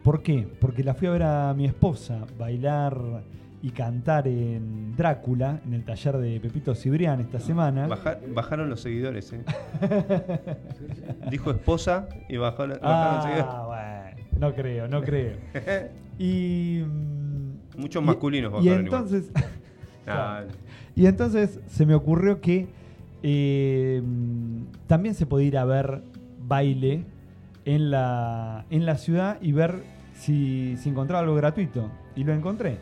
¿Por 0.02 0.22
qué? 0.22 0.46
Porque 0.60 0.84
la 0.84 0.94
fui 0.94 1.08
a 1.08 1.10
ver 1.10 1.22
a 1.24 1.52
mi 1.54 1.64
esposa 1.66 2.24
bailar 2.38 2.96
y 3.66 3.70
cantar 3.70 4.28
en 4.28 4.94
Drácula, 4.96 5.58
en 5.66 5.74
el 5.74 5.82
taller 5.84 6.18
de 6.18 6.38
Pepito 6.38 6.72
Cibrián 6.76 7.18
esta 7.18 7.40
semana. 7.40 7.88
Baja- 7.88 8.16
bajaron 8.32 8.70
los 8.70 8.80
seguidores, 8.80 9.32
¿eh? 9.32 9.40
Dijo 11.32 11.50
esposa 11.50 12.08
y 12.28 12.36
bajó 12.36 12.68
bajaron 12.68 13.14
los 13.16 13.24
seguidores. 13.24 13.46
Ah, 13.48 13.64
bueno, 13.66 14.28
no 14.38 14.54
creo, 14.54 14.88
no 14.88 15.02
creo. 15.02 15.32
Y. 16.18 16.80
mm, 16.86 17.80
Muchos 17.80 18.02
y- 18.02 18.06
masculinos 18.06 18.52
Y 18.52 18.68
bajaron 18.68 18.84
entonces. 18.84 19.30
Ah, 20.08 20.44
Y 20.94 21.06
entonces 21.06 21.58
se 21.66 21.84
me 21.84 21.94
ocurrió 21.96 22.40
que 22.40 22.68
eh, 23.24 24.00
también 24.86 25.16
se 25.16 25.26
podía 25.26 25.48
ir 25.48 25.58
a 25.58 25.64
ver 25.64 26.02
baile 26.46 27.02
en 27.64 27.90
la, 27.90 28.64
en 28.70 28.86
la 28.86 28.96
ciudad 28.98 29.38
y 29.42 29.50
ver 29.50 29.82
si, 30.14 30.76
si 30.76 30.88
encontraba 30.90 31.22
algo 31.24 31.34
gratuito. 31.34 31.90
Y 32.14 32.22
lo 32.22 32.32
encontré. 32.32 32.76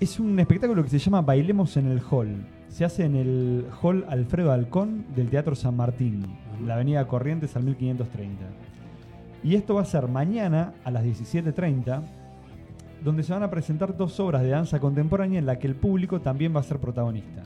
Es 0.00 0.18
un 0.18 0.40
espectáculo 0.40 0.82
que 0.82 0.88
se 0.88 0.98
llama 0.98 1.20
Bailemos 1.20 1.76
en 1.76 1.86
el 1.86 2.00
Hall. 2.10 2.46
Se 2.68 2.86
hace 2.86 3.04
en 3.04 3.16
el 3.16 3.66
Hall 3.82 4.06
Alfredo 4.08 4.50
Alcón 4.50 5.04
del 5.14 5.28
Teatro 5.28 5.54
San 5.54 5.76
Martín, 5.76 6.24
en 6.58 6.66
la 6.66 6.76
avenida 6.76 7.06
Corrientes 7.06 7.54
al 7.54 7.64
1530. 7.64 8.46
Y 9.44 9.56
esto 9.56 9.74
va 9.74 9.82
a 9.82 9.84
ser 9.84 10.08
mañana 10.08 10.72
a 10.84 10.90
las 10.90 11.04
17.30 11.04 12.00
donde 13.04 13.22
se 13.22 13.34
van 13.34 13.42
a 13.42 13.50
presentar 13.50 13.94
dos 13.94 14.18
obras 14.20 14.40
de 14.40 14.48
danza 14.48 14.80
contemporánea 14.80 15.38
en 15.38 15.44
la 15.44 15.58
que 15.58 15.66
el 15.66 15.74
público 15.74 16.22
también 16.22 16.56
va 16.56 16.60
a 16.60 16.64
ser 16.64 16.78
protagonista. 16.78 17.42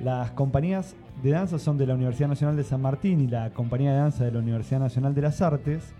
Las 0.00 0.32
compañías 0.32 0.96
de 1.22 1.30
danza 1.30 1.60
son 1.60 1.78
de 1.78 1.86
la 1.86 1.94
Universidad 1.94 2.30
Nacional 2.30 2.56
de 2.56 2.64
San 2.64 2.82
Martín 2.82 3.20
y 3.20 3.28
la 3.28 3.50
Compañía 3.50 3.92
de 3.92 3.98
Danza 3.98 4.24
de 4.24 4.32
la 4.32 4.40
Universidad 4.40 4.80
Nacional 4.80 5.14
de 5.14 5.22
las 5.22 5.40
Artes 5.40 5.94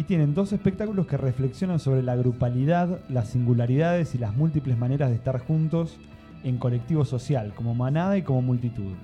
y 0.00 0.04
tienen 0.04 0.32
dos 0.32 0.54
espectáculos 0.54 1.06
que 1.06 1.18
reflexionan 1.18 1.78
sobre 1.78 2.02
la 2.02 2.16
grupalidad, 2.16 3.00
las 3.10 3.28
singularidades 3.28 4.14
y 4.14 4.18
las 4.18 4.34
múltiples 4.34 4.78
maneras 4.78 5.10
de 5.10 5.16
estar 5.16 5.38
juntos 5.40 5.98
en 6.42 6.56
colectivo 6.56 7.04
social, 7.04 7.52
como 7.54 7.74
manada 7.74 8.16
y 8.16 8.22
como 8.22 8.40
multitud. 8.40 8.94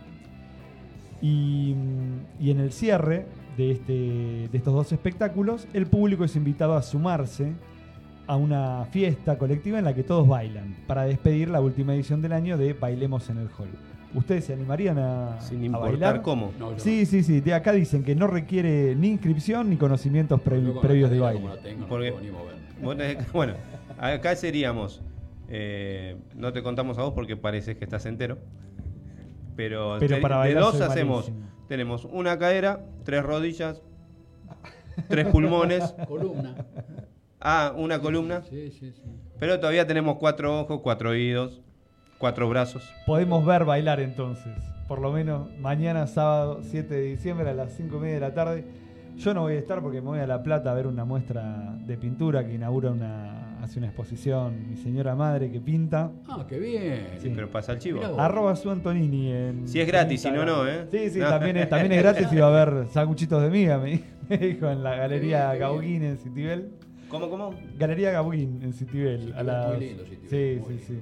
Y, 1.20 1.74
mm, 1.76 2.42
y 2.42 2.50
en 2.50 2.60
el 2.60 2.72
cierre 2.72 3.26
de, 3.58 3.72
este, 3.72 3.92
de 3.92 4.50
estos 4.54 4.72
dos 4.72 4.90
espectáculos, 4.90 5.68
el 5.74 5.84
público 5.84 6.24
es 6.24 6.34
invitado 6.34 6.74
a 6.74 6.80
sumarse 6.82 7.52
a 8.26 8.36
una 8.36 8.86
fiesta 8.86 9.36
colectiva 9.36 9.78
en 9.78 9.84
la 9.84 9.94
que 9.94 10.02
todos 10.02 10.26
bailan, 10.26 10.76
para 10.86 11.04
despedir 11.04 11.50
la 11.50 11.60
última 11.60 11.94
edición 11.94 12.22
del 12.22 12.32
año 12.32 12.56
de 12.56 12.72
Bailemos 12.72 13.28
en 13.28 13.36
el 13.36 13.48
Hall. 13.58 13.95
¿Ustedes 14.16 14.44
se 14.46 14.52
animarían 14.54 14.98
a, 14.98 15.40
sin 15.40 15.62
a 15.62 15.66
importar 15.66 15.90
bailar? 15.90 16.22
cómo. 16.22 16.52
No, 16.58 16.78
Sí, 16.78 17.06
sí, 17.06 17.22
sí. 17.22 17.40
De 17.40 17.54
acá 17.54 17.72
dicen 17.72 18.02
que 18.02 18.14
no 18.16 18.26
requiere 18.26 18.96
ni 18.96 19.08
inscripción 19.08 19.70
ni 19.70 19.76
conocimientos. 19.76 20.40
Yo 20.44 20.80
previos 20.80 21.10
de 21.10 21.20
baile. 21.20 21.40
como 21.40 21.54
la 21.54 21.60
tengo, 21.62 21.80
no 21.82 21.86
Porque- 21.88 22.10
puedo 22.12 22.24
ni 22.24 22.30
mover. 22.30 22.54
Vos 22.82 22.96
tenés- 22.96 23.32
Bueno, 23.32 23.54
acá 23.98 24.34
seríamos. 24.36 25.02
eh, 25.48 26.16
no 26.34 26.52
te 26.52 26.62
contamos 26.62 26.98
a 26.98 27.02
vos 27.02 27.12
porque 27.14 27.36
pareces 27.36 27.76
que 27.76 27.84
estás 27.84 28.04
entero. 28.06 28.38
Pero, 29.54 29.96
Pero 30.00 30.16
te- 30.16 30.20
para 30.20 30.34
de 30.36 30.40
bailar 30.40 30.62
dos 30.64 30.76
soy 30.78 30.86
hacemos. 30.88 31.26
malísimo. 31.30 31.46
Tenemos 31.68 32.04
una 32.04 32.38
cadera, 32.38 32.84
tres 33.04 33.22
rodillas, 33.22 33.80
tres 35.08 35.26
pulmones, 35.28 35.94
Columna. 36.08 36.54
ah, 37.40 37.72
una 37.76 38.00
columna. 38.00 38.42
Sí, 38.42 38.70
sí, 38.70 38.92
sí. 38.92 39.02
Pero 39.38 39.58
todavía 39.60 39.86
tenemos 39.86 40.16
cuatro 40.16 40.60
ojos, 40.60 40.80
cuatro 40.82 41.10
oídos, 41.10 41.60
cuatro 42.18 42.48
brazos. 42.48 42.88
Podemos 43.06 43.44
ver 43.44 43.64
bailar 43.64 44.00
entonces. 44.00 44.52
Por 44.88 45.00
lo 45.00 45.12
menos 45.12 45.48
mañana, 45.58 46.06
sábado 46.06 46.60
7 46.62 46.94
de 46.94 47.02
diciembre 47.02 47.50
a 47.50 47.54
las 47.54 47.72
5 47.72 47.96
y 47.96 48.00
media 48.00 48.14
de 48.14 48.20
la 48.20 48.34
tarde. 48.34 48.64
Yo 49.16 49.32
no 49.32 49.42
voy 49.42 49.54
a 49.54 49.58
estar 49.58 49.80
porque 49.80 50.00
me 50.02 50.08
voy 50.08 50.18
a 50.20 50.26
La 50.26 50.42
Plata 50.42 50.70
a 50.70 50.74
ver 50.74 50.86
una 50.86 51.04
muestra 51.06 51.74
de 51.86 51.96
pintura 51.96 52.46
que 52.46 52.52
inaugura 52.54 52.90
una, 52.90 53.56
hace 53.62 53.78
una 53.78 53.88
exposición 53.88 54.68
mi 54.68 54.76
señora 54.76 55.14
madre 55.14 55.50
que 55.50 55.58
pinta. 55.58 56.10
Ah, 56.28 56.44
qué 56.46 56.58
bien. 56.58 57.06
Sí. 57.18 57.32
Pero 57.34 57.48
pasa 57.50 57.72
el 57.72 57.78
chivo. 57.78 58.02
Arroba 58.18 58.54
su 58.56 58.70
Antonini 58.70 59.32
en. 59.32 59.66
Si 59.68 59.80
es 59.80 59.86
gratis, 59.86 60.20
si 60.20 60.30
no, 60.30 60.44
no, 60.44 60.68
¿eh? 60.68 60.86
Sí, 60.90 61.08
sí, 61.10 61.18
No. 61.18 61.28
también, 61.30 61.56
es, 61.56 61.68
también 61.68 61.92
es 61.92 62.02
gratis 62.02 62.28
y 62.30 62.36
va 62.36 62.46
a 62.48 62.62
haber 62.62 62.88
sanguchitos 62.88 63.42
de 63.42 63.48
miga, 63.48 63.78
me 63.78 64.02
dijo 64.38 64.68
en 64.70 64.82
la 64.82 64.94
Galería 64.96 65.50
qué 65.54 65.58
Gauguín 65.60 66.02
en 66.04 66.18
Citibel. 66.18 66.70
¿Cómo, 67.08 67.30
cómo? 67.30 67.54
Galería 67.78 68.10
Gauguín 68.10 68.60
en 68.62 68.72
Citibel. 68.74 69.20
Citibel, 69.20 69.38
a 69.38 69.42
las- 69.42 69.68
muy 69.76 69.86
lindo 69.86 70.04
Citibel, 70.04 70.28
Sí, 70.28 70.60
muy 70.62 70.78
sí, 70.78 70.84
sí. 70.86 71.00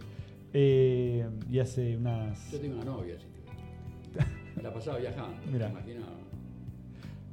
Eh, 0.57 1.27
y 1.51 1.59
hace 1.59 1.97
unas. 1.97 2.51
Yo 2.53 2.61
tengo 2.61 2.77
una 2.77 2.85
novia, 2.85 3.17
así. 3.17 3.27
que- 3.27 4.63
La 4.63 4.73
pasaba 4.73 4.99
viajando. 4.99 5.37
Mirá. 5.51 5.67
¿te 5.67 5.73
imaginas? 5.73 6.05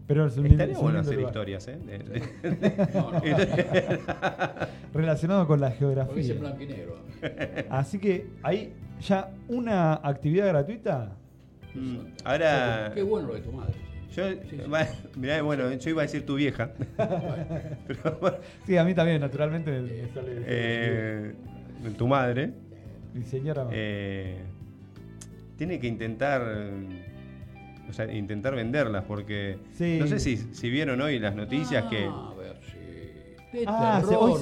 Pero 0.08 0.26
es 0.26 0.36
un 0.38 0.46
Estaría 0.48 0.74
es 0.74 0.80
bueno 0.82 1.02
lindo 1.02 1.10
hacer 1.10 1.16
lugar. 1.20 1.30
historias, 1.32 1.68
¿eh? 1.68 1.78
De- 1.86 2.00
de- 2.00 2.88
No, 2.94 3.12
no. 3.12 3.22
Relacionado 4.94 5.48
con 5.48 5.62
la 5.62 5.70
Porque 5.70 6.20
es 6.20 6.28
geografía. 6.28 6.64
y 6.64 6.68
negro. 6.68 6.98
Así 7.70 8.00
que 8.00 8.28
ahí 8.44 8.74
ya 9.08 9.30
una 9.48 9.94
actividad 9.94 10.48
gratuita. 10.48 11.16
Mm, 11.76 11.98
Ahora. 12.26 12.92
Qué 12.94 13.04
bueno 13.04 13.28
lo 13.30 13.34
de 13.36 13.42
tu 13.42 13.52
madre. 13.54 13.74
Yo, 14.14 14.28
Sí, 14.50 14.60
mirá, 15.16 15.42
bueno, 15.42 15.72
yo 15.72 15.90
iba 15.90 16.02
a 16.02 16.06
decir 16.06 16.26
tu 16.26 16.36
vieja. 16.36 16.72
Pero, 17.88 18.18
bueno, 18.20 18.38
Sí, 18.66 18.76
a 18.76 18.84
mí 18.84 18.94
también, 18.94 19.22
naturalmente 19.22 19.72
me, 19.72 19.82
me 19.84 20.08
sale. 20.10 20.32
eh, 20.46 21.34
tu 21.98 22.08
madre. 22.08 22.52
Eh, 23.72 24.40
tiene 25.58 25.80
que 25.80 25.88
intentar. 25.88 26.42
O 27.90 27.94
sea, 27.94 28.12
intentar 28.14 28.56
venderlas, 28.56 29.04
porque. 29.06 29.58
Sí. 29.74 29.98
No 30.00 30.08
sé 30.08 30.20
si, 30.20 30.38
si 30.38 30.70
vieron 30.70 31.02
hoy 31.02 31.20
las 31.20 31.36
noticias 31.36 31.86
que. 31.86 32.06
Ah, 32.10 32.32
a 32.32 32.36
ver, 32.40 32.58
sí. 33.52 33.64
Ah, 33.68 34.02
se- 34.08 34.16
hoy 34.16 34.40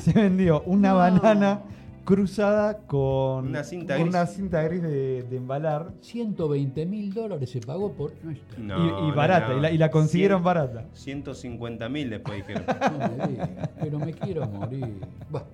se, 0.00 0.12
vendió 0.14 0.62
una 0.62 0.90
No. 0.90 0.96
banana 0.96 1.62
cruzada 2.04 2.78
con 2.78 3.46
Una 3.48 3.62
cinta 3.62 3.94
con 3.94 4.04
gris. 4.04 4.14
una 4.14 4.26
cinta 4.26 4.62
gris 4.62 4.82
de, 4.82 5.22
de 5.22 5.36
embalar 5.36 5.92
120 6.00 6.84
mil 6.86 7.12
dólares 7.12 7.48
se 7.50 7.60
pagó 7.60 7.92
por 7.92 8.12
nuestra. 8.24 8.58
No, 8.58 9.08
y, 9.08 9.12
barata, 9.12 9.48
no. 9.50 9.58
Y, 9.58 9.60
la, 9.60 9.70
y 9.70 9.78
la 9.78 9.90
consiguieron 9.90 10.40
Cien- 10.40 10.44
barata. 10.44 10.84
150 10.94 11.88
mil 11.90 12.10
después 12.10 12.38
dijeron. 12.38 12.64
No 12.98 13.16
me 13.16 13.28
digas, 13.28 13.50
pero 13.80 13.98
me 13.98 14.12
quiero 14.14 14.46
morir. 14.46 14.94
Bah, 15.30 15.44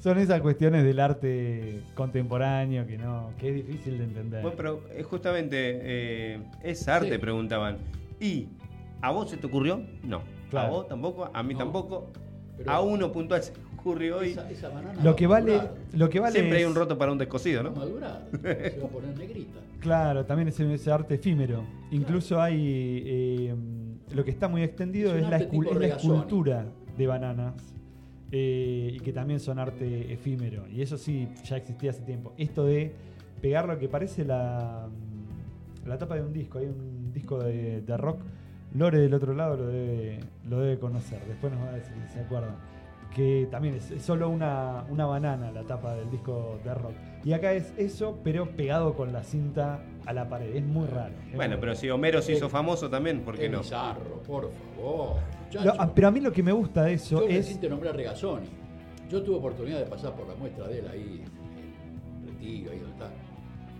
Son 0.00 0.16
esas 0.18 0.40
cuestiones 0.40 0.82
del 0.82 0.98
arte 0.98 1.82
contemporáneo 1.94 2.86
que 2.86 2.96
no 2.96 3.30
que 3.38 3.50
es 3.50 3.54
difícil 3.54 3.98
de 3.98 4.04
entender. 4.04 4.40
Bueno, 4.42 4.56
pero 4.56 4.80
eh, 4.92 5.02
justamente 5.02 5.56
eh, 5.82 6.40
es 6.62 6.88
arte, 6.88 7.12
Sí. 7.12 7.18
preguntaban. 7.18 7.76
¿Y 8.18 8.48
a 9.02 9.10
vos 9.10 9.28
se 9.30 9.36
te 9.36 9.46
ocurrió? 9.46 9.82
No. 10.02 10.22
Claro. 10.48 10.66
¿A 10.66 10.70
vos 10.70 10.88
tampoco? 10.88 11.30
¿A 11.32 11.42
mí 11.42 11.52
No. 11.52 11.58
tampoco? 11.60 12.10
Pero- 12.56 12.70
a 12.70 12.80
uno 12.80 13.12
puntual. 13.12 13.42
ocurrió 13.78 14.22
y 14.22 14.32
Esa, 14.32 14.50
esa 14.50 14.68
banana 14.68 15.02
Lo 15.02 15.16
que 15.16 15.26
vale, 15.26 15.58
lo 15.94 16.10
que 16.10 16.20
vale 16.20 16.34
siempre 16.34 16.58
hay 16.58 16.64
un 16.64 16.74
roto 16.74 16.98
para 16.98 17.12
un 17.12 17.16
descosido, 17.16 17.62
¿no? 17.62 17.70
madurar. 17.70 18.26
Se 18.30 18.78
va 18.78 18.86
a 18.86 18.90
poner 18.90 19.16
negrita. 19.18 19.58
Claro, 19.80 20.26
también 20.26 20.48
es 20.48 20.60
ese 20.60 20.92
arte 20.92 21.14
efímero. 21.14 21.64
Incluso 21.90 22.38
hay 22.42 23.02
eh, 23.06 23.54
lo 24.14 24.22
que 24.22 24.30
está 24.30 24.46
muy 24.48 24.62
extendido 24.62 25.14
Es 25.16 25.26
la, 25.26 25.38
es 25.38 25.42
escultura 25.44 26.66
de 26.98 27.06
bananas 27.06 27.54
eh, 28.32 28.90
y 28.94 29.00
que 29.00 29.12
también 29.12 29.40
son 29.40 29.58
arte 29.58 30.12
efímero. 30.12 30.66
Y 30.68 30.82
eso 30.82 30.96
sí, 30.98 31.28
ya 31.44 31.56
existía 31.56 31.90
hace 31.90 32.02
tiempo. 32.02 32.32
Esto 32.36 32.64
de 32.64 32.92
pegar 33.40 33.66
lo 33.66 33.78
que 33.78 33.88
parece 33.88 34.24
la, 34.24 34.88
la 35.86 35.98
tapa 35.98 36.14
de 36.16 36.22
un 36.22 36.32
disco. 36.32 36.58
Hay 36.58 36.66
un 36.66 37.12
disco 37.12 37.38
de, 37.42 37.80
de 37.82 37.96
rock. 37.96 38.20
Lore 38.74 38.98
del 39.00 39.14
otro 39.14 39.34
lado 39.34 39.56
lo 39.56 39.66
debe, 39.66 40.20
lo 40.48 40.60
debe 40.60 40.78
conocer. 40.78 41.20
Después 41.26 41.52
nos 41.52 41.62
va 41.64 41.70
a 41.70 41.72
decir 41.72 41.92
si 42.06 42.14
se 42.14 42.20
acuerdan. 42.20 42.54
Que 43.14 43.48
también 43.50 43.74
es, 43.74 43.90
es 43.90 44.02
solo 44.02 44.28
una, 44.28 44.84
una 44.88 45.04
banana 45.06 45.50
la 45.50 45.64
tapa 45.64 45.96
del 45.96 46.08
disco 46.12 46.60
de 46.62 46.72
rock. 46.74 46.92
Y 47.24 47.32
acá 47.32 47.52
es 47.52 47.74
eso, 47.76 48.16
pero 48.22 48.50
pegado 48.50 48.94
con 48.94 49.12
la 49.12 49.24
cinta 49.24 49.80
a 50.06 50.12
la 50.12 50.28
pared. 50.28 50.54
Es 50.54 50.64
muy 50.64 50.86
raro. 50.86 51.14
es 51.28 51.34
Bueno, 51.34 51.54
muy 51.56 51.60
pero 51.60 51.72
raro. 51.72 51.80
si 51.80 51.90
Homero 51.90 52.22
se 52.22 52.34
hizo 52.34 52.48
famoso 52.48 52.88
también, 52.88 53.22
¿por 53.22 53.36
qué 53.36 53.46
Es 53.46 53.50
no? 53.50 53.58
bizarro, 53.58 54.22
por 54.24 54.50
favor. 54.76 55.16
Muchacho. 55.58 55.76
ah, 55.78 55.90
pero 55.94 56.08
a 56.08 56.10
mí 56.10 56.20
lo 56.20 56.32
que 56.32 56.42
me 56.42 56.52
gusta 56.52 56.84
de 56.84 56.94
eso 56.94 57.20
Yo 57.20 57.28
es. 57.28 57.60
nombré 57.68 57.88
a 57.88 57.92
Regazzoni. 57.92 58.46
Yo 59.10 59.22
tuve 59.22 59.36
oportunidad 59.36 59.78
de 59.80 59.86
pasar 59.86 60.14
por 60.14 60.28
la 60.28 60.34
muestra 60.36 60.68
de 60.68 60.78
él 60.78 60.84
ahí, 60.90 61.24
en 61.24 62.26
Retiro, 62.28 62.70
ahí 62.72 62.78
donde 62.78 62.92
está. 62.92 63.10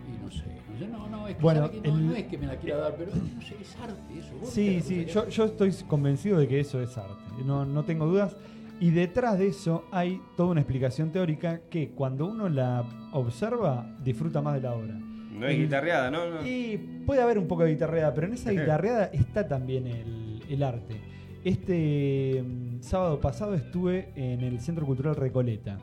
Y 0.08 0.24
no 0.24 0.30
sé, 0.30 0.44
no 0.72 0.78
sé, 0.78 0.88
no, 0.88 1.08
no, 1.08 1.28
es 1.28 1.36
que, 1.36 1.42
Bueno, 1.42 1.66
sabe 1.66 1.80
que 1.80 1.88
no, 1.88 1.94
el- 1.96 2.06
no 2.06 2.14
es 2.16 2.24
que 2.26 2.38
me 2.38 2.46
la 2.46 2.56
quiera 2.56 2.78
dar, 2.78 2.94
pero 2.96 3.12
no 3.14 3.40
sé, 3.42 3.54
es 3.60 3.76
arte 3.80 4.18
eso. 4.18 4.32
¿Vos 4.40 4.50
Sí, 4.50 4.80
sí, 4.80 5.04
yo, 5.04 5.28
yo 5.28 5.44
estoy 5.44 5.72
convencido 5.86 6.38
de 6.38 6.48
que 6.48 6.58
eso 6.60 6.80
es 6.80 6.96
arte. 6.98 7.14
No, 7.46 7.64
no 7.64 7.84
tengo 7.84 8.06
dudas. 8.06 8.36
Y 8.80 8.90
detrás 8.90 9.38
de 9.38 9.46
eso 9.48 9.84
hay 9.92 10.20
toda 10.36 10.48
una 10.50 10.62
explicación 10.62 11.12
teórica 11.12 11.60
que 11.70 11.90
cuando 11.90 12.26
uno 12.26 12.48
la 12.48 12.82
observa, 13.12 13.86
disfruta 14.02 14.40
más 14.42 14.54
de 14.54 14.62
la 14.62 14.72
obra. 14.74 14.94
No 14.94 15.46
es 15.46 15.56
guitarreada, 15.58 16.10
¿no? 16.10 16.28
No. 16.28 16.46
Y 16.46 17.02
puede 17.06 17.22
haber 17.22 17.38
un 17.38 17.46
poco 17.46 17.62
de 17.64 17.70
guitarreada, 17.72 18.12
pero 18.14 18.26
en 18.26 18.34
esa 18.34 18.50
guitarreada 18.52 19.04
está 19.12 19.46
también 19.46 19.86
el, 19.86 20.42
el 20.48 20.62
arte. 20.62 20.96
Este 21.44 22.42
mm, 22.42 22.82
sábado 22.82 23.18
pasado 23.18 23.54
estuve 23.54 24.12
en 24.14 24.42
el 24.42 24.60
Centro 24.60 24.84
Cultural 24.84 25.16
Recoleta. 25.16 25.78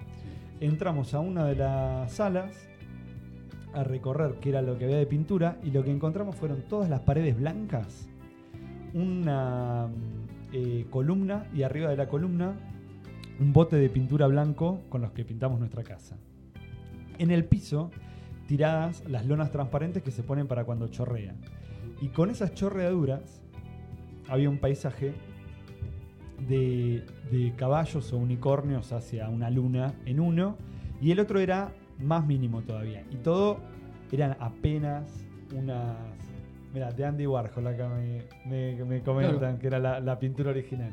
Entramos 0.60 1.16
a 1.16 1.20
una 1.20 1.45
de 1.45 1.55
las 1.55 2.12
salas 2.12 2.68
a 3.74 3.84
recorrer 3.84 4.36
qué 4.39 4.49
era 4.49 4.62
lo 4.62 4.78
que 4.78 4.86
había 4.86 4.97
de 4.97 5.08
pintura 5.08 5.58
y 5.64 5.72
lo 5.72 5.84
que 5.84 5.91
encontramos 5.91 6.36
fueron 6.36 6.62
todas 6.70 6.89
las 6.89 7.01
paredes 7.01 7.36
blancas, 7.38 8.08
una 8.93 9.88
mm, 9.88 10.53
eh, 10.53 10.86
columna 10.91 11.47
y 11.55 11.64
arriba 11.64 11.89
de 11.89 11.97
la 11.97 12.08
columna 12.08 12.55
un 13.39 13.53
bote 13.53 13.76
de 13.76 13.89
pintura 13.89 14.28
blanco 14.28 14.82
con 14.89 15.01
los 15.01 15.12
que 15.12 15.26
pintamos 15.26 15.60
nuestra 15.60 15.84
casa. 15.84 16.18
En 17.18 17.32
el 17.32 17.45
piso 17.45 17.89
tiradas 18.47 19.03
las 19.08 19.26
lonas 19.26 19.51
transparentes 19.51 20.03
que 20.03 20.12
se 20.12 20.24
ponen 20.24 20.47
para 20.47 20.66
cuando 20.66 20.88
chorrea. 20.88 21.36
Y 21.99 22.10
con 22.10 22.30
esas 22.30 22.53
chorreaduras 22.53 23.41
había 24.28 24.49
un 24.49 24.60
paisaje 24.60 25.14
de, 26.47 27.03
de 27.31 27.53
caballos 27.55 28.11
o 28.13 28.17
unicornios 28.17 28.91
hacia 28.93 29.29
una 29.29 29.49
luna 29.49 29.93
en 30.05 30.19
uno 30.19 30.57
y 31.01 31.11
el 31.11 31.19
otro 31.19 31.39
era 31.39 31.71
más 31.99 32.25
mínimo 32.25 32.61
todavía. 32.61 33.03
Y 33.11 33.15
todo 33.17 33.57
eran 34.11 34.35
apenas 34.39 35.25
unas... 35.55 35.95
Mira, 36.73 36.91
de 36.91 37.05
Andy 37.05 37.25
Warhol 37.25 37.65
acá 37.67 37.89
me, 37.89 38.23
me- 38.45 38.83
me 38.85 39.01
comentan 39.01 39.38
Claro. 39.39 39.59
que 39.59 39.67
era 39.67 39.79
la, 39.79 39.99
la 39.99 40.19
pintura 40.19 40.51
original. 40.51 40.91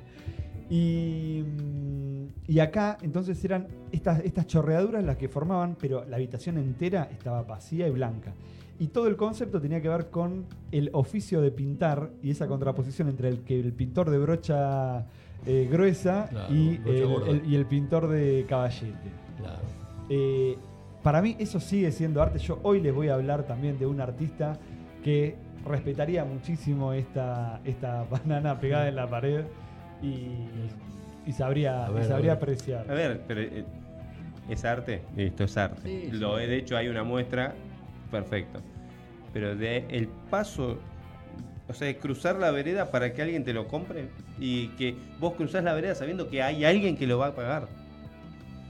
Y, 0.71 1.45
mm, 1.45 2.27
y 2.49 2.59
acá 2.61 2.97
entonces 3.03 3.45
eran 3.45 3.67
estas, 3.93 4.21
estas 4.21 4.47
chorreaduras 4.47 5.05
las 5.05 5.17
que 5.17 5.29
formaban, 5.29 5.77
pero 5.79 6.05
la 6.07 6.17
habitación 6.17 6.57
entera 6.59 7.09
estaba 7.13 7.43
vacía 7.43 7.87
y 7.87 7.91
blanca. 7.91 8.33
Y 8.79 8.89
todo 8.89 9.07
el 9.07 9.17
concepto 9.17 9.61
tenía 9.61 9.81
que 9.83 9.89
ver 9.89 10.11
con 10.11 10.47
el 10.73 10.91
oficio 10.95 11.41
de 11.41 11.51
pintar 11.51 12.11
y 12.23 12.31
esa 12.31 12.49
contraposición 12.49 13.09
entre 13.09 13.29
el 13.29 13.41
que 13.41 13.61
el 13.61 13.73
pintor 13.73 14.11
de 14.11 14.19
brocha 14.19 15.07
eh, 15.47 15.69
gruesa 15.71 16.27
Claro, 16.31 16.55
y, 16.55 16.81
el, 16.87 17.07
gorda. 17.07 17.31
el- 17.31 17.43
y 17.47 17.55
el 17.57 17.67
pintor 17.67 18.09
de 18.09 18.47
caballete. 18.49 19.11
Claro. 19.39 19.63
Eh, 20.09 20.57
para 21.03 21.21
mí 21.23 21.37
eso 21.39 21.61
sigue 21.61 21.93
siendo 21.93 22.23
arte. 22.23 22.39
Yo 22.39 22.59
hoy 22.63 22.81
les 22.81 22.95
voy 22.95 23.09
a 23.09 23.15
hablar 23.15 23.45
también 23.45 23.79
de 23.79 23.87
un 23.87 24.01
artista 24.01 24.59
que 25.03 25.37
respetaría 25.67 26.25
muchísimo 26.25 26.93
esta, 26.93 27.61
esta 27.65 28.05
banana 28.11 28.59
pegada 28.59 28.89
en 28.89 28.97
la 28.97 29.07
pared 29.09 29.45
y, 30.03 30.29
y 31.27 31.33
sabría, 31.33 31.89
y 31.95 31.99
a 31.99 32.05
sabría 32.05 32.33
apreciar. 32.35 32.91
A 32.91 32.95
ver, 32.95 33.23
pero 33.27 33.41
eh, 33.43 33.65
¿es 34.49 34.65
arte? 34.65 35.03
Esto 35.17 35.45
es 35.45 35.57
arte. 35.57 35.83
Sí, 35.83 36.11
Lo, 36.13 36.39
sí. 36.39 36.47
De 36.47 36.57
hecho, 36.57 36.77
hay 36.77 36.89
una 36.89 37.03
muestra, 37.05 37.55
perfecto. 38.11 38.61
Pero 39.33 39.57
de 39.57 39.85
el 39.89 40.09
paso, 40.31 40.79
o 41.69 41.73
sea, 41.73 41.95
cruzar 41.99 42.37
la 42.37 42.51
vereda 42.51 42.91
para 42.91 43.13
que 43.13 43.23
alguien 43.23 43.45
te 43.45 43.53
lo 43.55 43.67
compre 43.69 44.09
y 44.39 44.69
que 44.77 44.95
vos 45.19 45.35
cruzás 45.35 45.65
la 45.65 45.73
vereda 45.73 45.95
sabiendo 45.95 46.29
que 46.29 46.43
hay 46.43 46.65
alguien 46.65 46.97
que 46.97 47.07
lo 47.07 47.19
va 47.19 47.29
a 47.29 47.35
pagar. 47.35 47.69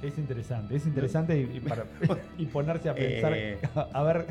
Es 0.03 0.18
interesante, 0.18 0.76
es 0.76 0.86
interesante 0.86 1.36
y, 1.38 1.57
y 1.57 1.61
para- 1.61 1.84
y 2.38 2.47
ponerse 2.47 2.88
a 2.90 2.95
pensar 2.95 3.32
Eh. 3.34 3.59
a 3.92 4.03
ver 4.03 4.26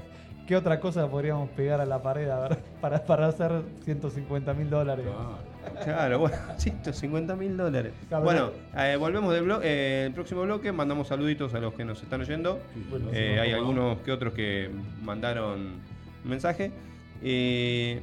qué 0.48 0.56
otra 0.56 0.80
cosa 0.80 1.10
podríamos 1.10 1.50
pegar 1.52 1.82
a 1.82 1.86
la 1.86 2.02
pared 2.04 2.30
a 2.30 2.48
ver, 2.50 2.58
para, 2.82 3.04
para 3.06 3.28
hacer 3.28 3.52
150 3.86 4.54
mil 4.54 4.70
dólares. 4.70 5.06
Claro. 5.06 5.54
Claro, 5.84 6.20
bueno, 6.20 6.36
150 6.58 7.36
mil 7.38 7.56
dólares. 7.58 7.94
Claro, 8.10 8.24
Bueno, 8.26 8.52
eh, 8.78 8.96
volvemos 9.00 9.34
del 9.34 9.50
eh, 9.64 10.04
el 10.08 10.14
próximo 10.14 10.42
bloque, 10.44 10.72
mandamos 10.72 11.08
saluditos 11.08 11.54
a 11.54 11.60
los 11.60 11.74
que 11.74 11.86
nos 11.86 12.02
están 12.04 12.22
oyendo. 12.22 12.60
Bueno, 12.90 13.10
hay 13.12 13.52
algunos 13.52 13.98
que 14.00 14.12
otros 14.12 14.34
que 14.34 14.70
mandaron 15.02 15.80
mensaje. 16.26 16.72
Eh, 17.22 18.02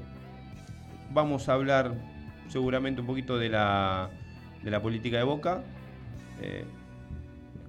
vamos 1.11 1.49
a 1.49 1.55
hablar 1.55 1.95
seguramente 2.49 3.01
un 3.01 3.07
poquito 3.07 3.39
de 3.39 3.49
la, 3.49 4.11
de 4.63 4.71
la 4.71 4.83
política 4.83 5.19
de 5.19 5.25
Boca. 5.25 5.63
Eh, 6.41 6.65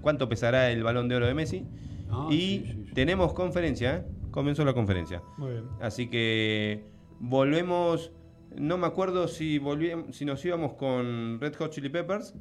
¿Cuánto 0.02 0.28
pesará 0.28 0.72
el 0.72 0.84
balón 0.84 1.08
de 1.08 1.16
oro 1.16 1.28
de 1.28 1.34
Messi? 1.34 1.66
Ah, 2.10 2.28
y 2.30 2.36
sí, 2.36 2.66
sí, 2.66 2.84
sí. 2.88 2.94
tenemos 2.94 3.34
conferencia, 3.34 3.98
¿eh? 3.98 4.06
comenzó 4.32 4.66
la 4.66 4.74
conferencia. 4.74 5.22
Muy 5.38 5.52
bien. 5.52 5.66
Así 5.80 6.10
que 6.10 6.84
volvemos. 7.20 8.12
No 8.58 8.78
me 8.78 8.86
acuerdo 8.86 9.30
si 9.30 9.60
volvíamos, 9.60 10.16
si 10.16 10.26
nos 10.26 10.44
íbamos 10.44 10.74
con 10.74 11.40
Red 11.40 11.56
Hot 11.56 11.72
Chili 11.72 11.88
Peppers. 11.90 12.34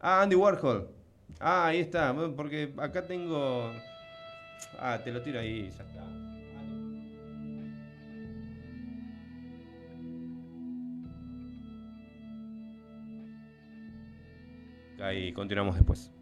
Ah, 0.00 0.22
Andy 0.22 0.36
Warhol. 0.36 0.88
Ah, 1.38 1.66
ahí 1.66 1.80
está. 1.80 2.14
Porque 2.36 2.72
acá 2.78 3.06
tengo. 3.06 3.70
Ah, 4.78 4.98
te 5.02 5.12
lo 5.12 5.20
tiro 5.20 5.40
ahí. 5.40 5.70
Ya 5.76 5.84
está. 5.84 6.31
Ahí 15.02 15.32
continuamos 15.32 15.74
después. 15.74 16.12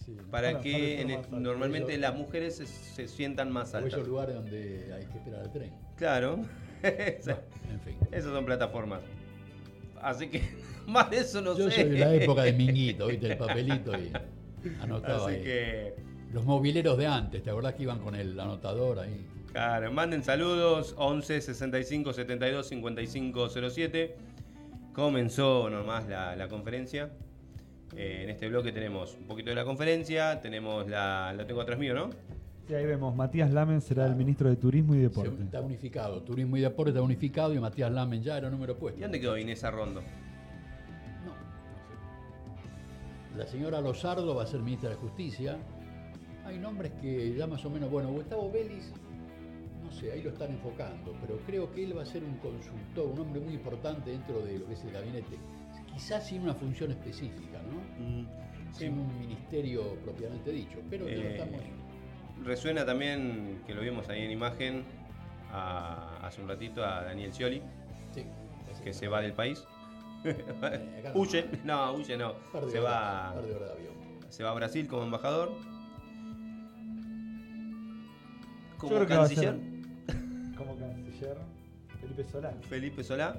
Sí. 0.06 0.16
para 0.30 0.60
que 0.60 1.00
en- 1.02 1.20
normalmente 1.42 1.98
las 1.98 2.14
mujeres 2.14 2.56
se, 2.56 2.66
se 2.66 3.08
sientan 3.08 3.50
más 3.50 3.74
altas. 3.74 4.06
lugares 4.06 4.36
donde 4.36 4.92
hay 4.94 5.04
que 5.06 5.18
esperar 5.18 5.42
el 5.42 5.50
tren. 5.50 5.72
Claro. 5.96 6.38
Esa- 6.82 7.40
En 7.70 7.80
fin. 7.80 7.96
Esas 8.12 8.32
son 8.32 8.46
plataformas. 8.46 9.00
Así 10.00 10.28
que 10.28 10.42
más 10.86 11.10
de 11.10 11.18
eso 11.18 11.40
no 11.40 11.56
Yo 11.58 11.68
sé. 11.70 11.82
soy 11.82 11.90
de 11.90 11.98
la 11.98 12.14
época 12.14 12.42
de 12.44 12.52
Minguito, 12.52 13.06
¿viste? 13.08 13.32
El 13.32 13.38
papelito 13.38 13.92
y 13.98 14.12
anotaba 14.80 15.26
Así 15.26 15.36
ahí. 15.36 15.42
que, 15.42 15.94
Los 16.32 16.44
mobileros 16.44 16.96
de 16.98 17.06
antes, 17.08 17.42
¿te 17.42 17.50
acordás 17.50 17.74
que 17.74 17.82
iban 17.82 17.98
con 17.98 18.14
el 18.14 18.38
anotador 18.38 19.00
ahí? 19.00 19.26
claro, 19.52 19.90
manden 19.90 20.22
saludos 20.22 20.94
11 20.98 21.40
65 21.40 22.12
72 22.12 22.68
55 22.68 23.48
07. 23.70 24.16
Comenzó 24.92 25.68
nomás 25.70 26.06
la, 26.08 26.36
la 26.36 26.48
conferencia. 26.48 27.10
Eh, 27.96 28.24
en 28.24 28.30
este 28.30 28.48
bloque 28.48 28.72
tenemos 28.72 29.16
un 29.18 29.26
poquito 29.26 29.50
de 29.50 29.56
la 29.56 29.64
conferencia, 29.64 30.40
tenemos 30.40 30.86
la. 30.88 31.32
Lo 31.34 31.46
tengo 31.46 31.60
atrás 31.62 31.78
mío, 31.78 31.94
¿no? 31.94 32.10
Sí, 32.68 32.74
ahí 32.74 32.84
vemos, 32.84 33.14
Matías 33.14 33.52
Lamen 33.52 33.80
será 33.80 34.06
el 34.06 34.16
ministro 34.16 34.48
de 34.50 34.56
Turismo 34.56 34.94
y 34.94 34.98
Se- 34.98 35.02
Deporte. 35.04 35.42
está 35.44 35.60
unificado. 35.60 36.20
Turismo 36.22 36.56
y 36.56 36.60
deporte 36.60 36.90
está 36.90 37.00
unificado 37.00 37.54
y 37.54 37.60
Matías 37.60 37.92
Lamen 37.92 38.22
ya 38.22 38.36
era 38.38 38.50
número 38.50 38.76
puesto. 38.76 38.98
¿Y 38.98 39.02
dónde 39.02 39.20
quedó 39.20 39.38
Inés 39.38 39.62
Arrondo? 39.64 40.00
No, 41.24 41.30
no 41.30 42.56
sé. 43.32 43.38
La 43.38 43.46
señora 43.46 43.80
Lozardo 43.80 44.34
va 44.34 44.42
a 44.42 44.46
ser 44.46 44.60
ministra 44.60 44.90
de 44.90 44.96
Justicia. 44.96 45.56
Hay 46.44 46.58
nombres 46.58 46.92
que 47.00 47.34
ya 47.36 47.46
más 47.46 47.64
o 47.64 47.70
menos, 47.70 47.88
bueno, 47.90 48.10
Gustavo 48.10 48.50
Vélez, 48.50 48.92
no 49.84 49.90
sé, 49.92 50.10
ahí 50.12 50.22
lo 50.22 50.30
están 50.30 50.50
enfocando, 50.50 51.14
pero 51.20 51.38
creo 51.46 51.72
que 51.72 51.84
él 51.84 51.96
va 51.96 52.02
a 52.02 52.06
ser 52.06 52.24
un 52.24 52.36
consultor, 52.38 53.06
un 53.06 53.18
hombre 53.20 53.40
muy 53.40 53.54
importante 53.54 54.10
dentro 54.10 54.40
de 54.40 54.58
lo 54.58 54.66
que 54.66 54.72
es 54.74 54.84
el 54.84 54.90
gabinete. 54.92 55.36
Quizás 55.96 56.26
sin 56.28 56.42
una 56.42 56.52
función 56.54 56.90
específica, 56.90 57.58
¿no? 57.70 57.80
Sin 58.76 58.98
un 58.98 59.18
ministerio 59.18 59.94
propiamente 60.04 60.50
dicho, 60.52 60.76
pero 60.90 61.06
que 61.06 61.16
lo 61.16 61.22
Eh, 61.22 61.30
estamos... 61.38 61.60
Resuena 62.44 62.84
también, 62.84 63.62
que 63.66 63.74
lo 63.74 63.80
vimos 63.80 64.06
ahí 64.10 64.22
en 64.22 64.30
imagen, 64.30 64.84
a- 65.50 66.18
hace 66.22 66.42
un 66.42 66.48
ratito 66.48 66.84
a 66.84 67.02
Daniel 67.04 67.32
Scioli, 67.32 67.62
Sí, 68.14 68.26
que 68.84 68.92
se 68.92 69.08
va 69.08 69.22
del 69.22 69.32
país. 69.32 69.64
Eh, 70.24 71.12
huye, 71.14 71.46
no, 71.64 71.92
huye 71.94 72.16
no. 72.18 72.34
Se 72.70 72.78
va, 72.80 73.32
de 73.40 73.54
avión. 73.54 73.94
se 74.28 74.42
va 74.44 74.50
a 74.50 74.54
Brasil 74.54 74.86
como 74.88 75.04
embajador. 75.04 75.52
Como 78.76 79.06
canciller, 79.06 79.54
ser 80.06 80.56
como 80.58 80.76
canciller 80.76 81.36
Felipe 82.00 82.24
Solá. 82.24 82.52
Felipe 82.68 83.02
Solá. 83.04 83.36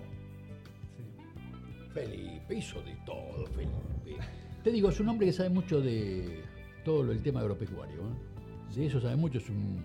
Felipe, 1.94 2.56
hizo 2.56 2.82
de 2.82 2.96
todo, 3.06 3.46
Felipe. 3.48 4.18
Te 4.64 4.72
digo, 4.72 4.90
es 4.90 5.00
un 5.00 5.10
hombre 5.10 5.28
que 5.28 5.34
sabe 5.34 5.50
mucho 5.50 5.82
de 5.82 6.42
todo 6.84 7.04
lo- 7.04 7.12
el 7.12 7.22
tema 7.22 7.40
agropecuario. 7.42 8.02
¿eh? 8.02 8.76
De 8.76 8.86
eso 8.86 9.00
sabe 9.00 9.16
mucho, 9.16 9.38
es 9.40 9.50
un 9.50 9.82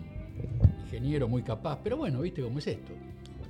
ingeniero 0.83 1.27
muy 1.27 1.41
capaz, 1.41 1.79
pero 1.83 1.97
bueno, 1.97 2.21
viste 2.21 2.41
cómo 2.41 2.59
es 2.59 2.67
esto. 2.67 2.93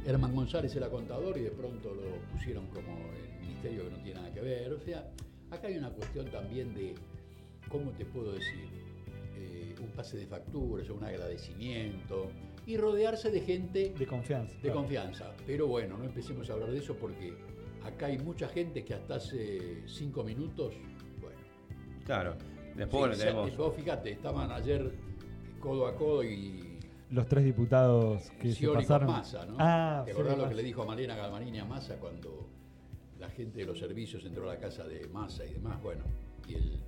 Herman 0.06 0.36
González 0.36 0.76
era 0.76 0.90
contador 0.90 1.38
y 1.38 1.42
de 1.42 1.52
pronto 1.52 1.94
lo 1.94 2.02
pusieron 2.34 2.68
como 2.68 2.92
el 3.14 3.40
ministerio 3.48 3.86
que 3.86 3.90
no 3.92 3.98
tiene 4.04 4.20
nada 4.20 4.34
que 4.34 4.42
ver. 4.42 4.74
O 4.74 4.80
sea, 4.80 5.10
acá 5.50 5.68
hay 5.68 5.78
una 5.78 5.90
cuestión 5.92 6.26
también 6.28 6.74
de, 6.74 6.94
¿cómo 7.70 7.92
te 7.92 8.06
puedo 8.06 8.34
decir? 8.34 8.68
Eh, 9.38 9.76
un 9.82 9.88
pase 9.92 10.18
de 10.18 10.28
facturas, 10.28 10.90
un 10.90 11.04
agradecimiento 11.04 12.30
y 12.66 12.78
rodearse 12.78 13.32
de 13.32 13.42
gente 13.42 13.94
De 13.98 14.06
confianza. 14.06 14.54
de 14.56 14.60
claro. 14.62 14.76
confianza. 14.80 15.32
Pero 15.46 15.68
bueno, 15.68 15.98
no 15.98 16.04
empecemos 16.06 16.50
a 16.50 16.54
hablar 16.54 16.72
de 16.72 16.78
eso 16.80 16.96
porque 16.96 17.34
acá 17.86 18.08
hay 18.08 18.18
mucha 18.18 18.48
gente 18.48 18.84
que 18.84 18.94
hasta 18.94 19.16
hace 19.16 19.84
cinco 19.88 20.24
minutos, 20.24 20.74
bueno. 21.22 21.38
Claro. 22.06 22.36
Después 22.76 23.14
Sí, 23.16 23.20
se- 23.22 23.28
tenemos. 23.28 23.56
vos 23.58 23.76
fíjate, 23.76 24.12
estaban 24.12 24.52
ayer 24.52 24.92
codo 25.60 25.88
a 25.88 25.96
codo 25.96 26.24
y 26.24 26.80
Los 27.12 27.28
tres 27.28 27.46
diputados 27.46 28.32
que 28.42 28.52
se 28.54 28.66
con 28.66 28.76
pasaron. 28.76 29.08
Massa, 29.08 29.46
¿no? 29.46 29.56
Ah, 29.60 30.02
¿Te 30.06 30.12
acordás 30.12 30.38
lo 30.38 30.50
que 30.50 30.56
le 30.56 30.64
dijo 30.64 30.82
a 30.82 30.86
Mariana 30.86 31.16
Galmarini 31.16 31.60
a 31.60 31.66
Massa 31.66 31.96
cuando 31.98 32.48
la 33.20 33.30
gente 33.30 33.60
de 33.60 33.66
los 33.68 33.78
servicios 33.78 34.26
entró 34.26 34.50
a 34.50 34.54
la 34.56 34.60
casa 34.60 34.84
de 34.86 35.08
Massa 35.10 35.46
y 35.46 35.54
demás? 35.54 35.82
Bueno, 35.84 36.04
y 36.48 36.56
el 36.56 36.80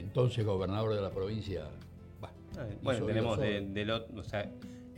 entonces 0.00 0.44
gobernador 0.44 0.94
de 0.94 1.00
la 1.02 1.10
provincia, 1.10 1.66
bah, 2.20 2.32
hizo 2.52 2.80
Bueno, 2.82 3.06
tenemos 3.06 3.38
de- 3.38 3.60
del 3.60 3.90
otro. 3.90 4.18
O 4.18 4.24
sea, 4.24 4.50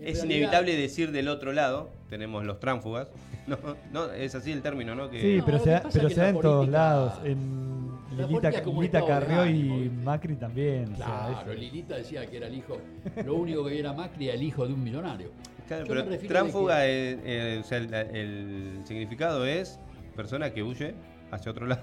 es 0.05 0.19
realidad- 0.19 0.25
inevitable 0.39 0.77
decir 0.77 1.13
del 1.13 1.29
otro 1.29 1.53
lado. 1.53 1.91
Tenemos 2.11 2.45
los 2.45 2.61
tránfugas. 2.61 3.11
No, 3.45 3.59
no, 3.93 4.13
es 4.13 4.37
así 4.37 4.53
el 4.53 4.63
término, 4.63 4.95
¿no? 4.95 5.11
Que, 5.11 5.21
Sí, 5.21 5.37
No, 5.39 5.45
pero 5.45 5.59
se 5.59 5.65
que 5.65 5.71
da, 5.71 5.83
pero 5.93 6.09
se 6.09 6.15
que 6.15 6.21
da 6.21 6.29
en 6.29 6.41
todos 6.41 6.69
lados. 6.69 7.15
En 7.25 7.91
la 8.17 8.27
Lilita, 8.29 9.05
Carrió 9.05 9.47
y. 9.47 9.91
Macri 9.91 10.37
también. 10.37 10.93
o 10.93 10.97
sea, 10.97 11.07
Claro. 11.43 11.55
Lilita 11.55 11.97
decía 11.97 12.25
que 12.27 12.37
era 12.37 12.47
el 12.47 12.55
hijo, 12.55 12.79
lo 13.25 13.35
único 13.35 13.65
que 13.67 13.81
era 13.81 13.93
Macri 13.93 14.27
era 14.29 14.35
el 14.37 14.45
hijo 14.45 14.65
de 14.65 14.75
un 14.75 14.85
millonario. 14.85 15.31
Claro, 15.67 15.87
Yo 15.87 15.95
pero 16.07 16.19
tránfuga, 16.29 16.79
de 16.81 17.13
eh, 17.15 17.19
eh, 17.25 17.61
o 17.61 17.65
sea, 17.65 17.79
el, 17.79 17.93
el 17.95 18.81
significado 18.85 19.45
es 19.45 19.81
persona 20.15 20.53
que 20.53 20.63
huye 20.63 20.95
hacia 21.33 21.51
otro 21.51 21.67
lado. 21.67 21.83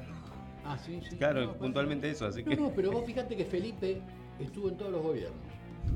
Ah, 0.64 0.78
sí, 0.78 1.02
sí. 1.10 1.18
Claro, 1.18 1.44
No, 1.46 1.54
puntualmente 1.58 2.10
eso, 2.10 2.26
así 2.26 2.42
No, 2.44 2.50
que. 2.52 2.56
no, 2.56 2.72
pero 2.74 2.92
vos 2.92 3.04
fíjate 3.06 3.36
que 3.36 3.44
Felipe 3.44 4.00
estuvo 4.40 4.70
en 4.70 4.78
todos 4.78 4.92
los 4.94 5.02
gobiernos. 5.02 5.40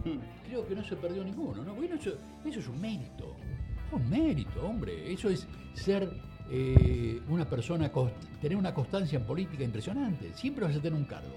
Creo 0.47 0.67
que 0.67 0.75
no 0.75 0.83
se 0.83 0.95
perdió 0.95 1.23
ninguno, 1.23 1.63
¿no? 1.63 1.81
Eso, 1.83 2.11
es 2.45 2.67
un 2.67 2.81
mérito. 2.81 3.35
Un 3.91 4.09
mérito, 4.09 4.65
hombre. 4.65 5.11
Eso 5.11 5.29
es 5.29 5.47
ser 5.73 6.09
eh, 6.49 7.21
una 7.29 7.45
persona, 7.45 7.91
tener 8.41 8.57
una 8.57 8.73
constancia 8.73 9.17
en 9.17 9.25
política 9.25 9.63
impresionante. 9.63 10.33
Siempre 10.33 10.65
vas 10.65 10.75
a 10.75 10.81
tener 10.81 10.97
un 10.97 11.05
cargo. 11.05 11.35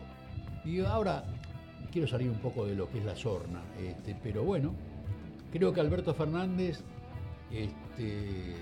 Y 0.64 0.80
ahora 0.80 1.24
quiero 1.92 2.08
salir 2.08 2.28
un 2.28 2.38
poco 2.38 2.66
de 2.66 2.74
lo 2.74 2.90
que 2.90 2.98
es 2.98 3.04
la 3.04 3.16
sorna, 3.16 3.62
este, 3.80 4.16
pero 4.22 4.44
bueno, 4.44 4.74
creo 5.52 5.72
que 5.72 5.80
Alberto 5.80 6.12
Fernández 6.12 6.82
este, 7.50 8.56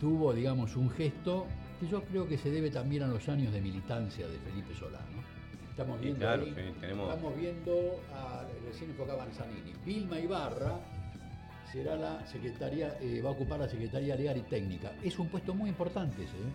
tuvo, 0.00 0.34
digamos, 0.34 0.76
un 0.76 0.90
gesto 0.90 1.46
que 1.80 1.86
yo 1.86 2.02
creo 2.02 2.28
que 2.28 2.36
se 2.36 2.50
debe 2.50 2.70
también 2.70 3.04
a 3.04 3.06
los 3.06 3.28
años 3.28 3.52
de 3.52 3.60
militancia 3.60 4.26
de 4.26 4.38
Felipe 4.38 4.74
Solá, 4.74 5.00
¿no? 5.14 5.17
Estamos 5.78 6.00
viendo, 6.00 6.18
claro, 6.18 6.42
ahí- 6.42 6.48
sí, 6.56 6.80
tenemos. 6.80 7.08
estamos 7.08 7.36
viendo 7.36 8.00
a, 8.12 8.44
recién 8.66 8.90
enfocaban 8.90 9.28
Zanini, 9.30 9.72
Vilma 9.86 10.18
Ibarra 10.18 10.80
será 11.70 11.94
la 11.94 12.26
secretaria, 12.26 12.96
eh, 13.00 13.22
va 13.22 13.28
a 13.28 13.32
ocupar 13.32 13.60
la 13.60 13.68
Secretaría 13.68 14.16
Legal 14.16 14.38
y 14.38 14.42
Técnica. 14.42 14.90
Es 15.04 15.16
un 15.20 15.28
puesto 15.28 15.54
muy 15.54 15.68
importante 15.70 16.24
ese, 16.24 16.36
¿eh? 16.36 16.52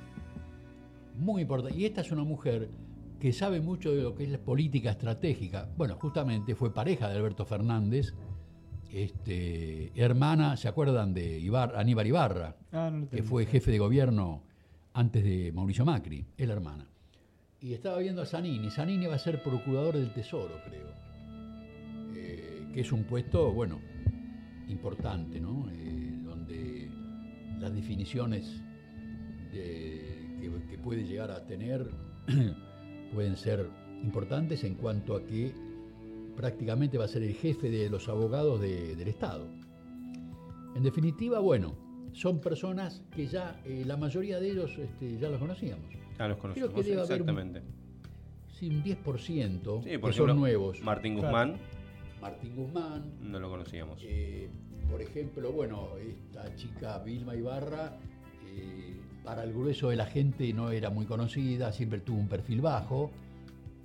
Muy 1.20 1.44
importante. 1.44 1.78
Y 1.78 1.86
esta 1.86 2.02
es 2.02 2.12
una 2.12 2.24
mujer 2.26 2.68
que 3.22 3.32
sabe 3.32 3.62
mucho 3.62 3.94
de 3.96 4.02
lo 4.02 4.14
que 4.14 4.24
es 4.26 4.30
la 4.30 4.40
política 4.40 4.92
estratégica. 4.92 5.70
Bueno, 5.78 5.96
justamente 5.96 6.54
fue 6.56 6.74
pareja 6.74 7.08
de 7.08 7.16
Alberto 7.16 7.46
Fernández 7.46 8.14
este, 8.92 9.92
hermana, 9.96 10.58
¿se 10.58 10.68
acuerdan 10.68 11.14
de 11.14 11.40
Ibar, 11.40 11.76
Aníbal 11.78 12.08
Ibarra? 12.08 12.56
Ah, 12.74 12.90
no 12.92 13.08
que 13.10 13.24
fue 13.24 13.46
jefe 13.46 13.72
de 13.72 13.80
gobierno 13.80 14.44
antes 14.94 15.24
de 15.24 15.52
Mauricio 15.54 15.86
Macri, 15.86 16.26
es 16.38 16.48
la 16.48 16.54
hermana. 16.56 16.86
Y 17.64 17.74
estaba 17.74 18.00
viendo 18.00 18.22
a 18.22 18.26
Zanini. 18.26 18.70
Zanini 18.70 19.06
va 19.06 19.16
a 19.16 19.20
ser 19.20 19.42
procurador 19.42 19.96
del 19.96 20.12
Tesoro, 20.14 20.60
creo. 20.68 20.90
Eh, 22.14 22.68
que 22.74 22.82
es 22.82 22.92
un 22.92 23.06
puesto, 23.06 23.54
bueno, 23.54 23.80
importante, 24.68 25.40
¿no? 25.40 25.70
Eh, 25.72 26.12
donde 26.26 26.92
las 27.60 27.74
definiciones 27.74 28.62
de- 29.54 30.12
que, 30.70 30.78
puede 30.78 31.06
llegar 31.06 31.32
a 31.32 31.46
tener 31.46 31.90
pueden 33.14 33.38
ser 33.38 33.70
importantes 34.04 34.66
en 34.66 34.76
cuanto 34.76 35.16
a 35.16 35.26
que 35.26 35.54
prácticamente 36.36 36.98
va 36.98 37.06
a 37.06 37.08
ser 37.08 37.24
el 37.24 37.34
jefe 37.34 37.70
de 37.70 37.90
los 37.90 38.10
abogados 38.10 38.60
de- 38.60 38.94
del 38.98 39.08
Estado. 39.08 39.48
En 40.76 40.84
definitiva, 40.84 41.40
bueno, 41.40 41.76
son 42.12 42.42
personas 42.42 43.02
que 43.16 43.28
ya, 43.28 43.62
eh, 43.64 43.84
la 43.86 43.96
mayoría 43.96 44.42
de 44.42 44.52
ellos 44.52 44.78
este, 44.78 45.18
ya 45.18 45.30
los 45.30 45.40
conocíamos. 45.40 46.03
Ah, 46.20 46.28
los 46.28 46.38
Creo 46.38 46.42
conocemos, 46.54 46.74
que 46.74 46.84
debe 46.84 47.02
haber 47.02 47.22
un- 47.22 47.30
exactamente. 47.30 47.62
Sí, 48.60 48.70
un 48.70 48.84
10% 48.84 49.82
Sí, 49.84 49.90
que 50.00 50.14
son 50.14 50.36
nuevos. 50.40 50.82
Martín 50.82 51.14
Claro. 51.16 51.28
Guzmán, 51.30 51.58
Martín 52.22 52.56
Guzmán, 52.56 53.04
no 53.22 53.40
lo 53.40 53.50
conocíamos. 53.50 54.00
eh, 54.04 54.48
por 54.90 55.02
ejemplo, 55.02 55.52
bueno, 55.52 55.90
esta 55.98 56.56
chica 56.56 57.00
Vilma 57.00 57.36
Ibarra, 57.36 57.98
eh, 58.48 58.96
para 59.24 59.44
el 59.44 59.54
grueso 59.54 59.90
de 59.90 59.96
la 59.96 60.06
gente 60.06 60.54
no 60.54 60.70
era 60.72 60.90
muy 60.90 61.06
conocida, 61.06 61.72
siempre 61.74 62.00
tuvo 62.00 62.20
un 62.20 62.28
perfil 62.28 62.62
bajo. 62.62 63.12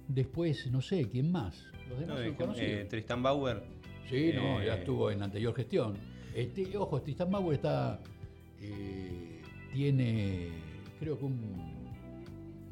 Después, 0.07 0.71
no 0.71 0.81
sé, 0.83 1.09
¿quién 1.09 1.33
más? 1.33 1.65
Los 1.89 2.01
demás 2.01 2.17
No, 2.19 2.23
son 2.25 2.33
eh, 2.33 2.37
conocidos. 2.37 2.71
eh, 2.71 2.87
Tristan 2.89 3.23
Bauer, 3.23 3.63
Sí, 4.09 4.33
no, 4.35 4.63
ya 4.63 4.77
estuvo 4.77 5.11
en 5.11 5.19
la 5.19 5.27
anterior 5.27 5.55
gestión. 5.55 5.95
Este, 6.35 6.77
ojo, 6.77 7.01
Tristan 7.03 7.31
Bauer 7.31 7.57
está. 7.57 8.01
tiene, 9.73 10.49
creo 10.99 11.19
que 11.19 11.25
un, 11.25 11.68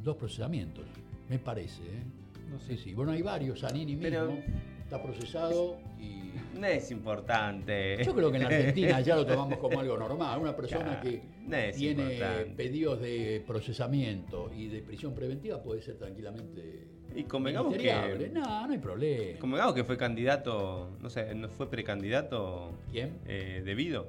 dos 0.07 0.17
procesamientos, 0.17 0.85
me 1.29 1.39
parece. 1.39 1.83
¿eh? 1.83 2.03
No 2.51 2.59
Sí, 2.61 2.77
sé. 2.77 2.85
sí. 2.85 2.95
Bueno, 2.95 3.13
hay 3.13 3.23
varios. 3.23 3.61
Zanini 3.61 3.97
Pero- 3.97 4.27
mismo 4.31 4.43
está 4.83 5.03
procesado 5.03 5.77
y. 6.01 6.23
no 6.59 6.67
es 6.67 6.91
importante. 6.93 8.03
Yo 8.03 8.15
creo 8.15 8.31
que 8.31 8.39
en 8.39 8.45
Argentina 8.45 9.01
ya 9.01 9.17
lo 9.17 9.27
tomamos 9.27 9.59
como 9.59 9.81
algo 9.81 9.99
normal. 9.99 10.41
Una 10.41 10.57
persona 10.57 10.85
Claro, 10.85 11.03
que 11.03 11.23
no 11.43 11.77
tiene 11.77 12.03
importante. 12.15 12.53
pedidos 12.57 13.01
de 13.01 13.45
procesamiento 13.47 14.51
y 14.57 14.69
de 14.69 14.81
prisión 14.81 15.13
preventiva 15.13 15.61
puede 15.63 15.83
ser 15.83 15.97
tranquilamente. 15.99 16.87
Y 17.15 17.25
convengamos 17.25 17.75
que, 17.77 18.31
No, 18.33 18.67
no 18.67 18.73
hay 18.73 18.79
problema. 18.79 19.39
convengamos 19.41 19.75
que 19.75 19.85
fue 19.85 19.97
candidato, 19.97 20.97
no 21.01 21.09
sé, 21.11 21.35
no 21.35 21.49
fue 21.49 21.69
precandidato 21.69 22.73
¿Quién? 22.93 23.19
eh, 23.27 23.63
debido. 23.65 24.09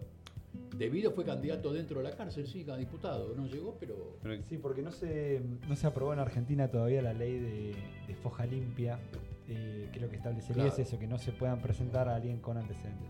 Debido 0.77 1.11
fue 1.11 1.25
candidato 1.25 1.73
dentro 1.73 1.97
de 1.99 2.03
la 2.03 2.15
cárcel, 2.15 2.45
sí, 2.47 2.63
cada 2.63 2.77
diputado. 2.77 3.33
No 3.35 3.47
llegó, 3.47 3.75
pero. 3.79 4.17
Sí, 4.47 4.57
porque 4.57 4.81
no 4.81 4.91
se, 4.91 5.41
no 5.67 5.75
se 5.75 5.87
aprobó 5.87 6.13
en 6.13 6.19
Argentina 6.19 6.67
todavía 6.69 7.01
la 7.01 7.13
ley 7.13 7.39
de, 7.39 7.75
de 8.07 8.15
foja 8.15 8.45
limpia, 8.45 8.99
eh, 9.47 9.89
que 9.91 9.99
lo 9.99 10.09
que 10.09 10.17
establecería 10.17 10.63
Claro. 10.63 10.69
es 10.73 10.79
eso, 10.79 10.99
que 10.99 11.07
no 11.07 11.17
se 11.17 11.31
puedan 11.31 11.59
presentar 11.61 12.07
a 12.09 12.15
alguien 12.15 12.39
con 12.39 12.57
antecedentes. 12.57 13.07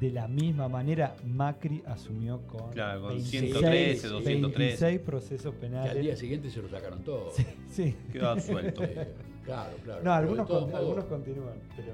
De 0.00 0.10
la 0.10 0.28
misma 0.28 0.66
manera, 0.66 1.14
Macri 1.26 1.82
asumió 1.84 2.40
con, 2.46 2.70
Claro, 2.70 3.02
con 3.02 3.10
26, 3.16 3.52
113, 3.52 4.08
213. 4.08 4.58
26 4.86 5.00
procesos 5.00 5.54
Que 5.56 5.66
al 5.66 5.72
penales. 5.72 6.02
día 6.02 6.16
siguiente 6.16 6.48
se 6.50 6.62
lo 6.62 6.70
sacaron 6.70 7.02
todos. 7.04 7.34
Sí. 7.68 7.94
Quedó 8.10 8.30
absuelto. 8.30 8.82
Eh, 8.84 9.08
claro, 9.44 9.76
claro. 9.84 10.02
No, 10.02 10.12
algunos, 10.12 10.46
con- 10.46 10.74
algunos 10.74 11.04
continúan, 11.06 11.54
pero 11.76 11.92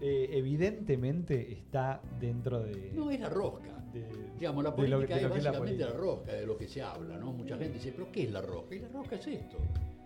eh, 0.00 0.28
evidentemente 0.32 1.52
está 1.52 2.00
dentro 2.20 2.60
de... 2.62 2.92
No 2.94 3.10
es 3.10 3.20
la 3.20 3.28
rosca. 3.28 3.81
De- 3.92 4.32
Digamos, 4.38 4.64
la 4.64 4.74
política 4.74 5.16
de 5.16 5.22
lo 5.22 5.34
es 5.36 5.44
la 5.44 5.50
básicamente 5.50 5.52
la, 5.52 5.58
política. 5.58 5.90
rosca, 5.98 6.32
de 6.32 6.46
lo 6.46 6.56
que 6.58 6.68
se 6.68 6.82
habla, 6.82 7.16
¿no? 7.18 7.32
Mucha 7.32 7.56
gente 7.56 7.74
dice, 7.74 7.92
¿pero 7.92 8.10
qué 8.10 8.24
es 8.24 8.32
la 8.32 8.40
rosca? 8.40 8.74
Y 8.74 8.78
la 8.80 8.88
rosca 8.88 9.16
es 9.16 9.26
esto. 9.26 9.56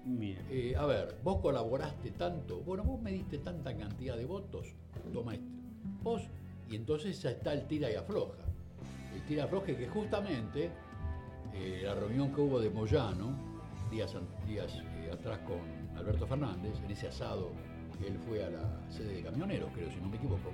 Bien. 0.05 0.39
Eh, 0.51 0.75
a 0.77 0.87
ver, 0.87 1.17
vos 1.25 1.41
colaboraste 1.41 2.11
tanto, 2.13 2.61
bueno, 2.61 2.85
vos 2.85 3.01
me 3.01 3.11
diste 3.13 3.39
tanta 3.39 3.77
cantidad 3.77 4.17
de 4.17 4.25
votos, 4.25 4.69
toma 5.13 5.35
este. 5.35 5.47
Vos, 6.03 6.23
y 6.71 6.77
entonces 6.77 7.21
ya 7.23 7.31
está 7.31 7.53
el 7.53 7.67
tira 7.67 7.91
y 7.91 7.95
afloja. 7.95 8.39
El 9.15 9.23
tira 9.23 9.43
y 9.43 9.45
afloja 9.47 9.67
que 9.67 9.89
justamente 9.89 10.71
eh, 11.55 11.81
la 11.85 11.95
reunión 11.95 12.33
que 12.33 12.41
hubo 12.41 12.61
de 12.61 12.71
Moyano, 12.71 13.37
días, 13.91 14.15
días 14.47 14.81
eh, 14.99 15.11
atrás 15.13 15.39
con 15.41 15.59
Alberto 15.97 16.27
Fernández, 16.27 16.73
en 16.85 16.91
ese 16.91 17.09
asado 17.09 17.51
que 17.99 18.09
él 18.09 18.19
fue 18.29 18.45
a 18.45 18.51
la 18.51 18.81
sede 18.91 19.15
de 19.15 19.23
camioneros, 19.23 19.71
creo, 19.75 19.91
si 19.91 19.97
no 20.01 20.09
me 20.09 20.17
equivoco, 20.19 20.51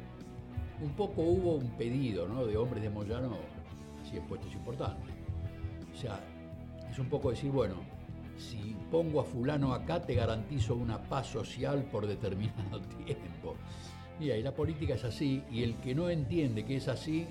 un 0.82 0.90
poco 0.90 1.22
hubo 1.22 1.54
un 1.54 1.70
pedido 1.76 2.28
¿no? 2.28 2.44
de 2.46 2.56
hombres 2.56 2.82
de 2.82 2.90
Moyano, 2.90 3.36
así 4.02 4.16
en 4.16 4.24
puestos 4.24 4.52
importantes. 4.54 5.14
O 5.92 5.96
sea, 5.96 6.20
es 6.90 6.98
un 6.98 7.06
poco 7.06 7.30
decir, 7.30 7.50
bueno, 7.50 7.76
si 8.36 8.76
pongo 8.90 9.20
a 9.20 9.24
fulano 9.24 9.72
acá 9.72 10.02
te 10.02 10.14
garantizo 10.14 10.74
una 10.74 11.02
paz 11.02 11.28
social 11.28 11.84
por 11.90 12.06
determinado 12.06 12.80
tiempo. 13.06 13.56
Y 14.20 14.30
ahí 14.30 14.42
la 14.42 14.54
política 14.54 14.94
es 14.94 15.04
así, 15.04 15.42
y 15.50 15.62
el 15.62 15.76
que 15.76 15.94
no 15.94 16.08
entiende 16.08 16.64
que 16.64 16.76
es 16.76 16.88
así, 16.88 17.26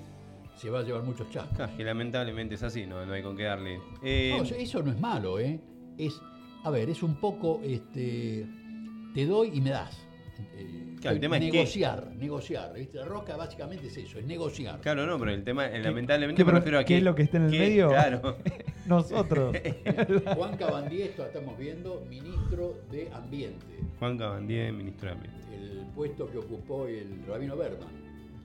se 0.56 0.68
va 0.68 0.80
a 0.80 0.82
llevar 0.82 1.02
muchos 1.02 1.30
chascos. 1.30 1.60
Ah, 1.60 1.70
que 1.76 1.84
lamentablemente 1.84 2.54
es 2.56 2.62
así, 2.62 2.86
no, 2.86 3.04
no 3.06 3.12
hay 3.12 3.22
con 3.22 3.36
qué 3.36 3.44
darle. 3.44 3.80
Eh, 4.02 4.34
No, 4.36 4.44
eso 4.44 4.82
no 4.82 4.90
es 4.90 5.00
malo, 5.00 5.38
¿eh? 5.38 5.60
Es, 5.96 6.20
a 6.64 6.70
ver, 6.70 6.90
es 6.90 7.02
un 7.02 7.14
poco, 7.14 7.60
este, 7.62 8.46
te 9.14 9.26
doy 9.26 9.50
y 9.54 9.60
me 9.60 9.70
das. 9.70 9.96
Eh, 10.54 10.91
Claro, 11.02 11.14
el 11.16 11.20
tema 11.20 11.36
es 11.36 11.44
que- 11.44 11.52
negociar, 11.52 12.06
negociar. 12.16 12.72
¿viste? 12.74 12.96
La 12.98 13.04
rosca 13.04 13.36
básicamente 13.36 13.88
es 13.88 13.96
eso, 13.96 14.18
es 14.18 14.24
negociar. 14.24 14.80
claro, 14.80 15.04
no, 15.06 15.18
pero 15.18 15.32
el 15.32 15.44
tema, 15.44 15.68
¿Qué- 15.70 15.80
lamentablemente 15.80 16.40
qué 16.40 16.44
me 16.46 16.52
refiero 16.52 16.78
a 16.78 16.84
qué 16.84 16.88
que. 16.94 16.98
es 16.98 17.02
lo 17.04 17.14
que 17.14 17.22
está 17.24 17.36
en 17.38 17.44
el 17.44 17.50
medio? 17.50 17.88
Claro. 17.90 18.36
Nosotros. 18.86 19.54
Juan 20.36 20.56
Cabandiesto, 20.56 21.24
estamos 21.26 21.56
viendo, 21.58 22.04
ministro 22.08 22.80
de 22.90 23.08
Ambiente, 23.12 23.66
Juan 23.98 24.16
Cabandier, 24.18 24.72
ministro 24.72 25.08
de 25.08 25.14
Ambiente. 25.14 25.38
el 25.54 25.86
puesto 25.94 26.30
que 26.30 26.38
ocupó 26.38 26.86
el 26.86 27.24
Rabino 27.28 27.56
Berman. 27.56 27.88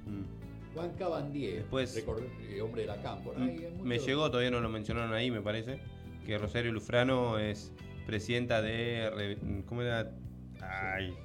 Mm. 0.06 0.76
Juan 0.76 0.92
Cabandier, 0.98 1.58
Después- 1.64 1.98
eh, 1.98 2.62
hombre 2.62 2.82
de 2.82 2.88
la 2.88 3.02
cámpora. 3.02 3.40
Mm, 3.40 3.82
Me 3.84 3.98
llegó, 3.98 4.30
todavía 4.30 4.52
no 4.52 4.60
lo 4.60 4.70
mencionaron 4.70 5.12
ahí, 5.14 5.32
me 5.32 5.42
parece, 5.42 5.80
que 6.26 6.38
Rosario 6.38 6.72
Lufrano 6.72 7.40
es 7.40 7.72
presidenta 8.06 8.62
de. 8.62 9.38
¿Cómo 9.66 9.82
era? 9.82 10.12
Ay. 10.62 11.16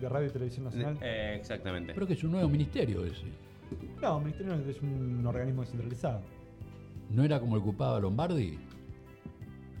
De 0.00 0.08
Radio 0.08 0.28
y 0.28 0.30
Televisión 0.30 0.64
Nacional. 0.64 0.98
Eh, 1.02 1.36
exactamente. 1.38 1.94
Creo 1.94 2.06
que 2.06 2.14
es 2.14 2.24
un 2.24 2.32
nuevo 2.32 2.48
ministerio 2.48 3.04
ese. 3.04 3.24
No, 4.00 4.20
Ministerio 4.20 4.54
es 4.68 4.80
un 4.80 5.26
organismo 5.26 5.62
descentralizado. 5.62 6.20
¿No 7.10 7.24
era 7.24 7.40
como 7.40 7.56
el 7.56 7.62
ocupaba 7.62 7.98
Lombardi? 8.00 8.58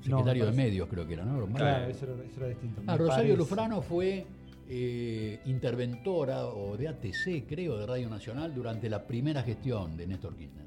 Secretario 0.00 0.46
de. 0.46 0.52
Medios, 0.52 0.88
creo 0.88 1.06
que 1.06 1.14
era, 1.14 1.24
¿no? 1.24 1.40
Lombardi. 1.40 1.58
Claro, 1.58 1.90
eso 1.90 2.04
era, 2.04 2.24
eso 2.24 2.40
era 2.40 2.48
distinto. 2.48 2.82
Ah, 2.86 2.96
Rosario 2.96 3.22
parece. 3.22 3.36
Lufrano 3.36 3.82
fue 3.82 4.26
eh, 4.68 5.40
interventora 5.46 6.46
o 6.46 6.76
de 6.76 6.88
ATC, 6.88 7.46
creo, 7.48 7.78
de 7.78 7.86
Radio 7.86 8.08
Nacional 8.08 8.54
durante 8.54 8.88
la 8.88 9.06
primera 9.06 9.42
gestión 9.42 9.96
de 9.96 10.06
Néstor 10.06 10.34
Kirchner. 10.36 10.66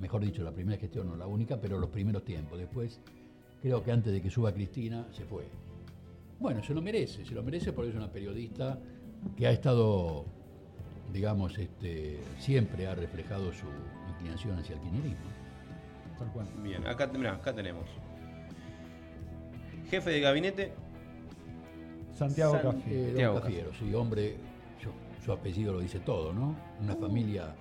Mejor 0.00 0.24
dicho, 0.24 0.42
la 0.42 0.50
primera 0.50 0.76
gestión, 0.78 1.06
no 1.06 1.16
la 1.16 1.26
única, 1.26 1.60
pero 1.60 1.78
los 1.78 1.90
primeros 1.90 2.24
tiempos. 2.24 2.58
Después, 2.58 3.00
creo 3.62 3.82
que 3.82 3.92
antes 3.92 4.12
de 4.12 4.20
que 4.20 4.30
suba 4.30 4.52
Cristina, 4.52 5.06
se 5.12 5.24
fue. 5.24 5.44
Bueno, 6.38 6.62
se 6.62 6.72
lo 6.74 6.80
merece, 6.82 7.24
se 7.24 7.34
lo 7.34 7.42
merece 7.42 7.72
porque 7.72 7.90
es 7.90 7.96
una 7.96 8.10
periodista 8.12 8.78
que 9.36 9.46
ha 9.46 9.50
estado, 9.50 10.24
digamos, 11.12 11.58
este, 11.58 12.20
siempre 12.38 12.86
ha 12.86 12.94
reflejado 12.94 13.52
su 13.52 13.66
inclinación 14.12 14.58
hacia 14.58 14.74
el 14.76 14.80
kirchnerismo. 14.82 15.26
Tal 16.18 16.32
cual. 16.32 16.46
Bien, 16.62 16.86
acá, 16.86 17.06
mirá, 17.08 17.34
acá 17.34 17.52
tenemos. 17.54 17.84
Jefe 19.90 20.10
de 20.10 20.20
gabinete, 20.20 20.72
Santiago 22.14 22.52
San- 22.52 22.62
Café. 22.62 22.90
Eh, 22.90 22.96
don 22.98 23.06
Santiago 23.06 23.40
Cafiero, 23.40 23.70
sí, 23.78 23.94
hombre, 23.94 24.36
su, 24.82 24.90
su 25.24 25.32
apellido 25.32 25.72
lo 25.72 25.80
dice 25.80 26.00
todo, 26.00 26.32
¿no? 26.32 26.54
Una 26.80 26.94
familia, 26.96 27.54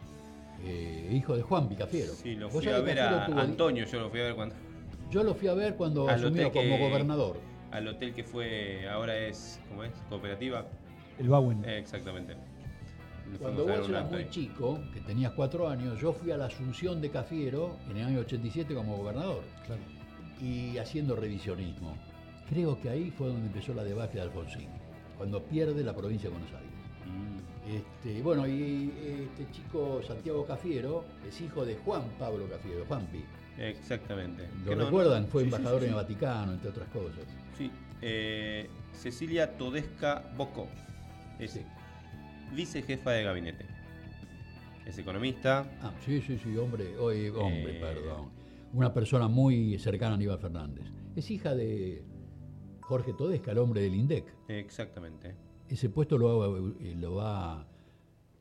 eh, 0.64 1.10
hijo 1.14 1.36
de 1.36 1.42
Juan 1.42 1.68
Picafiero. 1.70 2.14
sí, 2.14 2.36
lo 2.36 2.50
fui 2.50 2.68
a 2.68 2.80
ver 2.80 3.00
a 3.00 3.10
Cafiero 3.20 3.40
Antonio, 3.42 3.86
yo 3.86 4.00
lo 4.02 4.10
fui 4.10 4.20
a 4.20 4.24
ver 4.24 4.36
cuando. 4.36 4.56
Yo 5.10 5.24
lo 5.24 5.34
fui 5.36 5.48
a 5.48 5.54
ver 5.54 5.76
cuando 5.76 6.08
asumió 6.10 6.52
como 6.52 6.64
que- 6.64 6.90
gobernador. 6.90 7.38
Al 7.72 7.88
hotel 7.88 8.14
que 8.14 8.24
fue, 8.24 8.88
ahora 8.90 9.18
es, 9.18 9.60
¿cómo 9.70 9.84
es? 9.84 9.92
Cooperativa. 10.10 10.66
El 11.20 11.30
Bauen. 11.30 11.64
Eh, 11.66 11.80
exactamente. 11.80 12.36
Cuando 13.40 13.66
vos 13.66 13.90
eras 13.90 14.10
muy 14.10 14.22
ahí. 14.22 14.30
chico, 14.30 14.80
que 14.94 15.02
tenías 15.02 15.34
cuatro 15.34 15.68
años, 15.68 16.00
yo 16.00 16.14
fui 16.14 16.32
a 16.32 16.38
la 16.38 16.46
Asunción 16.46 17.02
de 17.02 17.10
Cafiero 17.10 17.76
en 17.90 17.98
el 17.98 18.06
año 18.06 18.20
87 18.20 18.74
como 18.74 18.96
gobernador 18.96 19.44
Claro. 19.66 19.82
y 20.42 20.78
haciendo 20.78 21.16
revisionismo. 21.18 21.98
Creo 22.50 22.80
que 22.80 22.90
ahí 22.90 23.12
fue 23.12 23.28
donde 23.28 23.48
empezó 23.48 23.74
la 23.74 23.84
debacle 23.84 24.22
de 24.22 24.28
Alfonsín, 24.28 24.70
cuando 25.18 25.44
pierde 25.44 25.84
la 25.84 25.94
provincia 25.94 26.30
de 26.30 26.36
Buenos 26.38 26.54
Aires. 26.54 26.72
Mm. 27.06 27.76
Este, 27.76 28.22
bueno, 28.22 28.48
y 28.48 28.94
este 29.36 29.52
chico 29.52 30.02
Santiago 30.08 30.46
Cafiero 30.46 31.04
es 31.28 31.42
hijo 31.42 31.66
de 31.66 31.76
Juan 31.76 32.04
Pablo 32.18 32.48
Cafiero, 32.50 32.86
Juanpi. 32.86 33.26
Exactamente. 33.58 34.48
¿Lo 34.64 34.70
Que 34.70 34.76
recuerdan? 34.76 35.24
no. 35.24 35.28
Fue 35.28 35.44
Sí, 35.44 35.50
sí, 35.50 35.56
embajador 35.56 35.80
sí, 35.82 35.86
en 35.88 35.92
el. 35.92 35.96
Vaticano, 35.98 36.54
entre 36.54 36.70
otras 36.70 36.88
cosas. 36.90 37.26
Sí. 37.58 37.72
Eh, 38.02 38.70
Cecilia 38.94 39.58
Todesca 39.58 40.32
Bocco. 40.38 40.68
Es 41.40 41.52
Sí. 41.52 41.62
vicejefa 42.56 43.12
de 43.12 43.24
gabinete. 43.24 43.66
es 44.86 44.98
economista. 44.98 45.70
Ah, 45.82 45.92
sí, 46.06 46.22
sí, 46.22 46.38
sí, 46.38 46.56
hombre, 46.56 46.98
oye, 46.98 47.30
hombre, 47.32 47.76
Eh. 47.78 47.80
perdón. 47.82 48.30
Una 48.72 48.94
persona 48.94 49.28
muy 49.28 49.78
cercana 49.80 50.14
a 50.14 50.16
Aníbal 50.16 50.40
Fernández. 50.40 50.86
Es 51.14 51.30
hija 51.30 51.54
de 51.56 52.06
Jorge 52.80 53.12
Todesca, 53.12 53.52
el 53.52 53.58
hombre 53.58 53.82
del 53.82 53.96
INDEC. 53.96 54.34
Exactamente. 54.48 55.36
Ese 55.68 55.90
puesto 55.90 56.18
lo, 56.18 56.70
eh, 56.80 56.96
lo 56.96 57.16
va 57.16 57.68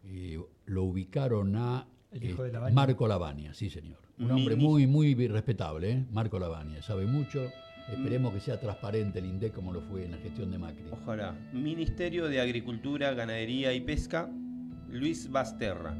eh, 0.05 0.39
lo 0.67 0.85
ubicaron 0.85 1.57
a 1.57 1.89
El 2.13 2.23
hijo 2.23 2.45
eh, 2.45 2.47
de 2.47 2.53
Lavagna. 2.53 2.75
Marco 2.77 3.09
Lavagna, 3.09 3.53
sí 3.53 3.69
señor. 3.69 3.99
Un 4.21 4.31
hombre 4.31 4.55
muy, 4.55 4.87
muy 4.87 5.15
respetable, 5.27 5.91
¿eh? 5.91 6.07
Marco 6.13 6.39
Lavagna, 6.39 6.81
sabe 6.81 7.07
mucho. 7.07 7.51
Esperemos 7.91 8.35
que 8.35 8.41
sea 8.41 8.59
transparente 8.59 9.21
el 9.21 9.27
INDEC 9.27 9.53
como 9.53 9.73
lo 9.73 9.81
fue 9.81 10.05
en 10.05 10.13
la 10.13 10.19
gestión 10.19 10.51
de 10.51 10.59
Macri. 10.59 10.85
Ojalá. 10.91 11.37
Ministerio 11.53 12.29
de 12.29 12.41
Agricultura, 12.41 13.15
Ganadería 13.15 13.73
y 13.73 13.81
Pesca, 13.81 14.29
Luis 14.91 15.31
Basterra. 15.31 15.93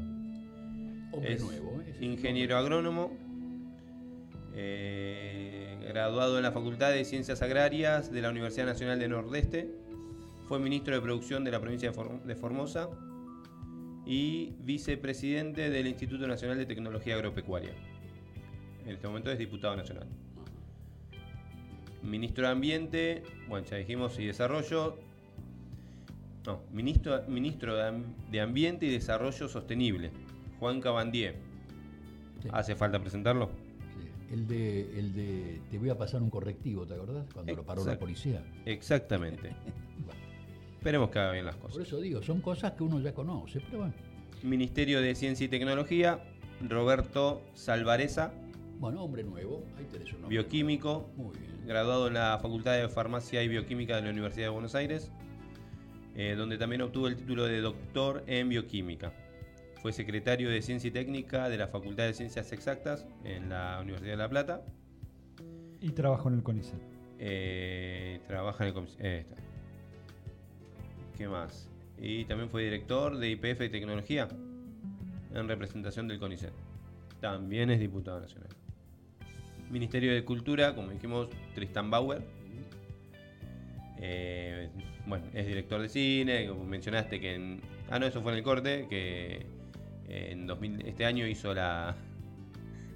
Hombre 1.11 1.33
es 1.33 1.41
nuevo, 1.43 1.81
¿eh? 1.81 1.97
Ingeniero 2.01 2.57
agrónomo, 2.57 3.17
eh, 4.53 5.77
graduado 5.87 6.37
en 6.37 6.43
la 6.43 6.51
Facultad 6.51 6.91
de 6.91 7.05
Ciencias 7.05 7.41
Agrarias 7.41 8.11
de 8.11 8.21
la 8.21 8.29
Universidad 8.31 8.65
Nacional 8.65 8.99
de 8.99 9.07
Nordeste, 9.07 9.69
fue 10.47 10.59
ministro 10.59 10.93
de 10.93 11.01
Producción 11.01 11.45
de 11.45 11.51
la 11.51 11.61
provincia 11.61 11.91
de 12.25 12.35
Formosa 12.35 12.89
y 14.05 14.53
vicepresidente 14.59 15.69
del 15.69 15.87
Instituto 15.87 16.27
Nacional 16.27 16.57
de 16.57 16.65
Tecnología 16.65 17.15
Agropecuaria. 17.15 17.71
En 18.85 18.93
este 18.93 19.07
momento 19.07 19.31
es 19.31 19.37
diputado 19.37 19.75
nacional. 19.75 20.07
Ministro 22.07 22.45
de 22.45 22.51
Ambiente, 22.53 23.23
bueno, 23.47 23.65
ya 23.67 23.77
dijimos, 23.77 24.17
y 24.19 24.25
Desarrollo. 24.25 24.97
No, 26.45 26.61
ministro, 26.71 27.23
ministro 27.27 27.75
de, 27.75 27.83
Am- 27.87 28.03
de 28.31 28.39
Ambiente 28.41 28.85
y 28.85 28.89
Desarrollo 28.89 29.49
Sostenible, 29.49 30.11
Juan 30.59 30.79
Cabandier. 30.79 31.35
Sí. 32.41 32.47
¿Hace 32.53 32.75
falta 32.75 32.99
presentarlo? 32.99 33.47
Sí. 33.49 34.33
El 34.33 34.47
de, 34.47 34.99
el 34.99 35.13
de 35.13 35.59
te 35.69 35.77
voy 35.77 35.89
a 35.89 35.97
pasar 35.97 36.21
un 36.21 36.29
correctivo, 36.29 36.85
¿te 36.85 36.93
acordás? 36.93 37.25
Cuando 37.33 37.53
lo 37.55 37.63
paró 37.63 37.83
la 37.85 37.99
policía. 37.99 38.43
Exactamente. 38.65 39.51
Bueno, 40.05 40.21
Esperemos 40.77 41.09
que 41.09 41.19
haga 41.19 41.31
bien 41.33 41.45
las 41.45 41.55
por 41.55 41.71
cosas. 41.71 41.85
eso 41.87 41.99
digo, 41.99 42.21
son 42.21 42.39
cosas 42.39 42.71
que 42.73 42.83
uno 42.83 42.99
ya 43.01 43.13
conoce, 43.13 43.59
pero 43.59 43.79
bueno. 43.79 43.93
Ministerio 44.43 45.01
de 45.01 45.15
Ciencia 45.15 45.43
y 45.45 45.47
Tecnología, 45.49 46.19
Roberto 46.61 47.41
Salvareza, 47.55 48.31
Bueno, 48.79 49.03
hombre 49.03 49.23
nuevo, 49.23 49.63
ahí 49.77 49.85
tenés 49.91 50.13
un 50.13 50.21
nombre. 50.21 50.37
bioquímico, 50.37 51.09
Muy 51.17 51.35
bien. 51.35 51.56
Graduado 51.67 52.07
en 52.07 52.13
la 52.13 52.39
Facultad 52.41 52.77
de 52.77 52.87
Farmacia 52.87 53.43
y 53.43 53.47
Bioquímica 53.49 53.97
de 53.97 54.03
la 54.03 54.09
Universidad 54.09 54.45
de 54.45 54.49
Buenos 54.49 54.73
Aires, 54.73 55.11
eh, 56.15 56.35
donde 56.35 56.57
también 56.57 56.81
obtuvo 56.81 57.07
el 57.07 57.17
título 57.17 57.45
de 57.45 57.59
doctor 57.59 58.23
en 58.25 58.49
bioquímica. 58.49 59.11
Fue 59.81 59.91
secretario 59.91 60.49
de 60.49 60.61
Ciencia 60.61 60.87
y 60.87 60.91
Técnica 60.91 61.49
de 61.49 61.57
la 61.57 61.67
Facultad 61.67 62.05
de 62.05 62.13
Ciencias 62.13 62.51
Exactas 62.53 63.05
en 63.23 63.49
la 63.49 63.79
Universidad 63.81 64.13
de 64.13 64.17
La 64.17 64.29
Plata. 64.29 64.61
Y 65.81 65.91
trabajo 65.91 66.29
en 66.29 66.35
el 66.35 66.43
CONICET. 66.43 66.79
Eh, 67.19 68.21
trabaja 68.27 68.65
en 68.67 68.75
el 68.75 68.87
eh, 68.99 69.19
está. 69.19 69.35
¿Qué 71.17 71.27
más? 71.27 71.69
Y 71.99 72.25
también 72.25 72.49
fue 72.49 72.63
director 72.63 73.17
de 73.17 73.29
IPF 73.29 73.61
y 73.61 73.69
Tecnología 73.69 74.27
en 75.33 75.47
representación 75.47 76.07
del 76.07 76.19
CONICET. 76.19 76.53
También 77.19 77.69
es 77.71 77.79
diputado 77.79 78.21
nacional. 78.21 78.56
Ministerio 79.69 80.13
de 80.13 80.23
Cultura, 80.23 80.73
como 80.75 80.91
dijimos, 80.91 81.29
Tristan 81.55 81.89
Bauer. 81.91 82.21
Eh, 83.99 84.69
bueno, 85.05 85.25
es 85.33 85.47
director 85.47 85.81
de 85.81 85.89
cine, 85.89 86.47
como 86.47 86.63
mencionaste 86.65 87.19
que 87.19 87.35
en... 87.35 87.61
Ah, 87.89 87.99
no, 87.99 88.05
eso 88.05 88.21
fue 88.21 88.31
en 88.33 88.37
el 88.39 88.43
corte, 88.43 88.87
que 88.89 89.45
en 90.07 90.45
2000, 90.47 90.85
este 90.87 91.05
año 91.05 91.25
hizo 91.27 91.53
la, 91.53 91.95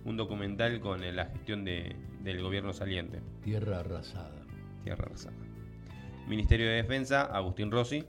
un 0.06 0.18
documental 0.18 0.80
con 0.80 1.02
la 1.16 1.26
gestión 1.26 1.64
de- 1.66 1.96
del 2.24 2.42
gobierno 2.42 2.72
saliente. 2.74 3.20
Tierra 3.44 3.80
arrasada. 3.80 4.46
Tierra 4.84 5.06
Arrasada. 5.06 5.36
Ministerio 6.28 6.68
de 6.68 6.74
Defensa, 6.76 7.24
Agustín 7.24 7.72
Rossi, 7.72 8.04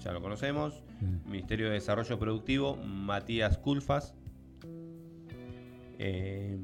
ya 0.00 0.12
lo 0.12 0.20
conocemos. 0.22 0.82
Ministerio 1.26 1.66
de 1.66 1.72
Desarrollo 1.74 2.18
Productivo, 2.18 2.76
Matías 2.76 3.56
Culfas. 3.58 4.14
Eh, 5.98 6.58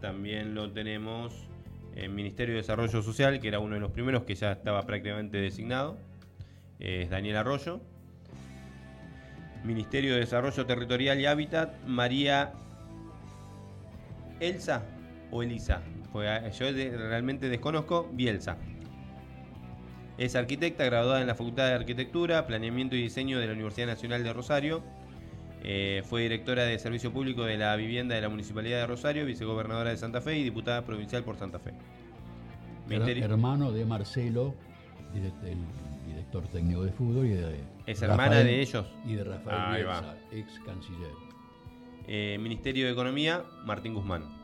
también 0.00 0.54
lo 0.54 0.70
tenemos 0.72 1.48
en 1.94 2.14
Ministerio 2.14 2.54
de 2.54 2.60
Desarrollo 2.60 3.02
Social, 3.02 3.40
que 3.40 3.48
era 3.48 3.58
uno 3.58 3.74
de 3.74 3.80
los 3.80 3.90
primeros 3.90 4.22
que 4.22 4.34
ya 4.34 4.52
estaba 4.52 4.82
prácticamente 4.86 5.38
designado. 5.38 5.98
eh, 6.80 7.02
Es 7.02 7.10
Daniel 7.10 7.36
Arroyo. 7.36 7.80
Ministerio 9.64 10.14
de 10.14 10.20
Desarrollo 10.20 10.64
Territorial 10.66 11.20
y 11.20 11.26
Hábitat, 11.26 11.74
María 11.84 12.52
Elsa 14.40 14.84
o 15.30 15.42
Elisa. 15.42 15.82
Ah, 16.14 16.48
yo 16.48 16.70
realmente 16.72 17.48
desconozco 17.48 18.08
Bielsa. 18.12 18.56
Es 20.16 20.34
arquitecta, 20.34 20.84
graduada 20.84 21.20
en 21.20 21.26
la 21.26 21.34
Facultad 21.34 21.68
de 21.68 21.74
Arquitectura, 21.74 22.46
Planeamiento 22.46 22.96
y 22.96 23.02
Diseño 23.02 23.38
de 23.38 23.46
la 23.46 23.52
Universidad 23.52 23.86
Nacional 23.86 24.24
de 24.24 24.32
Rosario. 24.32 24.82
Eh, 25.64 26.02
fue 26.06 26.22
directora 26.22 26.64
de 26.64 26.78
Servicio 26.78 27.12
Público 27.12 27.44
de 27.44 27.56
la 27.58 27.74
Vivienda 27.76 28.14
de 28.14 28.20
la 28.20 28.28
Municipalidad 28.28 28.78
de 28.80 28.86
Rosario, 28.86 29.26
vicegobernadora 29.26 29.90
de 29.90 29.96
Santa 29.96 30.20
Fe 30.20 30.38
y 30.38 30.44
diputada 30.44 30.84
provincial 30.84 31.24
por 31.24 31.36
Santa 31.36 31.58
Fe. 31.58 31.72
Ministerio- 32.88 33.24
hermano 33.24 33.72
de 33.72 33.84
Marcelo, 33.84 34.54
direct- 35.14 35.44
el 35.44 35.58
director 36.06 36.46
técnico 36.48 36.84
de 36.84 36.92
fútbol, 36.92 37.26
y 37.26 37.30
de 37.30 37.60
Es 37.86 38.00
hermana 38.02 38.36
de 38.44 38.60
ellos. 38.60 38.86
Y 39.06 39.14
de 39.14 39.24
Rafael 39.24 39.56
Bielsa, 39.84 40.16
ex 40.32 40.60
canciller. 40.60 41.10
Eh, 42.06 42.38
Ministerio 42.40 42.86
de 42.86 42.92
Economía, 42.92 43.44
Martín 43.64 43.94
Guzmán. 43.94 44.37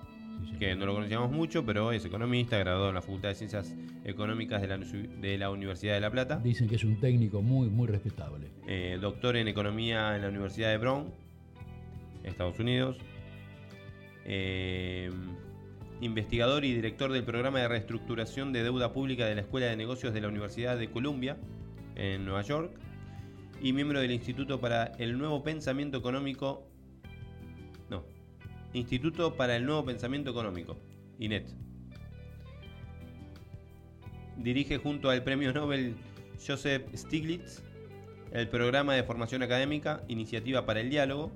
Sí, 0.50 0.58
que 0.58 0.74
no 0.74 0.86
lo 0.86 0.94
conocíamos 0.94 1.30
mucho, 1.30 1.64
pero 1.64 1.92
es 1.92 2.04
economista, 2.04 2.58
graduado 2.58 2.88
en 2.88 2.94
la 2.94 3.02
Facultad 3.02 3.30
de 3.30 3.34
Ciencias 3.34 3.74
Económicas 4.04 4.60
de 4.60 4.68
la, 4.68 4.78
de 4.78 5.38
la 5.38 5.50
Universidad 5.50 5.94
de 5.94 6.00
La 6.00 6.10
Plata. 6.10 6.38
Dicen 6.42 6.68
que 6.68 6.76
es 6.76 6.84
un 6.84 7.00
técnico 7.00 7.42
muy, 7.42 7.68
muy 7.68 7.86
respetable. 7.88 8.48
Eh, 8.66 8.98
doctor 9.00 9.36
en 9.36 9.48
Economía 9.48 10.16
en 10.16 10.22
la 10.22 10.28
Universidad 10.28 10.70
de 10.70 10.78
Brown, 10.78 11.12
Estados 12.22 12.58
Unidos. 12.58 12.98
Eh, 14.24 15.10
investigador 16.00 16.64
y 16.64 16.74
director 16.74 17.12
del 17.12 17.24
programa 17.24 17.60
de 17.60 17.68
reestructuración 17.68 18.52
de 18.52 18.62
deuda 18.62 18.92
pública 18.92 19.26
de 19.26 19.34
la 19.34 19.42
Escuela 19.42 19.66
de 19.66 19.76
Negocios 19.76 20.12
de 20.12 20.20
la 20.20 20.28
Universidad 20.28 20.78
de 20.78 20.90
Columbia, 20.90 21.36
en 21.96 22.24
Nueva 22.24 22.42
York. 22.42 22.72
Y 23.62 23.72
miembro 23.72 24.00
del 24.00 24.10
Instituto 24.10 24.60
para 24.60 24.92
el 24.98 25.16
Nuevo 25.16 25.42
Pensamiento 25.42 25.96
Económico. 25.96 26.66
Instituto 28.74 29.36
para 29.36 29.56
el 29.56 29.64
Nuevo 29.64 29.84
Pensamiento 29.84 30.30
Económico, 30.30 30.76
INET. 31.18 31.48
Dirige 34.36 34.78
junto 34.78 35.10
al 35.10 35.22
premio 35.22 35.52
Nobel 35.52 35.94
Joseph 36.44 36.82
Stiglitz 36.94 37.62
el 38.32 38.48
programa 38.48 38.94
de 38.94 39.04
formación 39.04 39.44
académica 39.44 40.02
Iniciativa 40.08 40.66
para 40.66 40.80
el 40.80 40.90
Diálogo 40.90 41.30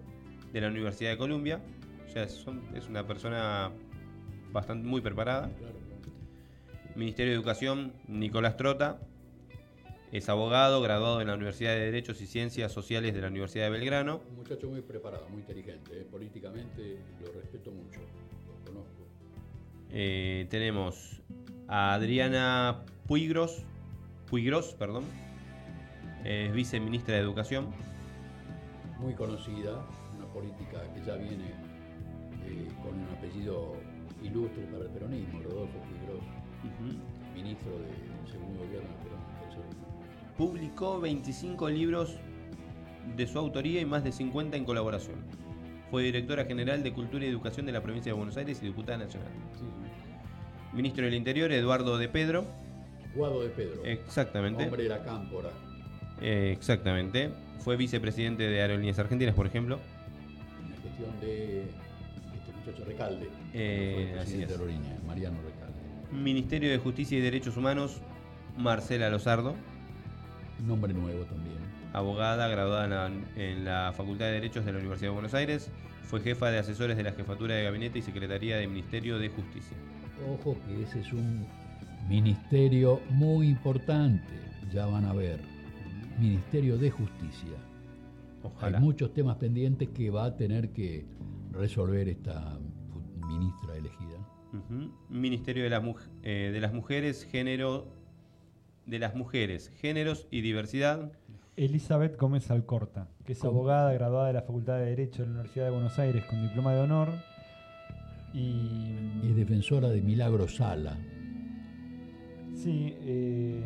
de 0.53 0.61
la 0.61 0.67
Universidad 0.69 1.11
de 1.11 1.17
Columbia. 1.17 1.61
O 2.09 2.11
sea, 2.11 2.29
son- 2.29 2.63
es 2.75 2.89
una 2.89 3.07
persona 3.07 3.71
bastante 4.53 4.87
muy 4.89 5.01
preparada. 5.01 5.49
Ministerio 6.97 7.31
de 7.31 7.37
Educación, 7.37 7.93
Nicolás 8.09 8.57
Trota. 8.57 8.99
Es 10.11 10.31
abogado, 10.31 10.81
graduado 10.81 11.21
en 11.21 11.27
la 11.27 11.35
Universidad 11.35 11.75
de 11.75 11.81
Derechos 11.81 12.23
y 12.23 12.27
Ciencias 12.27 12.73
Sociales 12.73 13.13
de 13.13 13.21
la 13.21 13.29
Universidad 13.29 13.65
de 13.65 13.71
Belgrano. 13.71 14.23
Un 14.31 14.37
muchacho 14.37 14.67
muy 14.71 14.81
preparado, 14.81 15.29
muy 15.29 15.41
inteligente. 15.41 16.01
¿eh? 16.01 16.07
Políticamente 16.11 16.99
lo 17.21 17.31
respeto 17.33 17.71
mucho, 17.71 18.01
lo 18.47 18.65
conozco. 18.65 19.07
Eh, 19.91 20.47
tenemos 20.49 21.21
a 21.67 21.93
Adriana 21.93 22.87
Puigros, 23.07 23.63
Puigros, 24.31 24.75
perdón, 24.79 25.05
es 26.25 26.55
viceministra 26.55 27.17
de 27.17 27.21
Educación. 27.21 27.69
Muy 28.99 29.13
conocida, 29.13 29.87
una 30.17 30.27
política 30.33 30.83
que 30.95 31.05
ya 31.05 31.17
viene 31.17 31.51
eh, 32.47 32.67
con 32.83 32.99
un 32.99 33.09
apellido 33.15 33.75
ilustre 34.23 34.65
para 34.73 34.85
el 34.85 34.91
peronismo, 34.91 35.43
Rodolfo 35.43 35.79
Figueroa, 35.87 36.25
ministro 37.35 37.73
del 37.73 38.31
segundo 38.31 38.65
gobierno 38.65 38.89
del. 39.05 39.08
Publicó 40.39 41.01
25 41.01 41.69
libros 41.69 42.17
de 43.17 43.27
su 43.27 43.39
autoría 43.39 43.81
y 43.81 43.85
más 43.85 44.05
de 44.05 44.13
50 44.13 44.57
en 44.57 44.65
colaboración. 44.65 45.17
Fue 45.91 46.03
directora 46.05 46.45
general 46.45 46.83
de 46.85 46.93
Cultura 46.93 47.25
y 47.25 47.29
Educación 47.29 47.67
de 47.67 47.73
la 47.73 47.83
provincia 47.83 48.13
de 48.13 48.17
Buenos 48.17 48.37
Aires 48.37 48.61
y 48.63 48.67
diputada 48.67 48.99
nacional. 48.99 49.29
Sí, 49.55 49.65
sí. 49.65 50.77
Ministro 50.77 51.05
del 51.07 51.15
Interior, 51.15 51.51
Eduardo 51.51 51.99
de 51.99 52.09
Pedro. 52.09 52.45
Guado 53.17 53.43
de 53.43 53.49
Pedro, 53.49 53.85
Exactamente. 53.85 54.63
hombre 54.65 54.85
de 54.85 54.89
la 54.91 55.03
cámpora. 55.03 55.49
Eh, 56.21 56.53
exactamente. 56.57 57.31
Fue 57.59 57.77
vicepresidente 57.77 58.45
de 58.45 58.61
Aerolíneas 58.63 58.99
Argentinas, 58.99 59.35
por 59.35 59.47
ejemplo. 59.47 59.81
en 60.63 60.71
la 60.71 60.77
gestión 60.77 61.21
de 61.21 61.63
este 61.63 62.53
muchacho 62.65 62.85
Recalde, 62.85 63.29
Eh, 63.55 64.09
fue 64.11 64.19
presidente 64.21 64.45
es. 64.45 64.49
de 64.51 64.55
Aerolíneas, 64.65 65.03
Mariano 65.05 65.39
Recalde. 65.43 65.79
Ministerio 66.13 66.71
de 66.71 66.79
Justicia 66.79 67.19
y 67.19 67.23
Derechos 67.23 67.57
Humanos, 67.57 68.01
Marcela 68.57 69.09
Lozardo. 69.11 69.57
Nombre 70.67 70.93
nuevo 70.93 71.25
también. 71.25 71.59
abogada 71.93 72.49
graduada 72.49 73.11
en 73.37 73.65
la, 73.65 73.93
Facultad 73.97 74.27
de 74.27 74.33
Derechos 74.33 74.65
de 74.65 74.73
la 74.73 74.79
Universidad 74.79 75.09
de 75.11 75.15
Buenos 75.15 75.35
Aires. 75.35 75.71
Fue 76.05 76.21
jefa 76.21 76.51
de 76.51 76.59
asesores 76.59 76.97
de 76.97 77.03
la 77.03 77.13
Jefatura 77.13 77.55
de 77.55 77.65
Gabinete 77.65 77.99
y 77.99 78.03
Secretaría 78.03 78.57
del 78.57 78.69
Ministerio 78.69 79.19
de 79.19 79.29
Justicia. 79.29 79.77
Ojo 80.33 80.57
que 80.67 80.83
ese 80.83 81.01
es 81.01 81.13
un 81.13 81.47
ministerio 82.09 83.01
muy 83.11 83.49
importante, 83.49 84.33
ya 84.73 84.87
van 84.87 85.05
a 85.05 85.13
ver. 85.13 85.41
Ministerio 86.19 86.79
de 86.79 86.91
Justicia. 86.91 87.57
Ojalá. 88.43 88.79
Hay 88.79 88.85
muchos 88.85 89.13
temas 89.13 89.37
pendientes 89.37 89.89
que 89.91 90.11
va 90.11 90.25
a 90.25 90.37
tener 90.37 90.71
que 90.71 91.07
resolver 91.53 92.09
esta 92.09 92.59
ministra 93.27 93.77
elegida. 93.77 94.19
Ministerio 95.11 95.69
de 95.69 95.95
eh, 96.23 96.51
de 96.53 96.61
las 96.61 96.73
Mujeres, 96.73 97.25
Género. 97.25 97.98
De 98.89 98.99
las 98.99 99.15
Mujeres, 99.15 99.71
Géneros 99.83 100.27
y 100.31 100.41
Diversidad. 100.41 101.13
Elizabeth 101.57 102.19
Gómez 102.19 102.51
Alcorta, 102.51 103.07
que 103.27 103.33
es 103.33 103.39
¿Cómo? 103.41 103.51
abogada 103.51 103.93
graduada 103.93 104.29
de 104.29 104.33
la 104.33 104.41
Facultad 104.41 104.79
de 104.79 104.87
Derecho 104.87 105.23
de 105.23 105.27
la 105.29 105.33
Universidad 105.33 105.67
de 105.67 105.71
Buenos 105.73 105.99
Aires 105.99 106.25
con 106.25 106.41
diploma 106.41 106.73
de 106.73 106.81
honor. 106.81 107.11
Y. 108.33 108.95
Es 109.25 109.37
defensora 109.37 109.91
de 109.91 110.01
Milagro 110.01 110.49
Sala. 110.49 110.97
Sí, 112.55 112.95
eh, 113.03 113.63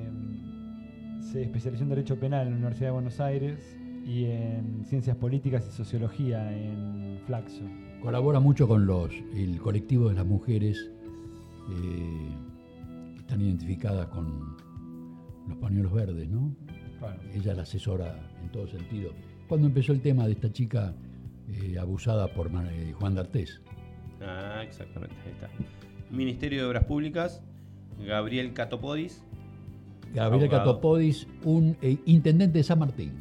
se 1.21 1.43
especializó 1.43 1.85
en 1.85 1.91
Derecho 1.91 2.19
Penal 2.19 2.49
en 2.49 2.55
la 2.55 2.57
Universidad 2.57 2.89
de 2.89 2.93
Buenos 2.95 3.21
Aires 3.21 3.77
y 4.05 4.25
en 4.25 4.85
Ciencias 4.87 5.17
Políticas 5.17 5.65
y 5.69 5.71
Sociología 5.71 6.53
en 6.53 7.21
Flaxo. 7.27 7.63
Colabora 8.03 8.41
mucho 8.41 8.67
con 8.67 8.87
los, 8.87 9.13
el 9.37 9.61
colectivo 9.61 10.09
de 10.09 10.17
las 10.17 10.27
mujeres 10.27 10.91
eh, 11.71 12.35
que 13.15 13.21
están 13.21 13.41
identificadas 13.41 14.09
con 14.09 14.57
los 15.49 15.59
pañuelos 15.59 15.93
verdes, 15.93 16.29
¿no? 16.29 16.55
Ella 17.35 17.55
la 17.55 17.63
asesora 17.63 18.31
en 18.43 18.51
todo 18.51 18.67
sentido. 18.69 19.13
Cuando 19.49 19.67
empezó 19.67 19.93
el 19.93 20.01
tema 20.01 20.27
de 20.27 20.33
esta 20.33 20.53
chica 20.53 20.95
eh, 21.49 21.79
abusada 21.79 22.29
por 22.33 22.47
eh, 22.49 22.93
Juan 22.99 23.15
D'Artés. 23.15 23.61
Ah, 24.21 24.63
exactamente, 24.63 25.17
ahí 25.27 25.33
está. 25.33 25.49
Ministerio 26.11 26.61
de 26.61 26.69
Obras 26.69 26.85
Públicas, 26.85 27.43
Gabriel 28.07 28.53
Catopodis. 28.53 29.25
Gabriel 30.15 30.45
Abogado. 30.45 30.65
Catopodis, 30.65 31.27
un 31.45 31.77
eh, 31.83 31.99
intendente 32.07 32.59
de 32.59 32.65
San 32.65 32.79
Martín, 32.79 33.13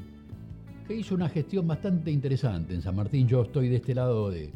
que 0.88 0.96
hizo 0.96 1.16
una 1.16 1.30
gestión 1.30 1.68
bastante 1.68 2.12
interesante 2.12 2.76
en 2.76 2.82
San 2.82 2.96
Martín. 2.96 3.28
Yo 3.28 3.42
estoy 3.44 3.70
de 3.70 3.78
este 3.78 3.96
lado 3.96 4.30
de, 4.30 4.52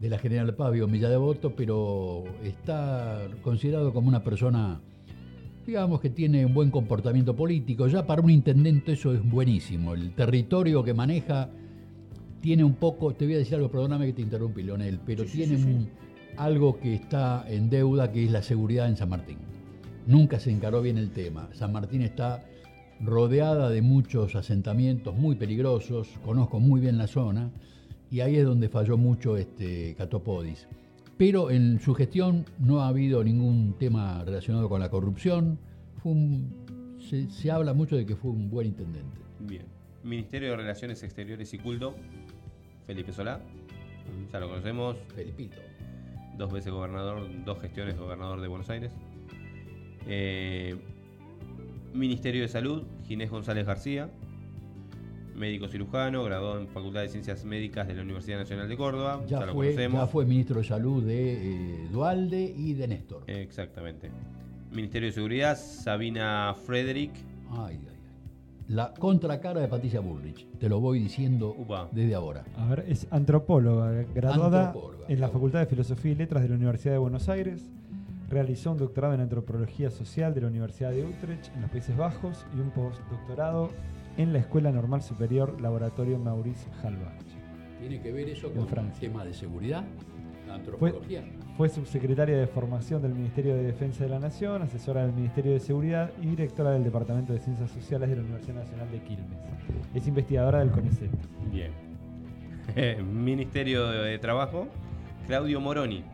de 0.00 0.10
la 0.10 0.18
General 0.18 0.54
Pavio, 0.54 0.84
en 0.84 0.92
Villa 0.92 1.08
Devoto, 1.08 1.54
pero 1.54 2.24
está 2.42 3.28
considerado 3.42 3.92
como 3.92 4.08
una 4.08 4.22
persona, 4.22 4.80
digamos, 5.66 6.00
que 6.00 6.10
tiene 6.10 6.46
un 6.46 6.54
buen 6.54 6.70
comportamiento 6.70 7.34
político. 7.34 7.88
Ya 7.88 8.06
para 8.06 8.22
un 8.22 8.30
intendente 8.30 8.92
eso 8.92 9.12
es 9.12 9.28
buenísimo. 9.28 9.94
El 9.94 10.12
territorio 10.12 10.84
que 10.84 10.94
maneja 10.94 11.48
tiene 12.40 12.62
un 12.62 12.74
poco, 12.74 13.12
te 13.14 13.24
voy 13.24 13.34
a 13.34 13.38
decir 13.38 13.56
algo, 13.56 13.68
perdóname 13.70 14.06
que 14.06 14.12
te 14.12 14.22
interrumpí, 14.22 14.62
Leonel, 14.62 15.00
pero 15.04 15.24
Sí, 15.24 15.30
tiene 15.38 15.56
sí, 15.56 15.62
sí. 15.64 15.68
un- 15.70 15.88
algo 16.36 16.78
que 16.78 16.94
está 16.94 17.44
en 17.48 17.68
deuda, 17.68 18.12
que 18.12 18.24
es 18.24 18.30
la 18.30 18.42
seguridad 18.42 18.88
en 18.88 18.96
San 18.96 19.08
Martín. 19.08 19.38
Nunca 20.06 20.38
se 20.38 20.52
encaró 20.52 20.82
bien 20.82 20.98
el 20.98 21.10
tema. 21.10 21.48
San 21.54 21.72
Martín 21.72 22.02
está 22.02 22.44
rodeada 23.00 23.68
de 23.70 23.82
muchos 23.82 24.36
asentamientos 24.36 25.16
muy 25.16 25.34
peligrosos, 25.34 26.08
conozco 26.24 26.60
muy 26.60 26.80
bien 26.80 26.96
la 26.98 27.06
zona, 27.08 27.50
y 28.10 28.20
ahí 28.20 28.36
es 28.36 28.44
donde 28.44 28.68
falló 28.68 28.96
mucho 28.96 29.36
este 29.36 29.94
Catopodis. 29.98 30.68
Pero 31.18 31.50
en 31.50 31.80
su 31.80 31.94
gestión 31.94 32.44
no 32.58 32.80
ha 32.82 32.88
habido 32.88 33.24
ningún 33.24 33.74
tema 33.78 34.22
relacionado 34.24 34.68
con 34.68 34.80
la 34.80 34.90
corrupción. 34.90 35.58
Fue 36.02 36.12
un- 36.12 36.98
se, 37.00 37.30
se 37.30 37.50
habla 37.50 37.72
mucho 37.72 37.96
de 37.96 38.04
que 38.04 38.16
fue 38.16 38.30
un 38.30 38.50
buen 38.50 38.66
intendente. 38.68 39.20
Bien. 39.40 39.64
Ministerio 40.04 40.50
de 40.50 40.56
Relaciones 40.56 41.02
Exteriores 41.02 41.52
y 41.54 41.58
Culto, 41.58 41.94
Felipe 42.86 43.12
Solá. 43.12 43.40
Ya 44.32 44.40
lo 44.40 44.48
conocemos. 44.48 44.96
Felipito. 45.14 45.56
Dos 46.36 46.52
veces 46.52 46.72
gobernador, 46.72 47.26
dos 47.44 47.60
gestiones 47.60 47.98
gobernador 47.98 48.40
de 48.40 48.48
Buenos 48.48 48.68
Aires. 48.70 48.92
Eh, 50.06 50.76
Ministerio 51.94 52.42
de 52.42 52.48
Salud, 52.48 52.82
Ginés 53.06 53.30
González 53.30 53.66
García. 53.66 54.10
Médico 55.36 55.68
cirujano, 55.68 56.24
graduado 56.24 56.58
en 56.58 56.68
Facultad 56.68 57.02
de 57.02 57.08
Ciencias 57.08 57.44
Médicas 57.44 57.86
de 57.86 57.94
la 57.94 58.02
Universidad 58.02 58.38
Nacional 58.38 58.68
de 58.68 58.76
Córdoba. 58.76 59.22
Ya, 59.28 59.40
lo 59.44 59.52
fue, 59.52 59.66
conocemos. 59.66 60.00
ya 60.00 60.06
fue 60.06 60.24
ministro 60.24 60.58
de 60.58 60.64
Salud 60.64 61.04
de 61.04 61.32
eh, 61.32 61.88
Dualde 61.92 62.54
y 62.56 62.74
de 62.74 62.88
Néstor. 62.88 63.24
Exactamente. 63.26 64.10
Ministerio 64.72 65.08
de 65.08 65.12
Seguridad, 65.12 65.56
Sabina 65.56 66.54
Frederick. 66.66 67.12
Ay, 67.50 67.78
ay, 67.80 67.88
ay. 67.88 67.96
La 68.68 68.92
contracara 68.94 69.60
de 69.60 69.68
Patricia 69.68 70.00
Bullrich. 70.00 70.44
Te 70.58 70.68
lo 70.68 70.80
voy 70.80 70.98
diciendo 70.98 71.54
Upa. 71.56 71.88
desde 71.92 72.14
ahora. 72.14 72.44
A 72.56 72.66
ver, 72.66 72.84
es 72.88 73.06
antropóloga, 73.12 74.04
graduada 74.12 74.68
Antropóloga, 74.68 75.04
en 75.08 75.20
la. 75.20 75.28
Facultad 75.28 75.60
de 75.60 75.66
Filosofía 75.66 76.12
y 76.12 76.14
Letras 76.16 76.42
de 76.42 76.48
la 76.48 76.56
Universidad 76.56 76.94
de 76.94 76.98
Buenos 76.98 77.28
Aires. 77.28 77.70
Realizó 78.28 78.72
un 78.72 78.78
doctorado 78.78 79.14
en 79.14 79.20
Antropología 79.20 79.88
Social 79.90 80.34
de 80.34 80.40
la 80.40 80.48
Universidad 80.48 80.90
de 80.90 81.04
Utrecht 81.04 81.54
en 81.54 81.62
los 81.62 81.70
Países 81.70 81.96
Bajos 81.96 82.44
y 82.56 82.60
un 82.60 82.70
postdoctorado 82.70 83.70
en 84.16 84.32
la 84.32 84.38
Escuela 84.38 84.70
Normal 84.72 85.02
Superior 85.02 85.60
Laboratorio 85.60 86.18
Maurice 86.18 86.66
Halbach. 86.82 87.12
¿Tiene 87.80 88.00
que 88.00 88.12
ver 88.12 88.28
eso 88.28 88.46
En 88.48 88.54
con 88.54 88.62
el 88.62 88.68
Francia. 88.68 89.00
tema 89.08 89.24
de 89.24 89.34
seguridad? 89.34 89.84
La 90.48 90.54
antropología. 90.54 91.24
Fue 91.56 91.68
subsecretaria 91.68 92.36
de 92.36 92.46
Formación 92.46 93.02
del 93.02 93.14
Ministerio 93.14 93.54
de 93.56 93.64
Defensa 93.64 94.04
de 94.04 94.10
la 94.10 94.18
Nación, 94.18 94.62
asesora 94.62 95.02
del 95.04 95.12
Ministerio 95.12 95.52
de 95.52 95.60
Seguridad 95.60 96.10
y 96.22 96.26
directora 96.26 96.70
del 96.70 96.84
Departamento 96.84 97.32
de 97.32 97.40
Ciencias 97.40 97.70
Sociales 97.70 98.08
de 98.10 98.16
la 98.16 98.22
Universidad 98.22 98.54
Nacional 98.56 98.90
de 98.90 98.98
Quilmes. 99.00 99.38
Es 99.94 100.06
investigadora 100.06 100.60
del 100.60 100.70
CONICET. 100.70 101.10
Bien. 101.50 101.72
Ministerio 103.24 103.88
de 103.88 104.18
Trabajo, 104.18 104.68
Claudio 105.26 105.60
Moroni. 105.60 106.04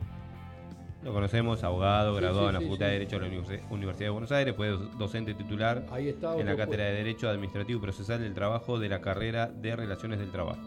Lo 1.04 1.12
conocemos, 1.12 1.64
abogado, 1.64 2.14
graduado 2.14 2.42
sí, 2.42 2.48
en 2.48 2.54
la 2.54 2.60
Facultad 2.60 2.86
de 2.86 2.92
Derecho 2.92 3.18
de 3.18 3.28
la 3.28 3.34
Universi- 3.34 3.60
Universidad 3.70 4.06
de 4.06 4.10
Buenos 4.10 4.30
Aires, 4.32 4.54
fue 4.54 4.68
do- 4.68 4.78
docente 4.98 5.34
titular 5.34 5.84
Ahí 5.90 6.08
está. 6.08 6.38
en 6.38 6.46
la 6.46 6.54
Cátedra 6.56 6.84
de 6.84 6.90
puesto. 6.92 7.04
Derecho 7.04 7.28
Administrativo 7.28 7.78
y 7.78 7.82
Procesal 7.82 8.20
del 8.20 8.34
Trabajo 8.34 8.78
de 8.78 8.88
la 8.88 9.00
carrera 9.00 9.48
de 9.48 9.74
Relaciones 9.74 10.20
del 10.20 10.30
Trabajo. 10.30 10.60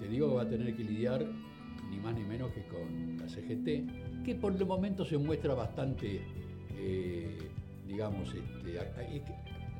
Te 0.00 0.08
digo 0.08 0.28
que 0.30 0.34
va 0.34 0.42
a 0.42 0.48
tener 0.48 0.74
que 0.74 0.82
lidiar 0.82 1.24
ni 1.90 1.98
más 2.00 2.14
ni 2.14 2.24
menos 2.24 2.50
que 2.50 2.64
con 2.66 3.18
la 3.18 3.28
CGT, 3.28 4.24
que 4.24 4.34
por 4.34 4.52
el 4.52 4.66
momento 4.66 5.04
se 5.04 5.16
muestra 5.16 5.54
bastante, 5.54 6.22
eh, 6.76 7.38
digamos, 7.86 8.28
este, 8.34 8.80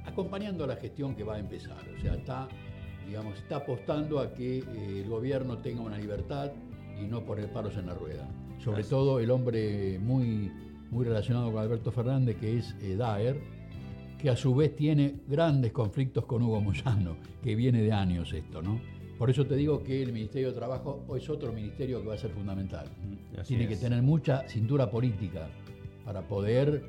acompañando 0.05 0.63
a 0.63 0.69
la 0.69 0.77
gestión 0.77 1.17
que 1.17 1.25
va 1.25 1.35
a 1.35 1.39
empezar. 1.41 1.79
O 1.99 2.01
sea, 2.01 2.15
está, 2.15 2.47
digamos, 3.05 3.37
está 3.37 3.57
apostando 3.57 4.21
a 4.21 4.33
que 4.33 4.59
eh, 4.59 5.01
el 5.03 5.09
gobierno 5.09 5.59
tenga 5.59 5.81
una 5.83 5.99
libertad 5.99 6.53
y 7.01 7.05
no 7.07 7.23
poner 7.25 7.51
palos 7.53 7.77
en 7.77 7.87
la 7.87 7.95
rueda. 7.95 8.29
Sobre 8.67 8.83
todo 8.83 9.21
el 9.21 9.31
hombre 9.31 9.97
muy, 10.01 10.51
muy 10.91 11.05
relacionado 11.05 11.53
con 11.53 11.63
Alberto 11.63 11.93
Fernández, 11.93 12.37
que 12.37 12.59
es 12.59 12.75
eh, 12.83 12.97
Daer, 12.97 13.41
que 14.19 14.29
a 14.29 14.35
su 14.35 14.57
vez 14.57 14.75
tiene 14.75 15.21
grandes 15.29 15.71
conflictos 15.71 16.25
con 16.25 16.43
Hugo 16.43 16.61
Moyano, 16.61 17.17
que 17.45 17.55
viene 17.55 17.81
de 17.81 17.93
años 17.93 18.33
esto, 18.33 18.63
¿no? 18.63 18.81
Por 19.19 19.31
eso 19.31 19.47
te 19.47 19.55
digo 19.55 19.85
que 19.85 20.03
el 20.03 20.13
Ministerio 20.13 20.49
de 20.49 20.55
Trabajo 20.55 21.07
es 21.17 21.31
otro 21.31 21.53
ministerio 21.53 22.03
que 22.03 22.09
va 22.09 22.15
a 22.15 22.19
ser 22.19 22.33
fundamental. 22.33 22.89
Mm, 22.89 23.39
Así 23.39 23.55
Tiene 23.55 23.69
que 23.69 23.77
tener 23.77 24.03
mucha 24.03 24.49
cintura 24.49 24.91
política 24.91 25.49
para 26.05 26.23
poder, 26.23 26.83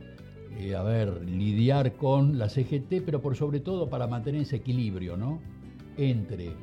eh, 0.58 0.74
a 0.74 0.82
ver, 0.82 1.30
lidiar 1.30 1.94
con 1.96 2.40
la 2.40 2.50
CGT, 2.50 3.04
pero 3.06 3.22
por 3.22 3.36
sobre 3.36 3.60
todo 3.60 3.88
para 3.88 4.08
mantener 4.08 4.42
ese 4.42 4.56
equilibrio, 4.56 5.16
¿no? 5.16 5.40
Entre 5.96 6.54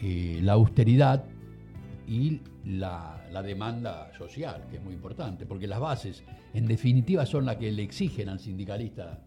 eh, 0.00 0.38
la 0.42 0.52
austeridad 0.52 1.24
y 2.06 2.40
la, 2.64 3.21
la 3.32 3.42
demanda 3.42 4.12
social, 4.16 4.64
que 4.70 4.76
es 4.76 4.82
muy 4.82 4.94
importante, 4.94 5.46
porque 5.46 5.66
las 5.66 5.80
bases, 5.80 6.22
en 6.54 6.66
definitiva, 6.66 7.24
son 7.26 7.46
las 7.46 7.56
que 7.56 7.72
le 7.72 7.82
exigen 7.82 8.28
al 8.28 8.38
sindicalista 8.38 9.20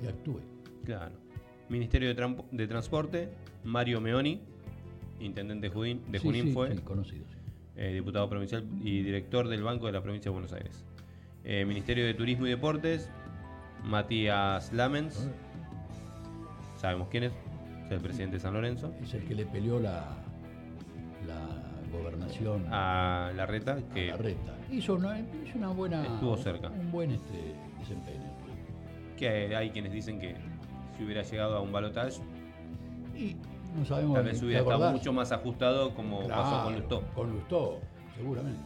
que 0.00 0.08
actúe. 0.08 0.40
Claro. 0.84 1.14
Ministerio 1.68 2.08
de, 2.08 2.14
Trampo- 2.16 2.46
de 2.50 2.66
Transporte, 2.66 3.28
Mario 3.64 4.00
Meoni, 4.00 4.40
intendente 5.20 5.68
de 5.68 5.74
Junín, 5.74 6.00
de 6.10 6.18
Sí, 6.18 6.26
Junín 6.26 6.44
sí, 6.46 6.52
fue, 6.52 6.74
sí, 6.74 6.82
conocido. 6.82 7.24
eh, 7.76 7.92
diputado 7.94 8.28
provincial 8.28 8.64
y 8.82 9.02
director 9.02 9.48
del 9.48 9.62
Banco 9.62 9.86
de 9.86 9.92
la 9.92 10.02
Provincia 10.02 10.30
de 10.30 10.32
Buenos 10.32 10.52
Aires. 10.52 10.84
Eh, 11.44 11.64
Ministerio 11.64 12.04
de 12.06 12.14
Turismo 12.14 12.46
y 12.46 12.50
Deportes, 12.50 13.10
Matías 13.84 14.72
Lamens, 14.72 15.28
sabemos 16.76 17.08
quién 17.10 17.24
es, 17.24 17.32
es 17.86 17.92
el 17.92 18.00
presidente 18.00 18.36
de 18.36 18.40
San 18.40 18.54
Lorenzo, 18.54 18.94
Es 19.02 19.14
el 19.14 19.24
que 19.24 19.34
le 19.34 19.46
peleó 19.46 19.80
la 19.80 20.16
gobernación 21.90 22.64
a 22.70 23.32
Larreta, 23.36 23.72
a 23.74 23.94
que 23.94 24.08
Larreta. 24.08 24.54
Hizo 24.70 24.94
una, 24.94 25.18
hizo 25.18 25.58
una 25.58 25.68
buena. 25.68 26.02
Estuvo 26.06 26.36
cerca. 26.36 26.68
Un 26.68 26.90
buen 26.92 27.10
este, 27.12 27.54
desempeño. 27.78 28.30
que 29.16 29.28
hay, 29.28 29.52
hay 29.54 29.70
quienes 29.70 29.92
dicen 29.92 30.18
que 30.20 30.34
si 30.96 31.04
hubiera 31.04 31.22
llegado 31.22 31.56
a 31.56 31.60
un 31.60 31.72
balotaje, 31.72 32.20
Y 33.16 33.36
no 33.76 33.84
sabemos. 33.84 34.14
tal 34.14 34.24
vez 34.24 34.38
¿te 34.40 34.46
hubiera 34.46 34.62
estado 34.62 34.92
mucho 34.92 35.12
más 35.12 35.32
ajustado 35.32 35.94
como 35.94 36.26
pasó 36.26 36.64
con 36.64 36.74
Lustó. 36.76 37.02
Con 37.14 37.30
Lustó, 37.32 37.80
seguramente. 38.16 38.60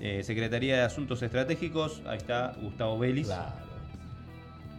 Eh, 0.00 0.22
Secretaría 0.22 0.76
de 0.76 0.82
Asuntos 0.82 1.22
Estratégicos, 1.22 2.02
ahí 2.06 2.18
está 2.18 2.54
Gustavo 2.62 2.98
Vélez. 2.98 3.26
Claro. 3.26 3.52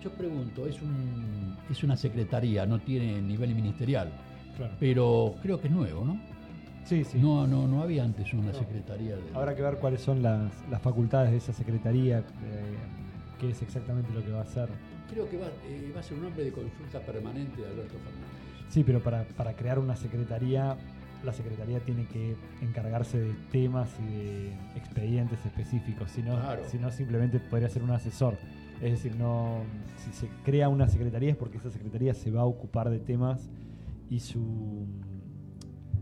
yo 0.02 0.10
pregunto, 0.12 0.66
es, 0.66 0.82
un, 0.82 1.58
es 1.70 1.84
una 1.84 1.98
secretaría, 1.98 2.66
no 2.66 2.80
tiene 2.80 3.22
nivel 3.22 3.54
ministerial, 3.54 4.10
Claro. 4.56 4.74
pero 4.80 5.36
creo 5.42 5.60
que 5.60 5.68
es 5.68 5.74
nuevo, 5.74 6.06
¿no? 6.06 6.20
Sí, 6.86 7.04
sí. 7.04 7.20
No, 7.20 7.46
no, 7.46 7.68
no 7.68 7.84
había 7.84 8.04
antes 8.04 8.34
una 8.34 8.52
No. 8.52 8.58
secretaría 8.58 9.16
de... 9.16 9.22
Habrá 9.34 9.56
que 9.56 9.62
ver 9.62 9.78
cuáles 9.78 10.02
son 10.02 10.22
las, 10.24 10.52
las 10.70 10.82
facultades 10.82 11.32
de 11.32 11.38
esa 11.38 11.54
secretaría, 11.54 12.20
eh, 12.20 12.24
qué 13.40 13.52
es 13.52 13.62
exactamente 13.62 14.12
lo 14.14 14.24
que 14.24 14.32
va 14.32 14.40
a 14.40 14.44
hacer. 14.44 14.70
Creo 15.12 15.30
que 15.30 15.38
va, 15.38 15.48
eh, 15.68 15.92
va 15.96 16.00
a 16.00 16.04
ser 16.04 16.18
un 16.18 16.26
hombre 16.26 16.44
de 16.44 16.52
consulta 16.52 17.00
permanente 17.02 17.62
de 17.62 17.68
Alberto 17.68 17.94
Fernández. 18.00 18.30
Sí, 18.70 18.84
pero 18.84 19.02
para, 19.02 19.24
para 19.24 19.54
crear 19.56 19.80
una 19.80 19.96
secretaría, 19.96 20.78
la 21.24 21.34
secretaría 21.34 21.80
tiene 21.80 22.06
que 22.06 22.36
encargarse 22.62 23.20
de 23.20 23.34
temas 23.52 23.90
y 24.00 24.06
de 24.16 24.50
expedientes 24.76 25.44
específicos, 25.46 26.12
si 26.12 26.22
no, 26.22 26.36
Claro. 26.36 26.64
simplemente 26.92 27.40
podría 27.40 27.70
ser 27.70 27.84
un 27.84 27.92
asesor. 27.92 28.36
Es 28.82 28.92
decir, 28.94 29.16
no, 29.16 29.64
si 29.98 30.12
se 30.14 30.30
crea 30.46 30.70
una 30.70 30.88
secretaría 30.88 31.32
es 31.32 31.36
porque 31.38 31.58
esa 31.58 31.70
secretaría 31.70 32.14
se 32.14 32.32
va 32.32 32.42
a 32.42 32.46
ocupar 32.46 32.90
de 32.90 33.00
temas 33.00 33.50
y 34.10 34.22
su, 34.22 34.86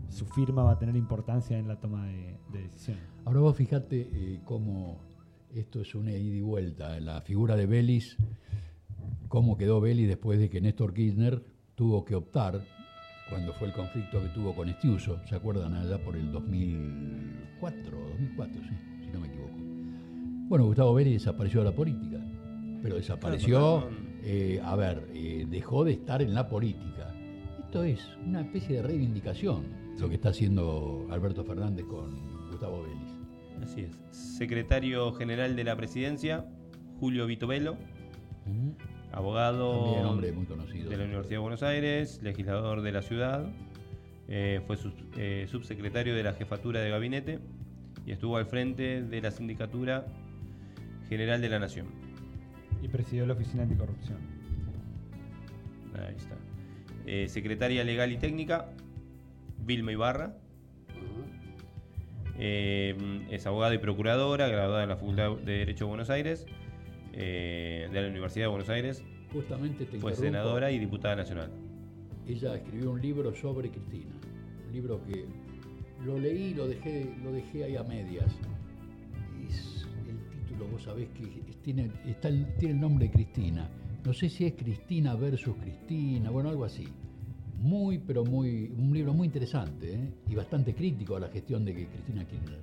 su 0.08 0.26
firma 0.26 0.62
va 0.62 0.72
a 0.72 0.78
tener 0.78 0.96
importancia 0.96 1.58
en 1.58 1.68
la 1.68 1.76
toma 1.76 2.06
de, 2.06 2.38
de 2.52 2.62
decisiones. 2.62 3.02
Ahora 3.24 3.40
vos 3.40 3.56
fijate 3.56 4.08
eh, 4.12 4.40
cómo 4.44 5.00
esto 5.54 5.80
es 5.80 5.94
una 5.94 6.12
ida 6.12 6.36
y 6.36 6.40
vuelta. 6.40 6.96
En 6.96 7.06
la 7.06 7.20
figura 7.20 7.56
de 7.56 7.66
Vélez, 7.66 8.16
cómo 9.28 9.56
quedó 9.56 9.80
Vélez 9.80 10.08
después 10.08 10.38
de 10.38 10.50
que 10.50 10.60
Néstor 10.60 10.94
Kirchner 10.94 11.42
tuvo 11.74 12.04
que 12.04 12.14
optar, 12.14 12.60
cuando 13.28 13.52
fue 13.52 13.68
el 13.68 13.74
conflicto 13.74 14.20
que 14.22 14.28
tuvo 14.28 14.54
con 14.54 14.68
Estiuso, 14.68 15.20
¿se 15.26 15.34
acuerdan? 15.34 15.74
Allá 15.74 16.02
por 16.02 16.16
el 16.16 16.32
2004, 16.32 17.98
2004, 17.98 18.62
sí, 18.62 18.68
si 19.04 19.10
no 19.10 19.20
me 19.20 19.28
equivoco. 19.28 19.54
Bueno, 20.48 20.64
Gustavo 20.64 20.94
Vélez 20.94 21.14
desapareció 21.14 21.60
de 21.60 21.66
la 21.66 21.76
política, 21.76 22.18
pero 22.82 22.96
desapareció, 22.96 23.88
eh, 24.22 24.60
a 24.64 24.74
ver, 24.76 25.06
eh, 25.12 25.46
dejó 25.48 25.84
de 25.84 25.92
estar 25.92 26.22
en 26.22 26.34
la 26.34 26.48
política. 26.48 27.14
Esto 27.60 27.84
es 27.84 28.00
una 28.24 28.40
especie 28.40 28.76
de 28.76 28.82
reivindicación, 28.82 29.87
lo 30.00 30.08
que 30.08 30.14
está 30.14 30.30
haciendo 30.30 31.06
Alberto 31.10 31.44
Fernández 31.44 31.84
con 31.86 32.50
Gustavo 32.50 32.82
Vélez. 32.82 33.18
Así 33.62 33.80
es. 33.82 33.96
Secretario 34.16 35.12
General 35.12 35.56
de 35.56 35.64
la 35.64 35.76
Presidencia, 35.76 36.46
Julio 37.00 37.26
Vitovelo, 37.26 37.76
abogado 39.12 39.84
También 39.84 40.04
hombre 40.06 40.32
muy 40.32 40.46
conocido. 40.46 40.90
de 40.90 40.96
la 40.96 41.04
Universidad 41.04 41.36
de 41.36 41.38
Buenos 41.38 41.62
Aires, 41.62 42.20
legislador 42.22 42.82
de 42.82 42.92
la 42.92 43.02
ciudad, 43.02 43.50
eh, 44.28 44.60
fue 44.66 44.76
eh, 45.16 45.46
subsecretario 45.50 46.14
de 46.14 46.22
la 46.22 46.34
Jefatura 46.34 46.80
de 46.80 46.90
Gabinete 46.90 47.40
y 48.06 48.12
estuvo 48.12 48.36
al 48.36 48.46
frente 48.46 49.02
de 49.02 49.20
la 49.20 49.30
Sindicatura 49.30 50.06
General 51.08 51.40
de 51.40 51.48
la 51.48 51.58
Nación. 51.58 51.86
Y 52.82 52.88
presidió 52.88 53.26
la 53.26 53.32
Oficina 53.32 53.64
Anticorrupción. 53.64 54.18
Ahí 55.94 56.14
está. 56.14 56.36
Eh, 57.06 57.28
secretaria 57.28 57.82
Legal 57.82 58.12
y 58.12 58.18
Técnica, 58.18 58.68
Vilma 59.68 59.92
Ibarra. 59.92 60.34
Eh, 62.38 62.96
es 63.30 63.46
abogada 63.46 63.74
y 63.74 63.78
procuradora, 63.78 64.48
graduada 64.48 64.82
en 64.82 64.88
la 64.88 64.96
Facultad 64.96 65.36
de 65.36 65.58
Derecho 65.58 65.84
de 65.84 65.88
Buenos 65.90 66.08
Aires, 66.08 66.46
eh, 67.12 67.88
de 67.92 68.02
la 68.02 68.08
Universidad 68.08 68.46
de 68.46 68.48
Buenos 68.48 68.70
Aires. 68.70 69.04
Justamente 69.30 69.84
te 69.84 69.98
Fue 69.98 70.14
senadora 70.14 70.70
y 70.70 70.78
diputada 70.78 71.16
nacional. 71.16 71.50
Ella 72.26 72.56
escribió 72.56 72.92
un 72.92 73.02
libro 73.02 73.34
sobre 73.34 73.70
Cristina. 73.70 74.14
Un 74.68 74.72
libro 74.72 75.02
que 75.04 75.26
lo 76.04 76.18
leí 76.18 76.44
y 76.44 76.54
lo 76.54 76.66
dejé, 76.66 77.14
lo 77.22 77.32
dejé 77.32 77.64
ahí 77.64 77.76
a 77.76 77.82
medias. 77.82 78.38
Es 79.46 79.86
el 80.08 80.46
título, 80.46 80.66
vos 80.72 80.82
sabés 80.82 81.08
que 81.10 81.26
tiene, 81.62 81.90
está 82.06 82.30
tiene 82.58 82.74
el 82.74 82.80
nombre 82.80 83.06
de 83.08 83.12
Cristina. 83.12 83.68
No 84.02 84.14
sé 84.14 84.30
si 84.30 84.46
es 84.46 84.54
Cristina 84.54 85.14
versus 85.14 85.56
Cristina, 85.56 86.30
bueno, 86.30 86.48
algo 86.48 86.64
así. 86.64 86.88
Muy, 87.58 87.98
pero 87.98 88.24
muy, 88.24 88.72
un 88.76 88.92
libro 88.94 89.12
muy 89.12 89.26
interesante 89.26 89.94
¿eh? 89.94 90.10
y 90.28 90.34
bastante 90.34 90.74
crítico 90.74 91.16
a 91.16 91.20
la 91.20 91.28
gestión 91.28 91.64
de 91.64 91.74
Cristina 91.74 92.24
Kirchner. 92.24 92.58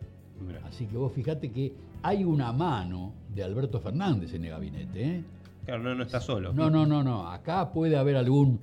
Así 0.66 0.86
que 0.86 0.98
vos 0.98 1.12
fijate 1.14 1.52
que 1.52 1.74
hay 2.02 2.24
una 2.24 2.52
mano 2.52 3.14
de 3.34 3.44
Alberto 3.44 3.80
Fernández 3.80 4.34
en 4.34 4.46
el 4.46 4.52
gabinete. 4.52 5.04
¿eh? 5.06 5.24
Claro, 5.66 5.84
no, 5.84 5.96
no 5.96 6.04
está 6.04 6.20
solo. 6.22 6.54
No, 6.54 6.70
no, 6.70 6.86
no, 6.86 7.04
no. 7.04 7.28
Acá 7.30 7.72
puede 7.72 7.98
haber 7.98 8.16
algún 8.16 8.60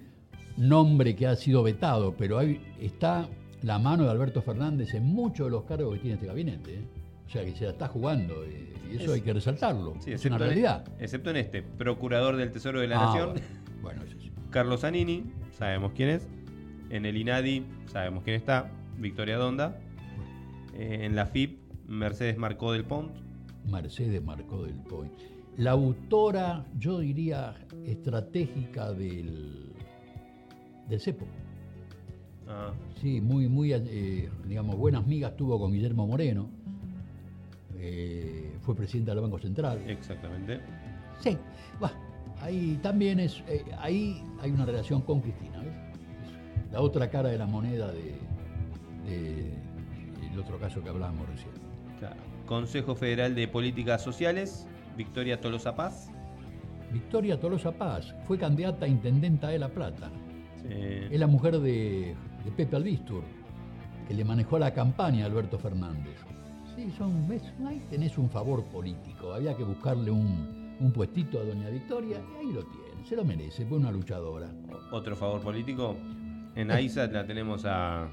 nombre 0.56 1.16
que 1.16 1.26
ha 1.26 1.36
sido 1.36 1.62
vetado, 1.62 2.14
pero 2.16 2.38
ahí 2.38 2.60
está 2.80 3.28
la 3.62 3.78
mano 3.78 4.04
de 4.04 4.10
Alberto 4.10 4.42
Fernández 4.42 4.94
en 4.94 5.04
muchos 5.04 5.46
de 5.46 5.50
los 5.50 5.64
cargos 5.64 5.94
que 5.94 6.00
tiene 6.00 6.14
este 6.14 6.26
gabinete. 6.26 6.74
¿eh? 6.76 6.84
O 7.26 7.30
sea 7.30 7.44
que 7.44 7.52
se 7.54 7.64
la 7.64 7.70
está 7.70 7.88
jugando 7.88 8.34
y 8.46 8.96
eso 8.96 9.04
Es- 9.04 9.10
hay 9.12 9.20
que 9.22 9.32
resaltarlo. 9.32 9.94
Sí, 10.00 10.12
es 10.12 10.24
una 10.26 10.36
en- 10.36 10.42
realidad. 10.42 10.84
excepto 10.98 11.30
en 11.30 11.36
este, 11.36 11.62
procurador 11.62 12.36
del 12.36 12.50
Tesoro 12.52 12.80
de 12.80 12.88
la 12.88 13.00
Ah, 13.00 13.06
Nación, 13.06 13.32
Bueno, 13.80 13.82
Bueno, 13.82 14.02
eso 14.04 14.20
sí. 14.20 14.30
Carlos 14.50 14.80
Zanini, 14.82 15.24
sabemos 15.62 15.92
quién 15.94 16.08
es. 16.08 16.28
En 16.90 17.06
el 17.06 17.16
INADI, 17.16 17.64
sabemos 17.86 18.24
quién 18.24 18.34
está. 18.34 18.68
Victoria 18.98 19.36
Donda. 19.36 19.78
Eh, 20.74 21.00
en 21.02 21.14
la 21.14 21.26
FIP, 21.26 21.60
Mercedes 21.86 22.36
Marcó 22.36 22.72
del 22.72 22.84
Pont. 22.84 23.12
Mercedes 23.70 24.20
Marcó 24.24 24.64
del 24.64 24.74
Point. 24.74 25.12
La 25.56 25.70
autora, 25.70 26.64
yo 26.76 26.98
diría, 26.98 27.54
estratégica 27.86 28.90
del, 28.92 29.72
del 30.88 31.00
CEPO. 31.00 31.26
Ah, 32.48 32.72
Sí, 33.00 33.20
muy, 33.20 33.48
muy, 33.48 33.72
eh, 33.72 34.28
digamos, 34.48 34.76
buenas 34.76 35.06
migas 35.06 35.36
tuvo 35.36 35.60
con 35.60 35.70
Guillermo 35.70 36.08
Moreno. 36.08 36.50
Eh, 37.76 38.56
fue 38.62 38.74
presidente 38.74 39.12
del 39.12 39.20
Banco 39.20 39.38
Central. 39.38 39.80
exactamente. 39.88 40.60
Sí, 41.20 41.38
va. 41.80 41.92
Ahí 42.42 42.78
también 42.82 43.20
es, 43.20 43.42
eh, 43.48 43.64
ahí 43.78 44.22
hay 44.40 44.50
una 44.50 44.66
relación 44.66 45.00
con 45.02 45.20
Cristina, 45.20 45.58
¿ves? 45.60 45.72
Es 46.66 46.72
la 46.72 46.80
otra 46.80 47.08
cara 47.08 47.28
de 47.30 47.38
la 47.38 47.46
moneda 47.46 47.90
de, 47.92 48.16
de- 49.06 49.52
el 50.32 50.38
otro 50.38 50.58
caso 50.58 50.82
que 50.82 50.88
hablábamos 50.88 51.28
recién. 51.28 51.52
Claro. 51.98 52.16
Consejo 52.46 52.94
Federal 52.96 53.34
de 53.34 53.46
Políticas 53.48 54.02
Sociales, 54.02 54.66
Victoria 54.96 55.40
Tolosa 55.40 55.74
Paz. 55.76 56.10
Victoria 56.92 57.38
Tolosa 57.38 57.70
Paz 57.72 58.14
fue 58.26 58.38
candidata 58.38 58.86
a 58.86 58.88
intendenta 58.88 59.48
de 59.48 59.58
La 59.58 59.68
Plata. 59.68 60.10
Eh, 60.64 61.08
Es 61.12 61.20
la 61.20 61.26
mujer 61.26 61.58
de, 61.60 62.14
de 62.44 62.50
Pepe 62.56 62.76
Albistur, 62.76 63.22
que 64.08 64.14
le 64.14 64.24
manejó 64.24 64.58
la 64.58 64.72
campaña 64.74 65.24
a 65.24 65.28
Alberto 65.28 65.58
Fernández. 65.58 66.16
Sí, 66.74 66.90
son, 66.98 67.28
ves, 67.28 67.42
ahí 67.66 67.80
tenés 67.90 68.16
un 68.18 68.28
favor 68.30 68.64
político. 68.64 69.32
Había 69.34 69.54
que 69.56 69.64
buscarle 69.64 70.10
un, 70.10 70.61
un 70.82 70.92
puestito 70.92 71.40
a 71.40 71.44
Doña 71.44 71.68
Victoria 71.70 72.18
y 72.34 72.46
ahí 72.46 72.52
lo 72.52 72.64
tiene. 72.64 73.04
Se 73.08 73.16
lo 73.16 73.24
merece, 73.24 73.64
fue 73.66 73.78
una 73.78 73.90
luchadora. 73.90 74.48
otro 74.90 75.16
favor 75.16 75.40
político. 75.40 75.96
En 76.54 76.70
AISA 76.70 77.06
la 77.06 77.26
tenemos 77.26 77.64
a. 77.64 78.08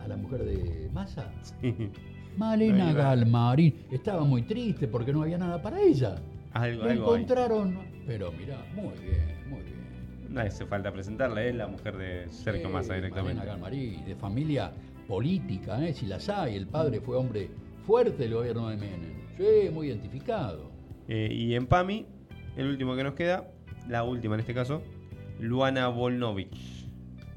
A 0.00 0.08
la 0.08 0.16
mujer 0.18 0.44
de 0.44 0.90
Massa. 0.92 1.32
Sí, 1.60 1.74
Malena. 2.36 2.92
Galmarín. 2.92 3.86
Estaba 3.90 4.22
muy 4.24 4.42
triste 4.42 4.86
porque 4.86 5.12
no 5.14 5.22
había 5.22 5.38
nada 5.38 5.62
para 5.62 5.80
ella. 5.80 6.16
algo, 6.52 6.84
La 6.84 6.90
algo 6.92 7.04
hay. 7.14 7.22
encontraron. 7.22 7.78
Pero 8.06 8.30
mirá, 8.32 8.58
muy 8.74 8.92
bien, 8.98 9.48
muy 9.48 9.62
bien. 9.62 9.74
No 10.28 10.40
hace 10.42 10.66
falta 10.66 10.92
presentarla, 10.92 11.42
es 11.42 11.54
la 11.54 11.68
mujer 11.68 11.96
de 11.96 12.28
Sergio 12.28 12.66
Sí, 12.66 12.72
Massa 12.72 12.94
directamente. 12.94 13.36
Malena 13.36 13.52
Galmarín, 13.54 14.04
de 14.04 14.14
familia 14.16 14.72
política, 15.08 15.82
¿eh? 15.86 15.94
si 15.94 16.04
las 16.06 16.28
hay. 16.28 16.56
El 16.56 16.66
padre 16.66 17.00
fue 17.00 17.16
hombre 17.16 17.48
fuerte 17.86 18.24
del 18.24 18.34
gobierno 18.34 18.68
de 18.68 18.76
Menem. 18.76 19.23
Sí, 19.36 19.70
muy 19.72 19.88
identificado. 19.88 20.70
Eh, 21.08 21.28
y 21.32 21.54
en 21.54 21.66
PAMI, 21.66 22.06
el 22.56 22.68
último 22.68 22.94
que 22.94 23.02
nos 23.02 23.14
queda, 23.14 23.50
la 23.88 24.04
última 24.04 24.34
en 24.34 24.40
este 24.40 24.54
caso, 24.54 24.82
Luana 25.40 25.88
Volnovich. 25.88 26.86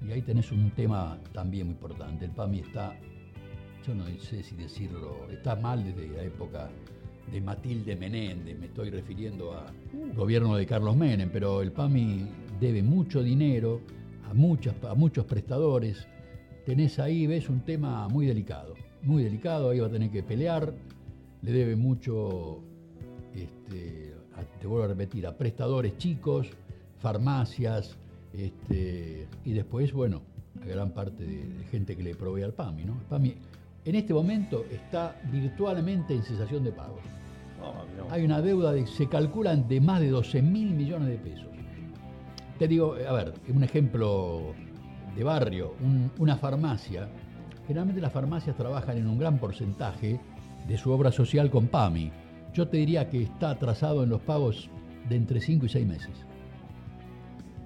Y 0.08 0.12
ahí 0.12 0.22
tenés 0.22 0.52
un 0.52 0.70
tema 0.72 1.20
también 1.34 1.68
muy 1.68 1.74
importante. 1.74 2.26
El 2.26 2.32
PAMI 2.32 2.60
está, 2.60 2.96
yo 3.86 3.96
no 3.96 4.06
sé 4.20 4.44
si 4.44 4.56
decirlo, 4.56 5.28
está 5.32 5.56
mal 5.56 5.84
desde 5.84 6.08
la 6.08 6.24
época 6.24 6.70
de 7.32 7.42
Matilde 7.42 7.96
Menéndez, 7.96 8.58
me 8.58 8.68
estoy 8.68 8.90
refiriendo 8.90 9.58
al 9.58 10.14
gobierno 10.14 10.56
de 10.56 10.66
Carlos 10.66 10.96
Menem, 10.96 11.30
pero 11.32 11.62
el 11.62 11.72
PAMI 11.72 12.26
debe 12.60 12.82
mucho 12.82 13.22
dinero 13.22 13.82
a, 14.30 14.34
muchas, 14.34 14.76
a 14.84 14.94
muchos 14.96 15.26
prestadores. 15.26 16.08
Tenés 16.66 17.00
ahí, 17.00 17.28
ves, 17.28 17.50
un 17.50 17.62
tema 17.62 18.08
muy 18.08 18.28
delicado, 18.28 18.76
muy 19.02 19.24
delicado, 19.24 19.72
ahí 19.72 19.80
va 19.80 19.88
a 19.88 19.92
tener 19.92 20.10
que 20.10 20.24
pelear, 20.24 20.74
le 21.48 21.60
debe 21.60 21.76
mucho, 21.76 22.60
este, 23.34 24.14
a- 24.36 24.44
te 24.60 24.68
vuelvo 24.68 24.86
a 24.86 24.88
repetir, 24.88 25.26
a 25.28 25.34
prestadores 25.38 25.98
chicos, 25.98 26.50
farmacias, 27.00 27.98
este, 28.34 29.28
y 29.46 29.54
después, 29.54 29.94
bueno, 29.94 30.22
a 30.62 30.66
gran 30.66 30.92
parte 30.92 31.24
de, 31.26 31.48
de 31.48 31.64
gente 31.66 31.96
que 31.96 32.04
le 32.04 32.16
provee 32.16 32.44
al 32.44 32.54
PAMI, 32.54 32.84
¿no? 32.86 32.94
El 32.94 33.06
PAMI 33.08 33.36
en 33.86 33.96
este 33.96 34.14
momento 34.14 34.66
está 34.72 35.20
virtualmente 35.32 36.14
en 36.14 36.24
cesación 36.24 36.64
de 36.64 36.72
pagos. 36.72 37.00
Oh. 37.64 38.12
Hay 38.12 38.26
una 38.26 38.42
deuda 38.42 38.74
de, 38.74 38.86
se 38.86 39.08
calculan 39.08 39.68
de 39.68 39.80
más 39.82 40.02
de 40.02 40.10
12 40.10 40.42
mil 40.42 40.74
millones 40.74 41.08
de 41.08 41.18
pesos. 41.18 41.48
Te 42.60 42.68
digo, 42.68 42.96
a 43.08 43.14
ver, 43.14 43.34
un 43.54 43.64
ejemplo 43.64 44.54
de 45.16 45.24
barrio, 45.24 45.76
un- 45.84 46.12
una 46.18 46.36
farmacia. 46.38 47.08
Generalmente 47.68 48.02
las 48.02 48.12
farmacias 48.12 48.56
trabajan 48.58 48.98
en 48.98 49.08
un 49.08 49.18
gran 49.18 49.38
porcentaje 49.40 50.20
de 50.68 50.78
su 50.78 50.92
obra 50.92 51.12
social 51.12 51.50
con 51.50 51.68
PAMI. 51.68 52.12
yo 52.54 52.68
te 52.68 52.78
diría 52.78 53.08
que 53.10 53.22
está 53.22 53.52
atrasado 53.52 54.04
en 54.04 54.10
los 54.10 54.20
pagos 54.22 54.70
de 55.08 55.16
entre 55.16 55.40
5 55.40 55.68
y 55.68 55.70
6 55.70 55.86
meses. 55.86 56.10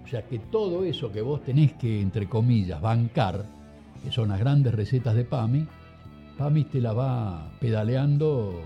O 0.03 0.07
sea 0.07 0.23
que 0.28 0.38
todo 0.40 0.84
eso 0.84 1.10
que 1.11 1.22
vos 1.22 1.41
tenés 1.44 1.72
que, 1.73 2.02
entre 2.02 2.28
comillas, 2.28 2.82
bancar, 2.82 3.45
que 4.03 4.11
son 4.11 4.28
las 4.30 4.40
grandes 4.40 4.73
recetas 4.76 5.15
de 5.15 5.23
PAMI, 5.23 5.65
PAMI 6.38 6.64
te 6.65 6.82
la 6.82 6.91
va 6.91 7.49
pedaleando, 7.61 8.61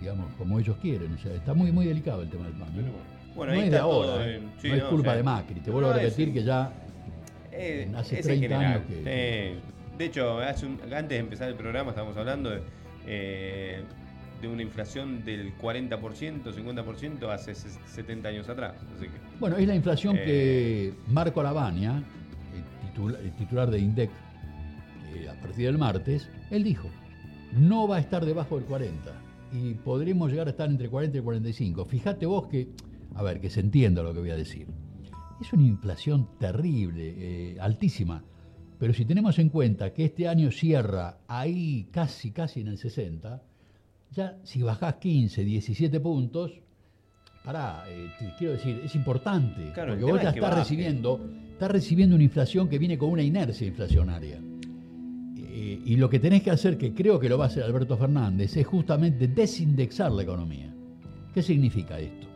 digamos, 0.00 0.26
como 0.38 0.58
ellos 0.58 0.76
quieren. 0.82 1.12
O 1.14 1.18
sea, 1.18 1.32
está 1.34 1.54
muy, 1.54 1.70
muy 1.70 1.86
delicado 1.86 2.22
el 2.22 2.28
tema 2.28 2.44
del 2.46 2.54
PAMI. 2.54 2.82
Bueno, 3.36 3.52
no 3.52 3.58
ahí 3.60 3.64
es 3.66 3.70
de 3.70 3.78
ahora, 3.78 4.26
eh. 4.28 4.36
¿eh? 4.36 4.40
Sí, 4.60 4.68
no 4.70 4.74
es 4.74 4.82
culpa 4.84 5.00
o 5.10 5.12
sea, 5.12 5.16
de 5.16 5.22
Macri. 5.22 5.60
Te 5.60 5.70
vuelvo 5.70 5.90
no, 5.90 5.94
a 5.94 5.98
es- 5.98 6.04
repetir 6.04 6.32
que 6.34 6.42
ya 6.42 6.72
Eh, 7.52 7.92
Hace 7.94 8.18
es 8.18 8.26
en 8.26 8.38
30 8.40 8.48
general. 8.56 8.72
años 8.72 8.86
que- 8.88 9.02
Eh, 9.06 9.54
de 9.98 10.04
hecho, 10.04 10.38
hace 10.40 10.66
un- 10.66 10.80
antes 10.82 11.08
de 11.10 11.18
empezar 11.18 11.48
el 11.48 11.54
programa 11.54 11.90
estábamos 11.90 12.16
hablando 12.16 12.50
de, 12.50 12.60
eh, 13.06 13.82
de 14.40 14.48
una 14.48 14.62
inflación 14.62 15.24
del 15.24 15.56
40%, 15.56 16.52
50% 16.52 17.28
hace 17.30 17.52
ses- 17.52 17.78
70 17.86 18.28
años 18.28 18.48
atrás. 18.48 18.74
Así 18.96 19.04
que, 19.06 19.12
Bueno, 19.38 19.56
es 19.56 19.66
la 19.68 19.74
inflación 19.74 20.16
Eh. 20.16 20.24
que 20.24 20.94
Marco 21.12 21.42
Lavagna, 21.42 22.02
el, 22.54 22.88
titula- 22.90 23.18
el 23.20 23.32
titular 23.36 23.70
de 23.70 23.78
INDEC, 23.78 24.10
eh, 25.14 25.28
a 25.28 25.40
partir 25.40 25.66
del 25.66 25.78
martes, 25.78 26.28
él 26.50 26.64
dijo, 26.64 26.88
no 27.52 27.86
va 27.86 27.96
a 27.96 28.00
estar 28.00 28.24
debajo 28.24 28.56
del 28.56 28.64
40 28.66 29.12
y 29.52 29.74
podremos 29.74 30.30
llegar 30.30 30.46
a 30.46 30.50
estar 30.50 30.68
entre 30.70 30.88
40 30.88 31.18
y 31.18 31.20
45. 31.20 31.84
Fíjate 31.84 32.26
vos 32.26 32.48
que, 32.48 32.68
a 33.14 33.22
ver, 33.22 33.40
que 33.40 33.50
se 33.50 33.60
entienda 33.60 34.02
lo 34.02 34.12
que 34.14 34.20
voy 34.20 34.30
a 34.30 34.36
decir. 34.36 34.66
Es 35.40 35.52
una 35.52 35.64
inflación 35.66 36.28
terrible, 36.38 37.14
eh, 37.16 37.56
altísima, 37.60 38.24
pero 38.82 38.92
si 38.94 39.04
tenemos 39.04 39.38
en 39.38 39.48
cuenta 39.48 39.92
que 39.92 40.06
este 40.06 40.26
año 40.26 40.50
cierra 40.50 41.18
ahí 41.28 41.86
casi, 41.92 42.32
casi 42.32 42.62
en 42.62 42.66
el 42.66 42.78
60, 42.78 43.40
ya 44.10 44.36
si 44.42 44.60
bajás 44.60 44.96
15, 44.96 45.44
17 45.44 46.00
puntos, 46.00 46.50
Pará, 47.44 47.84
eh, 47.88 48.08
te 48.18 48.32
quiero 48.38 48.54
decir, 48.54 48.80
es 48.84 48.92
importante. 48.96 49.70
Claro, 49.72 49.92
porque 49.92 50.04
vos 50.04 50.20
ya 50.20 50.28
es 50.30 50.34
que 50.34 50.40
estás 50.40 50.58
recibiendo, 50.58 51.20
estás 51.52 51.70
recibiendo 51.70 52.16
una 52.16 52.24
inflación 52.24 52.68
que 52.68 52.78
viene 52.80 52.98
con 52.98 53.10
una 53.10 53.22
inercia 53.22 53.68
inflacionaria. 53.68 54.40
Eh, 55.38 55.80
y 55.84 55.94
lo 55.96 56.10
que 56.10 56.18
tenés 56.18 56.42
que 56.42 56.50
hacer, 56.50 56.76
que 56.76 56.92
creo 56.92 57.20
que 57.20 57.28
lo 57.28 57.38
va 57.38 57.44
a 57.44 57.48
hacer 57.48 57.62
Alberto 57.62 57.96
Fernández, 57.96 58.56
es 58.56 58.66
justamente 58.66 59.28
desindexar 59.28 60.10
la 60.10 60.22
economía. 60.24 60.74
¿Qué 61.32 61.40
significa 61.42 62.00
esto? 62.00 62.26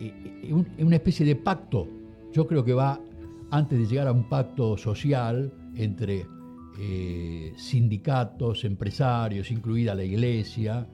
Eh, 0.00 0.40
eh, 0.44 0.52
un- 0.52 0.68
una 0.78 0.96
especie 0.96 1.26
de 1.26 1.34
pacto. 1.34 1.88
Yo 2.32 2.46
creo 2.46 2.64
que 2.64 2.74
va, 2.74 3.00
antes 3.52 3.78
de 3.78 3.86
llegar 3.86 4.08
a 4.08 4.12
un 4.12 4.24
pacto 4.30 4.78
social 4.78 5.52
entre 5.76 6.26
eh, 6.80 7.52
sindicatos, 7.56 8.64
empresarios, 8.64 9.50
incluida 9.50 9.94
la 9.94 10.04
iglesia, 10.04 10.86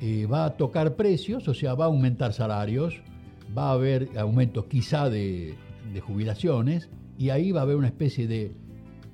eh, 0.00 0.24
va 0.24 0.46
a 0.46 0.56
tocar 0.56 0.96
precios, 0.96 1.46
o 1.48 1.52
sea, 1.52 1.74
va 1.74 1.84
a 1.84 1.88
aumentar 1.88 2.32
salarios, 2.32 3.02
va 3.56 3.68
a 3.68 3.72
haber 3.72 4.08
aumentos 4.16 4.64
quizá 4.64 5.10
de, 5.10 5.54
jubilaciones, 6.00 6.88
y 7.18 7.28
ahí 7.28 7.52
va 7.52 7.60
a 7.60 7.62
haber 7.64 7.76
una 7.76 7.88
especie 7.88 8.26
de 8.26 8.52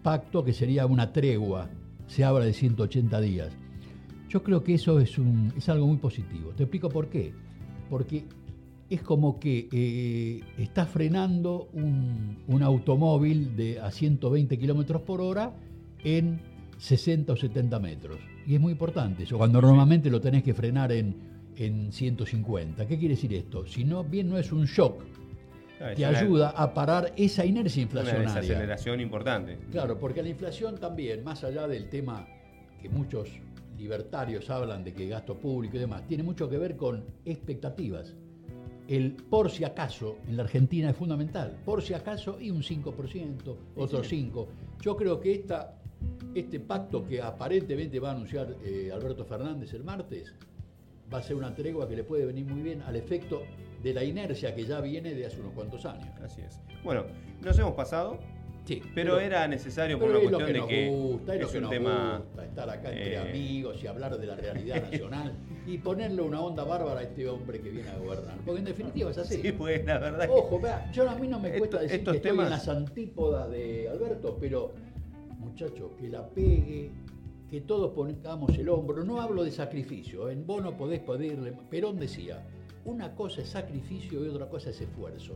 pacto 0.04 0.44
que 0.44 0.52
sería 0.52 0.86
una 0.86 1.12
tregua, 1.12 1.68
se 2.06 2.22
habla 2.22 2.44
de 2.44 2.52
180 2.52 3.20
días. 3.20 3.52
Yo 4.28 4.44
creo 4.44 4.62
que 4.62 4.74
eso 4.74 5.00
es, 5.00 5.16
es 5.56 5.68
algo 5.68 5.88
muy 5.88 5.96
positivo. 5.96 6.52
Te 6.56 6.62
explico 6.62 6.88
por 6.88 7.08
qué. 7.08 7.34
Porque 7.90 8.24
es 8.94 9.02
como 9.02 9.38
que 9.40 9.68
eh, 9.72 10.40
está 10.58 10.86
frenando 10.86 11.68
un, 11.72 12.38
un 12.46 12.62
automóvil 12.62 13.56
de, 13.56 13.80
a 13.80 13.90
120 13.90 14.58
kilómetros 14.58 15.02
por 15.02 15.20
hora 15.20 15.52
en 16.04 16.40
60 16.78 17.32
o 17.32 17.36
70 17.36 17.78
metros. 17.78 18.18
Y 18.46 18.54
es 18.56 18.60
muy 18.60 18.72
importante 18.72 19.22
eso, 19.22 19.38
cuando 19.38 19.60
normalmente 19.62 20.10
lo 20.10 20.20
tenés 20.20 20.42
que 20.42 20.52
frenar 20.52 20.92
en, 20.92 21.14
en 21.56 21.92
150. 21.92 22.86
¿Qué 22.86 22.98
quiere 22.98 23.14
decir 23.14 23.32
esto? 23.34 23.66
Si 23.66 23.84
no, 23.84 24.02
bien 24.04 24.28
no 24.28 24.36
es 24.38 24.50
un 24.52 24.64
shock, 24.66 25.02
te 25.96 26.06
una- 26.08 26.18
ayuda 26.18 26.50
a 26.50 26.74
parar 26.74 27.12
esa 27.16 27.44
inercia 27.46 27.82
Una 27.82 28.00
inflacionaria. 28.00 28.40
desaceleración 28.42 29.00
importante. 29.00 29.58
Claro, 29.70 29.98
porque 29.98 30.22
la 30.22 30.28
inflación 30.28 30.76
también, 30.78 31.22
más 31.24 31.44
allá 31.44 31.66
del 31.68 31.88
tema 31.88 32.26
que 32.80 32.88
muchos 32.88 33.28
libertarios 33.78 34.50
hablan 34.50 34.84
de 34.84 34.92
que 34.92 35.08
gasto 35.08 35.36
público 35.38 35.76
y 35.76 35.80
demás, 35.80 36.06
tiene 36.06 36.22
mucho 36.22 36.48
que 36.48 36.58
ver 36.58 36.76
con 36.76 37.04
expectativas. 37.24 38.14
El 38.88 39.12
por 39.12 39.50
si 39.50 39.64
acaso 39.64 40.18
en 40.26 40.36
la 40.36 40.42
Argentina 40.42 40.90
es 40.90 40.96
fundamental. 40.96 41.60
Por 41.64 41.82
si 41.82 41.94
acaso 41.94 42.40
y 42.40 42.50
un 42.50 42.62
5%, 42.62 43.56
otro 43.76 44.02
5%. 44.02 44.46
Yo 44.80 44.96
creo 44.96 45.20
que 45.20 45.32
esta, 45.32 45.78
este 46.34 46.60
pacto 46.60 47.04
que 47.04 47.22
aparentemente 47.22 48.00
va 48.00 48.10
a 48.10 48.12
anunciar 48.12 48.56
eh, 48.64 48.90
Alberto 48.92 49.24
Fernández 49.24 49.72
el 49.74 49.84
martes 49.84 50.34
va 51.12 51.18
a 51.18 51.22
ser 51.22 51.36
una 51.36 51.54
tregua 51.54 51.88
que 51.88 51.96
le 51.96 52.04
puede 52.04 52.24
venir 52.24 52.46
muy 52.46 52.62
bien 52.62 52.82
al 52.82 52.96
efecto 52.96 53.42
de 53.82 53.92
la 53.92 54.04
inercia 54.04 54.54
que 54.54 54.64
ya 54.64 54.80
viene 54.80 55.14
de 55.14 55.26
hace 55.26 55.40
unos 55.40 55.52
cuantos 55.52 55.84
años. 55.84 56.08
Así 56.22 56.40
es. 56.40 56.60
Bueno, 56.82 57.04
nos 57.42 57.58
hemos 57.58 57.74
pasado, 57.74 58.18
Sí, 58.64 58.80
pero 58.94 59.18
era 59.18 59.48
necesario 59.48 59.98
por 59.98 60.08
una 60.10 60.20
cuestión 60.20 60.46
que 60.46 60.52
de 60.52 60.66
que 60.66 60.88
gusta, 60.88 61.34
es 61.34 61.40
lo 61.40 61.46
es 61.46 61.50
que 61.52 61.58
un 61.58 61.62
nos 61.64 61.70
tema. 61.72 62.18
gusta, 62.24 62.44
estar 62.44 62.70
acá 62.70 62.92
entre 62.92 63.14
eh, 63.14 63.18
amigos 63.18 63.82
y 63.82 63.86
hablar 63.88 64.16
de 64.18 64.26
la 64.26 64.36
realidad 64.36 64.82
nacional 64.90 65.32
y 65.66 65.78
ponerle 65.78 66.22
una 66.22 66.40
onda 66.40 66.62
bárbara 66.62 67.00
a 67.00 67.02
este 67.02 67.28
hombre 67.28 67.60
que 67.60 67.70
viene 67.70 67.88
a 67.90 67.98
gobernar. 67.98 68.36
Porque 68.46 68.60
en 68.60 68.64
definitiva 68.66 69.10
es 69.10 69.18
así. 69.18 69.42
Sí, 69.42 69.50
pues 69.52 69.84
la 69.84 69.98
verdad 69.98 70.28
Ojo, 70.30 70.60
vea, 70.60 70.90
yo 70.92 71.10
a 71.10 71.16
mí 71.16 71.26
no 71.26 71.40
me 71.40 71.50
cuesta 71.58 71.78
Esto- 71.78 71.78
decir 71.82 71.98
estos 71.98 72.12
que 72.12 72.16
estoy 72.18 72.30
temas- 72.30 72.44
en 72.46 72.50
las 72.50 72.68
antípodas 72.68 73.50
de 73.50 73.88
Alberto, 73.88 74.36
pero 74.40 74.72
muchacho, 75.40 75.90
que 75.98 76.08
la 76.08 76.28
pegue, 76.28 76.90
que 77.50 77.60
todos 77.62 77.92
pongamos 77.94 78.56
el 78.56 78.68
hombro. 78.68 79.02
No 79.02 79.20
hablo 79.20 79.42
de 79.42 79.50
sacrificio, 79.50 80.30
en 80.30 80.46
vos 80.46 80.62
no 80.62 80.76
podés 80.76 81.00
pedirle. 81.00 81.52
Perón 81.68 81.98
decía, 81.98 82.46
una 82.84 83.14
cosa 83.16 83.40
es 83.42 83.48
sacrificio 83.48 84.24
y 84.24 84.28
otra 84.28 84.48
cosa 84.48 84.70
es 84.70 84.80
esfuerzo. 84.80 85.34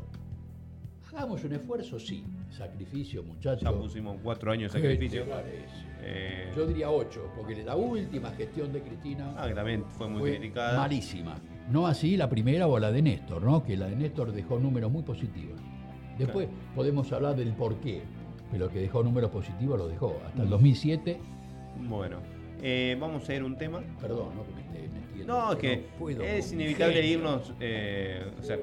Hagamos 1.16 1.42
un 1.44 1.52
esfuerzo, 1.54 1.98
sí. 1.98 2.22
Sacrificio, 2.50 3.22
muchachos. 3.22 3.62
ya 3.62 3.72
pusimos 3.72 4.16
cuatro 4.22 4.52
años 4.52 4.70
de 4.72 4.80
¿Qué 4.82 4.88
sacrificio. 4.92 5.24
Eh, 6.02 6.52
Yo 6.54 6.66
diría 6.66 6.90
ocho, 6.90 7.30
porque 7.34 7.62
la 7.64 7.74
última 7.74 8.30
gestión 8.32 8.70
de 8.72 8.82
Cristina 8.82 9.34
ah, 9.38 9.48
que 9.48 9.54
también 9.54 9.84
fue 9.86 10.08
muy 10.08 10.20
fue 10.20 10.36
criticada. 10.36 10.78
malísima. 10.78 11.36
No 11.70 11.86
así 11.86 12.16
la 12.18 12.28
primera 12.28 12.66
o 12.66 12.78
la 12.78 12.92
de 12.92 13.00
Néstor, 13.00 13.42
¿no? 13.42 13.64
Que 13.64 13.76
la 13.78 13.86
de 13.86 13.96
Néstor 13.96 14.30
dejó 14.32 14.58
números 14.58 14.92
muy 14.92 15.02
positivos. 15.02 15.58
Después 16.18 16.48
podemos 16.74 17.10
hablar 17.12 17.34
del 17.34 17.52
por 17.54 17.76
qué, 17.80 18.02
pero 18.52 18.68
que 18.68 18.80
dejó 18.80 19.02
números 19.02 19.30
positivos 19.30 19.78
lo 19.78 19.88
dejó. 19.88 20.20
Hasta 20.26 20.40
Mm. 20.40 20.42
el 20.44 20.48
2007, 20.50 21.18
Bueno, 21.88 22.18
eh, 22.62 22.96
vamos 23.00 23.26
a 23.28 23.34
ir 23.34 23.42
un 23.42 23.56
tema. 23.56 23.82
perdón, 24.00 24.34
¿no? 24.36 24.44
Que 24.46 24.52
me 24.52 24.60
esté 24.60 24.88
metiendo, 24.88 25.32
No, 25.34 25.52
es 25.52 25.58
que 25.58 25.84
puedo 25.98 26.22
es 26.22 26.52
inevitable 26.52 27.06
irnos, 27.06 27.52
eh, 27.60 28.22
o 28.38 28.42
sea, 28.42 28.58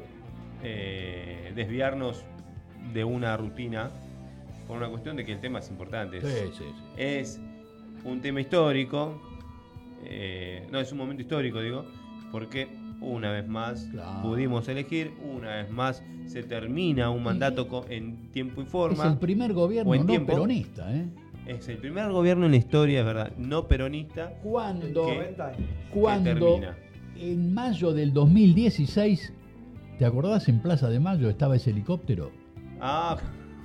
eh, 0.63 1.51
desviarnos 1.55 2.23
de 2.93 3.03
una 3.03 3.37
rutina 3.37 3.91
por 4.67 4.77
una 4.77 4.89
cuestión 4.89 5.15
de 5.17 5.25
que 5.25 5.33
el 5.33 5.39
tema 5.39 5.59
es 5.59 5.69
importante. 5.69 6.17
Es, 6.17 6.23
Sí, 6.23 6.29
sí, 6.57 6.63
sí. 6.63 6.83
es 6.97 7.39
un 8.03 8.21
tema 8.21 8.41
histórico, 8.41 9.21
eh, 10.05 10.65
no, 10.71 10.79
es 10.79 10.91
un 10.91 10.97
momento 10.97 11.21
histórico, 11.21 11.61
digo, 11.61 11.85
porque 12.31 12.67
una 13.01 13.31
vez 13.31 13.47
más 13.47 13.87
Claro. 13.91 14.21
pudimos 14.21 14.67
elegir, 14.67 15.11
una 15.23 15.55
vez 15.57 15.69
más 15.71 16.03
se 16.25 16.43
termina 16.43 17.09
un 17.09 17.23
mandato 17.23 17.85
en 17.89 18.29
tiempo 18.31 18.61
y 18.61 18.63
Es 18.63 18.69
forma. 18.69 19.05
el 19.07 19.17
primer 19.17 19.53
gobierno 19.53 19.93
no 19.95 20.05
tiempo. 20.05 20.31
peronista, 20.31 20.93
¿eh? 20.95 21.05
Es 21.45 21.67
el 21.67 21.77
primer 21.77 22.09
gobierno 22.11 22.45
en 22.45 22.51
la 22.51 22.57
historia, 22.57 23.01
es 23.01 23.05
verdad, 23.05 23.31
no 23.37 23.67
peronista. 23.67 24.31
Cuando, 24.41 25.05
¿Qué? 25.07 25.15
90 25.15 25.47
años. 25.47 25.69
cuando 25.93 26.33
termina. 26.33 26.77
en 27.19 27.53
mayo 27.53 27.91
del 27.93 28.13
2016, 28.13 29.33
¿te 29.99 30.05
acordás 30.05 30.47
en 30.47 30.61
Plaza 30.61 30.89
de 30.89 31.01
Mayo 31.01 31.29
estaba 31.29 31.57
ese 31.57 31.71
helicóptero? 31.71 32.31
Ah, 32.79 33.17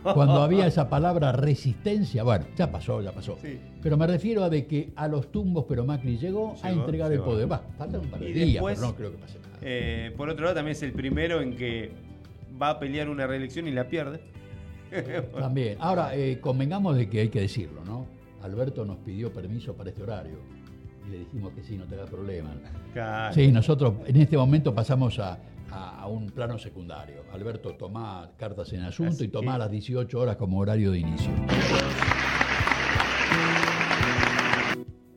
Cuando 0.03 0.43
había 0.43 0.67
esa 0.69 0.89
palabra 0.89 1.33
resistencia, 1.33 2.23
bueno, 2.23 2.47
ya 2.57 2.71
pasó, 2.71 3.01
ya 3.03 3.13
pasó. 3.13 3.37
Sí. 3.41 3.59
Pero 3.83 3.97
me 3.97 4.07
refiero 4.07 4.45
a 4.45 4.51
de 4.51 4.67
que 4.67 4.93
a 4.97 5.09
los 5.09 5.31
tumbos, 5.31 5.65
pero 5.69 5.85
Macri 5.85 6.17
llegó, 6.17 6.55
a 6.63 6.71
entregar 6.71 7.13
el 7.13 7.21
poder. 7.21 7.51
Va, 7.51 7.63
faltan 7.77 8.01
un 8.01 8.11
par 8.11 8.21
de 8.21 8.31
Y 8.31 8.33
días, 8.33 8.53
después, 8.55 8.79
pero 8.79 8.89
no 8.89 8.97
creo 8.97 9.11
que 9.13 9.19
pase 9.19 9.39
nada. 9.39 9.59
Eh, 9.61 10.15
por 10.17 10.29
otro 10.29 10.45
lado, 10.45 10.57
también 10.57 10.73
es 10.73 10.83
el 10.83 10.93
primero 10.93 11.41
en 11.41 11.57
que 11.57 11.93
va 12.61 12.71
a 12.71 12.79
pelear 12.79 13.09
una 13.09 13.27
reelección 13.27 13.67
y 13.67 13.73
la 13.73 13.89
pierde. 13.89 14.21
También. 15.39 15.77
Ahora, 15.81 16.17
eh, 16.17 16.41
convengamos 16.41 16.97
de 16.97 17.09
que 17.09 17.21
hay 17.21 17.29
que 17.29 17.41
decirlo, 17.41 17.85
¿no? 17.85 18.07
Alberto 18.43 18.85
nos 18.85 18.99
pidió 18.99 19.33
permiso 19.33 19.75
para 19.75 19.91
este 19.91 20.03
horario 20.03 20.39
y 21.07 21.11
le 21.11 21.19
dijimos 21.19 21.53
que 21.53 21.63
sí, 21.63 21.77
no 21.77 21.85
te 21.85 21.97
da 21.97 22.05
problema. 22.05 22.51
Claro. 22.93 23.35
Sí, 23.35 23.51
nosotros 23.53 23.95
en 24.07 24.17
este 24.17 24.37
momento 24.37 24.75
pasamos 24.75 25.19
a, 25.19 25.39
a- 25.71 26.01
a 26.03 26.07
un 26.07 26.31
plano 26.31 26.59
secundario. 26.59 27.25
Alberto 27.33 27.75
toma 27.75 28.31
cartas 28.37 28.73
en 28.73 28.83
asunto 28.83 29.13
Así 29.13 29.25
y 29.25 29.29
toma 29.29 29.53
que- 29.53 29.57
a 29.57 29.59
las 29.59 29.71
18 29.71 30.19
horas 30.21 30.37
como 30.37 30.59
horario 30.59 30.91
de 30.93 30.99
inicio. 31.01 31.31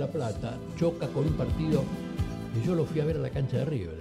La 0.07 0.13
Plata 0.13 0.53
choca 0.77 1.07
con 1.07 1.25
un 1.25 1.33
partido 1.33 1.83
que 2.53 2.65
yo 2.65 2.75
lo 2.75 2.85
fui 2.85 3.01
a 3.01 3.05
ver 3.05 3.17
a 3.17 3.19
la 3.19 3.29
cancha 3.29 3.57
de 3.57 3.65
River. 3.65 3.97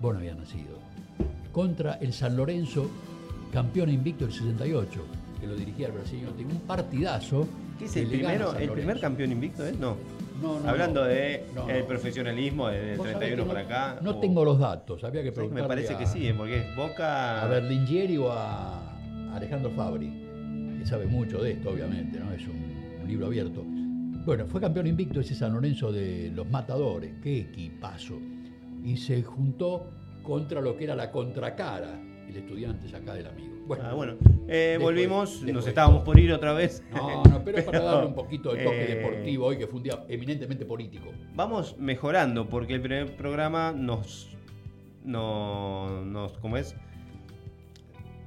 Vos 0.00 0.14
no 0.14 0.18
habías 0.20 0.38
nacido. 0.38 0.78
Contra 1.52 1.94
el 1.94 2.12
San 2.14 2.36
Lorenzo, 2.36 2.88
campeón 3.52 3.90
invicto 3.90 4.24
del 4.24 4.32
68, 4.32 5.04
que 5.40 5.46
lo 5.46 5.54
dirigía 5.56 5.88
el 5.88 5.92
brasileño. 5.92 6.28
Tenía 6.30 6.54
un 6.54 6.60
partidazo. 6.62 7.46
¿Qué 7.78 7.84
es 7.84 7.96
el 7.96 8.06
primero, 8.08 8.56
el 8.56 8.70
primer 8.70 8.98
campeón 8.98 9.32
invicto? 9.32 9.66
¿eh? 9.66 9.74
No. 9.78 9.96
No, 10.40 10.58
no, 10.58 10.68
Hablando 10.70 11.02
no. 11.02 11.06
de 11.06 11.44
el 11.68 11.84
profesionalismo 11.84 12.64
Vos 12.64 12.72
sabés 12.72 13.18
31 13.18 13.42
que 13.44 13.48
para 13.48 13.60
no- 13.62 13.66
acá. 13.66 13.98
No 14.02 14.10
o- 14.12 14.20
tengo 14.20 14.44
los 14.44 14.58
datos, 14.58 15.04
había 15.04 15.22
que 15.22 15.28
¿sabés 15.28 15.30
que 15.30 15.32
preguntarle 15.32 15.62
Me 15.62 15.68
parece 15.68 15.94
a- 15.94 15.98
que 15.98 16.06
sí, 16.06 16.32
porque 16.36 16.56
es 16.58 16.76
Boca. 16.76 17.42
a 17.42 17.46
Berlingieri 17.46 18.16
o 18.16 18.32
a 18.32 18.96
Alejandro 19.34 19.70
Fabri, 19.70 20.10
que 20.80 20.86
sabe 20.86 21.06
mucho 21.06 21.40
de 21.42 21.52
esto, 21.52 21.70
obviamente, 21.70 22.18
¿no? 22.18 22.32
Es 22.32 22.42
un, 22.48 23.00
un 23.02 23.06
libro 23.08 23.26
abierto. 23.26 23.62
Bueno, 24.24 24.46
fue 24.46 24.60
campeón 24.60 24.86
invicto 24.86 25.20
ese 25.20 25.34
San 25.34 25.52
Lorenzo 25.52 25.90
de 25.92 26.30
los 26.34 26.48
Matadores, 26.48 27.12
qué 27.22 27.40
equipazo. 27.40 28.18
Y 28.84 28.96
se 28.96 29.22
juntó 29.22 29.90
contra 30.22 30.60
lo 30.60 30.76
que 30.76 30.84
era 30.84 30.94
la 30.94 31.10
contracara, 31.10 32.00
el 32.28 32.36
estudiante 32.36 32.94
acá 32.94 33.14
del 33.14 33.26
amigo. 33.26 33.52
Bueno, 33.66 33.84
Ah, 33.86 33.94
bueno, 33.94 34.12
Eh, 34.48 34.72
Después- 34.72 34.80
volvimos, 34.80 35.42
nos 35.42 35.66
estábamos 35.66 36.02
por 36.02 36.18
ir 36.18 36.32
otra 36.32 36.52
vez. 36.52 36.82
no, 36.92 37.22
no, 37.24 37.44
pero 37.44 37.58
es 37.58 37.64
para 37.64 37.80
darle 37.82 38.06
un 38.08 38.14
poquito 38.14 38.52
de 38.54 38.64
toque 38.64 38.84
eh, 38.92 38.96
deportivo 38.96 39.46
hoy, 39.46 39.56
que 39.56 39.66
fue 39.66 39.78
un 39.78 39.82
día 39.84 40.04
eminentemente 40.08 40.64
político. 40.64 41.10
Vamos 41.34 41.76
mejorando, 41.78 42.48
porque 42.48 42.74
el 42.74 42.80
primer 42.80 43.16
programa 43.16 43.72
nos. 43.72 44.36
No, 45.04 46.04
nos 46.04 46.32
¿Cómo 46.38 46.56
es? 46.56 46.76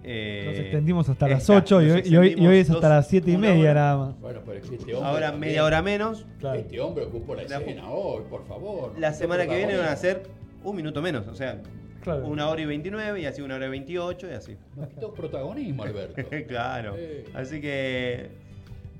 Eh, 0.08 0.44
Nos 0.46 0.60
extendimos 0.60 1.10
hasta 1.10 1.28
las 1.28 1.40
exacto, 1.40 1.78
8 1.78 1.82
y 1.82 1.90
hoy, 1.92 2.02
y 2.06 2.16
hoy- 2.18 2.36
y 2.38 2.46
hoy 2.48 2.58
es 2.58 2.70
hasta 2.70 2.88
dos- 2.88 2.96
las 2.98 3.08
7 3.08 3.32
y 3.32 3.38
media 3.38 3.72
hora. 3.72 3.74
nada 3.74 3.98
más. 3.98 4.20
Bueno, 4.22 4.40
pero 4.46 4.60
es 4.60 4.70
que 4.70 4.76
este 4.76 4.94
hombre. 4.94 5.10
Ahora 5.10 5.32
también- 5.32 5.50
media 5.50 5.64
hora 5.66 5.82
menos. 5.82 6.26
Claro. 6.40 6.60
Este 6.60 6.80
hombre 6.80 7.06
ocupó 7.06 7.34
la 7.36 7.44
La- 7.44 7.58
escena 7.58 7.90
hoy, 7.90 8.24
por 8.30 8.46
favor. 8.46 8.94
La 9.00 9.14
semana 9.14 9.48
que 9.48 9.58
viene 9.58 9.76
van 9.78 9.88
a 9.88 9.96
ser 9.96 10.24
un 10.64 10.76
minuto 10.76 11.02
menos, 11.02 11.28
o 11.28 11.34
sea, 11.34 11.60
Claro. 12.04 12.28
una 12.28 12.48
hora 12.50 12.62
y 12.62 12.66
29 12.66 13.20
y 13.22 13.26
así 13.26 13.42
una 13.42 13.56
hora 13.56 13.66
y 13.66 13.70
28 13.70 14.28
y 14.30 14.34
así. 14.34 14.56
Nos 14.76 14.90
quitó 14.90 15.12
protagonismo, 15.12 15.84
Alberto. 15.84 16.14
claro. 16.48 16.94
Eh. 16.98 17.26
Así 17.34 17.60
que 17.60 18.30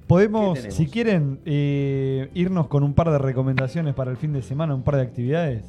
Podemos, 0.08 0.58
si 0.60 0.88
quieren, 0.88 1.40
eh, 1.46 2.30
irnos 2.36 2.68
con 2.68 2.84
un 2.84 2.94
par 2.96 3.10
de 3.12 3.18
recomendaciones 3.20 3.94
para 3.96 4.10
el 4.12 4.18
fin 4.18 4.34
de 4.34 4.42
semana, 4.42 4.74
un 4.76 4.84
par 4.84 4.96
de 4.98 5.02
actividades. 5.04 5.64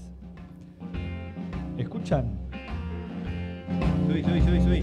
¿Escuchan? 1.79 2.46
Subí, 4.07 4.23
subí, 4.23 4.41
subí, 4.41 4.61
subí. 4.61 4.83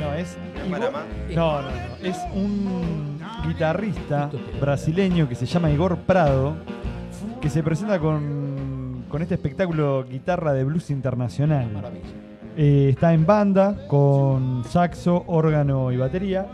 No, 0.00 0.14
es. 0.14 0.36
¿No? 0.68 0.78
No, 1.34 1.62
no, 1.62 1.70
no. 1.70 1.96
Es 2.02 2.16
un 2.34 3.18
guitarrista 3.46 4.30
brasileño 4.60 5.28
que 5.28 5.34
se 5.34 5.46
llama 5.46 5.70
Igor 5.70 5.98
Prado, 5.98 6.56
que 7.40 7.50
se 7.50 7.62
presenta 7.62 7.98
con, 7.98 9.04
con 9.08 9.22
este 9.22 9.34
espectáculo 9.34 10.04
Guitarra 10.08 10.52
de 10.52 10.64
Blues 10.64 10.90
Internacional. 10.90 11.70
Maravilla. 11.72 12.04
Eh, 12.56 12.88
está 12.90 13.12
en 13.12 13.26
banda 13.26 13.86
con 13.86 14.64
saxo, 14.64 15.24
órgano 15.26 15.92
y 15.92 15.98
batería. 15.98 16.46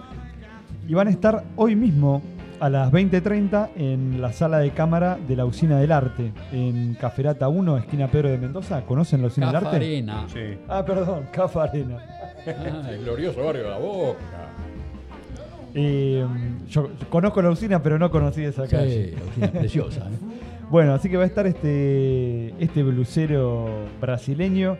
y 0.89 0.95
van 0.95 1.07
a 1.07 1.11
estar 1.11 1.45
hoy 1.55 1.77
mismo 1.77 2.21
a 2.63 2.71
las 2.71 2.93
20.30 2.93 3.71
en 3.75 4.23
la 4.23 4.33
sala 4.33 4.61
de 4.61 4.71
cámara 4.71 5.19
de 5.27 5.35
la 5.35 5.45
Usina 5.45 5.81
del 5.81 5.91
Arte, 5.91 6.33
en 6.53 6.95
Caferata 6.95 7.49
1, 7.49 7.79
esquina 7.79 8.07
Pedro 8.07 8.29
de 8.29 8.39
Mendoza. 8.39 8.83
¿Conocen 8.83 9.21
la 9.21 9.27
Usina 9.27 9.49
del 9.49 9.57
Arte? 9.57 9.67
Cafarena. 9.67 10.27
Sí. 10.33 10.59
Ah, 10.69 10.85
perdón, 10.85 11.27
Cafa 11.33 11.65
Arena. 11.65 11.99
Ah, 12.47 12.89
el 12.89 13.03
glorioso 13.03 13.45
barrio 13.45 13.65
de 13.65 13.69
la 13.69 13.79
Boca. 13.79 14.19
Eh, 15.75 16.25
yo 16.69 16.91
conozco 17.11 17.43
la 17.43 17.51
usina, 17.51 17.83
pero 17.83 17.99
no 17.99 18.13
conocí 18.13 18.45
esa 18.45 18.69
calle. 18.69 19.07
Sí, 19.07 19.17
la 19.17 19.25
usina 19.25 19.61
preciosa. 19.61 20.01
¿eh? 20.03 20.19
Bueno, 20.71 20.95
así 20.95 21.11
que 21.11 21.19
va 21.19 21.25
a 21.25 21.27
estar 21.27 21.47
este, 21.47 22.55
este 22.63 22.83
blusero 22.83 23.87
brasileño. 24.01 24.79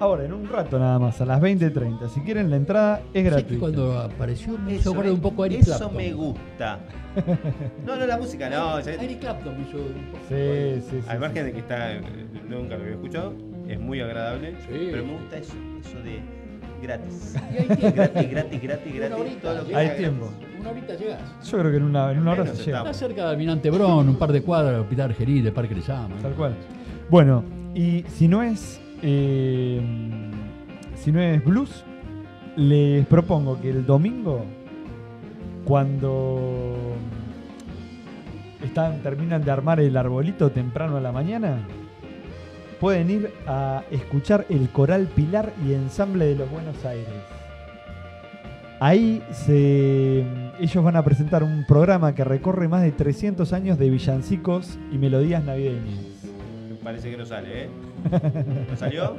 Ahora, 0.00 0.24
en 0.24 0.32
un 0.32 0.48
rato 0.48 0.78
nada 0.78 0.98
más, 0.98 1.20
a 1.20 1.26
las 1.26 1.40
20.30. 1.42 2.08
Si 2.08 2.20
quieren, 2.20 2.48
la 2.50 2.56
entrada 2.56 3.02
es 3.12 3.22
gratuita. 3.24 3.60
cuando 3.60 3.98
apareció 3.98 4.56
me 4.56 4.72
hizo 4.72 4.80
Eso, 4.80 4.90
acordar 4.92 5.12
un 5.12 5.20
poco 5.20 5.42
a 5.42 5.46
Eric 5.46 5.60
eso 5.60 5.76
Clapton. 5.76 5.96
me 5.96 6.12
gusta. 6.12 6.78
No, 7.86 7.96
no, 7.96 8.06
la 8.06 8.16
música 8.16 8.48
no. 8.48 8.80
ya- 8.80 8.92
Eric 8.94 9.18
Clapton 9.20 9.54
me 9.60 9.68
hizo 9.68 9.76
un 9.78 10.04
poco. 10.10 10.24
Sí, 10.28 10.80
sí, 10.90 11.00
sí. 11.02 11.08
Al 11.08 11.16
sí. 11.16 11.20
margen 11.20 11.44
de 11.46 11.52
que 11.52 11.58
está, 11.58 11.92
eh, 11.92 12.00
nunca 12.48 12.76
lo 12.76 12.82
había 12.82 12.94
escuchado, 12.94 13.34
es 13.68 13.78
muy 13.80 14.00
agradable, 14.00 14.52
Sí. 14.68 14.88
pero 14.90 15.04
me 15.04 15.12
gusta 15.14 15.36
eso, 15.38 15.52
eso 15.80 15.98
de 16.02 16.20
gratis. 16.82 17.34
Y 17.52 17.56
hay 17.58 17.66
tiempo. 17.76 17.92
gratis, 17.96 18.30
gratis, 18.30 18.62
gratis, 18.62 18.92
Una 18.94 19.06
gratis, 19.08 19.20
horita, 19.20 19.40
todo 19.42 19.54
lo 19.58 19.66
que 19.66 19.76
Hay 19.76 19.86
sea 19.88 19.96
tiempo. 19.98 20.26
gratis. 20.26 20.60
Una 20.60 20.70
horita 20.70 20.94
llegás. 20.94 21.50
Yo 21.50 21.58
creo 21.58 21.70
que 21.72 21.76
en 21.76 21.82
una, 21.82 22.12
en 22.12 22.18
una 22.20 22.30
hora 22.32 22.42
Menos 22.44 22.58
se 22.58 22.64
llega. 22.64 22.78
estamos. 22.78 22.96
Está 22.96 23.06
cerca 23.08 23.24
de 23.24 23.30
Almirante 23.32 23.70
Brown, 23.70 24.08
un 24.08 24.16
par 24.16 24.32
de 24.32 24.42
cuadras 24.42 24.72
del 24.72 24.80
Hospital 24.82 25.10
Argerí, 25.10 25.40
del 25.42 25.52
Parque 25.52 25.74
Lezama. 25.74 26.14
Tal 26.22 26.32
cual. 26.32 26.54
Bueno, 27.10 27.44
y 27.74 28.04
si 28.08 28.28
no 28.28 28.42
es. 28.42 28.79
Eh, 29.02 29.80
si 30.94 31.12
no 31.12 31.20
es 31.20 31.44
blues, 31.44 31.84
les 32.56 33.06
propongo 33.06 33.60
que 33.60 33.70
el 33.70 33.86
domingo, 33.86 34.44
cuando 35.64 36.94
están, 38.62 39.00
terminan 39.02 39.44
de 39.44 39.50
armar 39.50 39.80
el 39.80 39.96
arbolito 39.96 40.50
temprano 40.50 40.96
a 40.96 41.00
la 41.00 41.12
mañana, 41.12 41.66
pueden 42.80 43.10
ir 43.10 43.30
a 43.46 43.84
escuchar 43.90 44.46
el 44.48 44.68
coral 44.70 45.06
Pilar 45.14 45.52
y 45.66 45.74
ensamble 45.74 46.26
de 46.26 46.34
los 46.34 46.50
Buenos 46.50 46.84
Aires. 46.84 47.08
Ahí 48.80 49.22
se, 49.30 50.24
ellos 50.58 50.82
van 50.82 50.96
a 50.96 51.04
presentar 51.04 51.42
un 51.42 51.66
programa 51.66 52.14
que 52.14 52.24
recorre 52.24 52.66
más 52.66 52.82
de 52.82 52.92
300 52.92 53.52
años 53.52 53.78
de 53.78 53.90
villancicos 53.90 54.78
y 54.90 54.96
melodías 54.96 55.44
navideñas. 55.44 55.98
Parece 56.82 57.10
que 57.10 57.18
no 57.18 57.26
sale, 57.26 57.64
¿eh? 57.64 57.68
¿No 58.70 58.76
salió? 58.76 59.16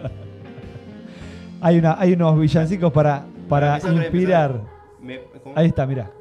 Hay, 1.62 1.78
una, 1.78 2.00
hay 2.00 2.14
unos 2.14 2.40
villancicos 2.40 2.92
para, 2.92 3.26
Empezá 3.50 3.94
inspirar. 3.94 4.62
empezá. 5.02 5.46
Me-. 5.46 5.54
Ahí 5.56 5.68
está, 5.68 5.86
mira. 5.86 6.12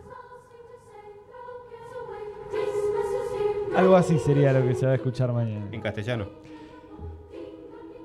Algo 3.77 3.97
así 3.97 4.19
sería 4.19 4.53
lo 4.53 4.66
que 4.66 4.74
se 4.74 4.85
va 4.85 4.93
a 4.93 4.95
escuchar 4.97 5.32
mañana. 5.32 5.66
En 5.70 5.81
castellano. 5.81 6.27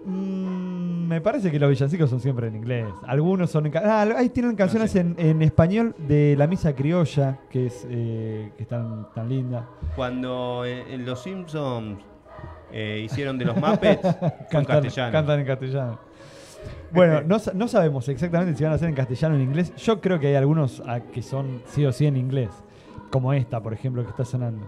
Mm, 0.06 1.08
me 1.08 1.20
parece 1.22 1.50
que 1.52 1.60
los 1.60 1.70
villancicos 1.70 2.10
son 2.10 2.20
siempre 2.20 2.48
en 2.48 2.56
inglés. 2.56 2.86
Algunos 3.08 3.50
son 3.50 3.66
en... 3.66 3.78
Ah, 3.78 4.02
ahí 4.16 4.30
tienen 4.30 4.56
canciones 4.56 4.92
sé. 4.92 5.00
en, 5.00 5.16
en 5.18 5.42
español 5.42 5.96
de 5.98 6.36
la 6.38 6.46
misa 6.48 6.76
criolla, 6.76 7.40
que 7.50 7.66
es 7.68 7.86
eh, 7.90 8.52
que 8.56 8.64
están 8.64 9.08
tan 9.14 9.28
linda. 9.28 9.68
Cuando 9.96 10.64
en, 10.66 10.88
en 10.88 11.06
Los 11.06 11.24
Simpsons 11.24 11.98
eh, 12.76 13.02
hicieron 13.06 13.38
de 13.38 13.46
los 13.46 13.56
Muppets, 13.56 14.04
en 14.22 14.32
Cantan, 14.52 14.82
castellano. 14.84 15.12
cantan 15.12 15.40
en 15.40 15.46
castellano. 15.46 16.00
Bueno, 16.92 17.22
no, 17.26 17.38
no 17.54 17.68
sabemos 17.68 18.08
exactamente 18.10 18.56
si 18.58 18.64
van 18.64 18.74
a 18.74 18.78
ser 18.78 18.90
en 18.90 18.96
castellano 18.96 19.36
o 19.36 19.38
en 19.38 19.44
inglés. 19.44 19.74
Yo 19.78 20.02
creo 20.02 20.20
que 20.20 20.28
hay 20.28 20.36
algunos 20.36 20.82
ah, 20.86 21.00
que 21.00 21.22
son 21.22 21.62
sí 21.68 21.86
o 21.86 21.92
sí 21.92 22.06
en 22.06 22.18
inglés, 22.18 22.50
como 23.12 23.34
esta, 23.34 23.62
por 23.62 23.74
ejemplo, 23.74 24.04
que 24.04 24.10
está 24.10 24.26
sonando. 24.26 24.66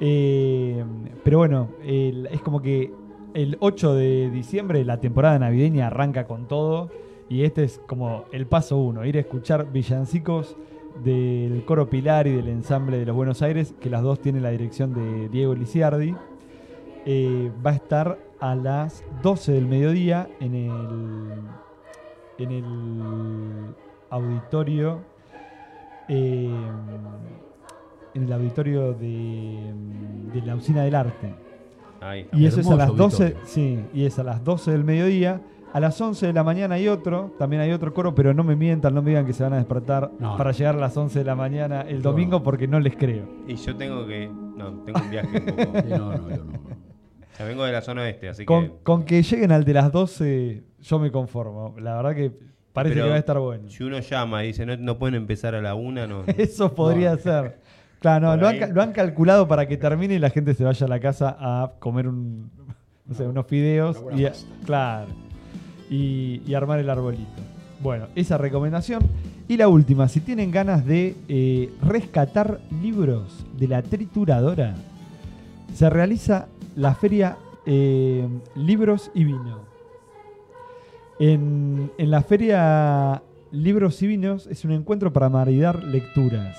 Eh, 0.00 0.84
pero 1.22 1.38
bueno, 1.38 1.68
el- 1.84 2.26
es 2.30 2.40
como 2.40 2.60
que 2.60 2.92
el 3.34 3.56
8 3.60 3.94
de 3.94 4.30
diciembre 4.30 4.84
la 4.84 4.98
temporada 5.00 5.38
navideña 5.38 5.86
arranca 5.88 6.24
con 6.26 6.46
todo 6.46 6.90
y 7.28 7.42
este 7.44 7.64
es 7.64 7.80
como 7.86 8.24
el 8.32 8.46
paso 8.46 8.76
uno, 8.76 9.04
ir 9.04 9.16
a 9.16 9.20
escuchar 9.20 9.70
villancicos 9.72 10.56
del 11.02 11.64
coro 11.64 11.88
Pilar 11.90 12.26
y 12.26 12.32
del 12.32 12.48
ensamble 12.48 12.98
de 12.98 13.06
los 13.06 13.16
Buenos 13.16 13.42
Aires, 13.42 13.74
que 13.80 13.90
las 13.90 14.02
dos 14.02 14.20
tienen 14.20 14.42
la 14.42 14.50
dirección 14.50 14.94
de 14.94 15.28
Diego 15.28 15.54
Lisiardi. 15.54 16.14
Eh, 17.06 17.50
va 17.64 17.70
a 17.70 17.74
estar 17.74 18.18
a 18.40 18.54
las 18.54 19.04
12 19.22 19.52
del 19.52 19.66
mediodía 19.66 20.28
en 20.40 20.54
el, 20.54 21.32
en 22.38 22.50
el 22.50 23.74
auditorio 24.10 25.00
eh, 26.08 26.50
en 28.14 28.22
el 28.22 28.32
auditorio 28.32 28.92
de, 28.92 29.72
de 30.32 30.42
la 30.42 30.54
usina 30.54 30.82
del 30.84 30.94
arte. 30.94 31.34
Y 32.32 32.44
eso 32.46 32.60
es 32.60 32.66
a 32.70 32.76
las 32.76 32.88
Hermoso 32.90 33.02
12, 33.04 33.22
auditorio. 33.24 33.46
sí, 33.48 33.80
y 33.94 34.04
es 34.04 34.18
a 34.18 34.22
las 34.24 34.44
12 34.44 34.70
del 34.72 34.84
mediodía. 34.84 35.40
A 35.72 35.80
las 35.80 36.00
11 36.00 36.26
de 36.28 36.32
la 36.32 36.44
mañana 36.44 36.76
hay 36.76 36.86
otro, 36.86 37.32
también 37.38 37.62
hay 37.62 37.72
otro 37.72 37.92
coro, 37.92 38.14
pero 38.14 38.32
no 38.32 38.44
me 38.44 38.54
mientan, 38.54 38.94
no 38.94 39.02
me 39.02 39.10
digan 39.10 39.26
que 39.26 39.32
se 39.32 39.42
van 39.42 39.54
a 39.54 39.56
despertar 39.56 40.12
No. 40.20 40.36
para 40.36 40.52
llegar 40.52 40.76
a 40.76 40.78
las 40.78 40.96
11 40.96 41.18
de 41.18 41.24
la 41.24 41.34
mañana 41.34 41.80
el 41.80 41.96
No. 41.96 42.10
domingo 42.10 42.42
porque 42.44 42.68
no 42.68 42.78
les 42.78 42.94
creo. 42.96 43.24
Y 43.48 43.56
yo 43.56 43.74
tengo 43.76 44.06
que. 44.06 44.28
No, 44.28 44.70
tengo 44.84 45.00
un 45.00 45.10
viaje 45.10 45.38
un 45.40 45.46
poco. 45.46 45.78
Sí, 45.80 45.88
no, 45.90 46.12
no, 46.12 46.30
yo 46.30 46.44
no. 46.44 46.52
No. 47.34 47.36
Sea, 47.36 47.46
vengo 47.46 47.64
de 47.64 47.72
la 47.72 47.82
zona 47.82 48.02
oeste, 48.02 48.28
así 48.28 48.44
Con, 48.44 48.68
que. 48.68 48.74
con 48.82 49.04
que 49.04 49.22
lleguen 49.22 49.52
al 49.52 49.64
de 49.64 49.72
las 49.74 49.90
12 49.92 50.62
yo 50.80 50.98
me 50.98 51.10
conformo. 51.10 51.74
La 51.80 51.96
verdad 51.96 52.14
que 52.14 52.32
parece 52.72 52.94
Pero 52.94 53.06
que 53.06 53.10
va 53.10 53.16
a 53.16 53.18
estar 53.18 53.38
bueno. 53.38 53.68
Si 53.70 53.82
uno 53.82 53.98
llama 53.98 54.44
y 54.44 54.48
dice, 54.48 54.66
no, 54.66 54.76
no 54.76 54.98
pueden 54.98 55.14
empezar 55.14 55.54
a 55.54 55.62
la 55.62 55.74
una, 55.74 56.06
no. 56.06 56.24
Eso 56.38 56.74
podría 56.74 57.16
ser. 57.18 57.58
Claro, 58.00 58.28
no, 58.28 58.36
lo 58.36 58.48
han, 58.48 58.74
lo 58.74 58.82
han 58.82 58.92
calculado 58.92 59.48
para 59.48 59.66
que 59.66 59.78
termine 59.78 60.14
y 60.14 60.18
la 60.18 60.28
gente 60.28 60.52
se 60.52 60.62
vaya 60.62 60.84
a 60.84 60.88
la 60.88 61.00
casa 61.00 61.36
a 61.40 61.72
comer 61.78 62.06
un, 62.06 62.50
no 63.06 63.14
sé, 63.14 63.26
unos 63.26 63.46
fideos 63.46 64.04
y, 64.14 64.26
claro, 64.66 65.06
y, 65.88 66.42
y 66.46 66.54
armar 66.54 66.78
el 66.80 66.90
arbolito. 66.90 67.40
Bueno, 67.80 68.08
esa 68.14 68.36
recomendación. 68.36 69.02
Y 69.48 69.56
la 69.56 69.68
última, 69.68 70.08
si 70.08 70.20
tienen 70.20 70.50
ganas 70.50 70.84
de 70.84 71.16
eh, 71.28 71.70
rescatar 71.82 72.60
libros 72.82 73.44
de 73.58 73.68
la 73.68 73.82
trituradora, 73.82 74.74
se 75.74 75.88
realiza 75.88 76.46
la 76.76 76.94
feria 76.94 77.38
eh, 77.66 78.28
Libros 78.54 79.10
y 79.14 79.24
Vino. 79.24 79.60
En, 81.18 81.92
en 81.96 82.10
la 82.10 82.22
feria 82.22 83.22
Libros 83.54 84.02
y 84.02 84.08
Vinos 84.08 84.48
es 84.48 84.64
un 84.64 84.72
encuentro 84.72 85.12
para 85.12 85.28
maridar 85.28 85.84
lecturas. 85.84 86.58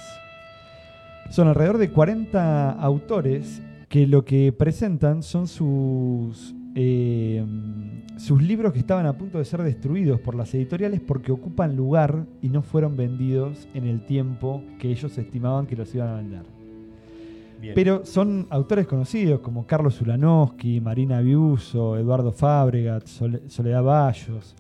Son 1.29 1.47
alrededor 1.49 1.77
de 1.77 1.89
40 1.89 2.71
autores 2.71 3.61
que 3.89 4.07
lo 4.07 4.23
que 4.23 4.53
presentan 4.53 5.23
son 5.23 5.47
sus, 5.47 6.55
eh, 6.75 7.45
sus 8.17 8.41
libros 8.41 8.71
que 8.71 8.79
estaban 8.79 9.05
a 9.07 9.17
punto 9.17 9.39
de 9.39 9.45
ser 9.45 9.61
destruidos 9.61 10.21
por 10.21 10.35
las 10.35 10.53
editoriales 10.53 11.01
porque 11.01 11.33
ocupan 11.33 11.75
lugar 11.75 12.25
y 12.41 12.47
no 12.47 12.61
fueron 12.61 12.95
vendidos 12.95 13.67
en 13.73 13.87
el 13.87 14.05
tiempo 14.05 14.63
que 14.79 14.89
ellos 14.89 15.17
estimaban 15.17 15.67
que 15.67 15.75
los 15.75 15.93
iban 15.93 16.07
a 16.07 16.15
vender. 16.15 16.54
Bien. 17.59 17.73
Pero 17.75 18.05
son 18.05 18.47
autores 18.49 18.85
conocidos 18.87 19.39
como 19.39 19.65
Carlos 19.65 19.99
Ulanowski, 20.01 20.81
Marina 20.81 21.21
Biuso, 21.21 21.97
Eduardo 21.97 22.31
Fábregat, 22.31 23.05
Sole- 23.07 23.41
Soledad 23.49 23.83
Bayos. 23.83 24.55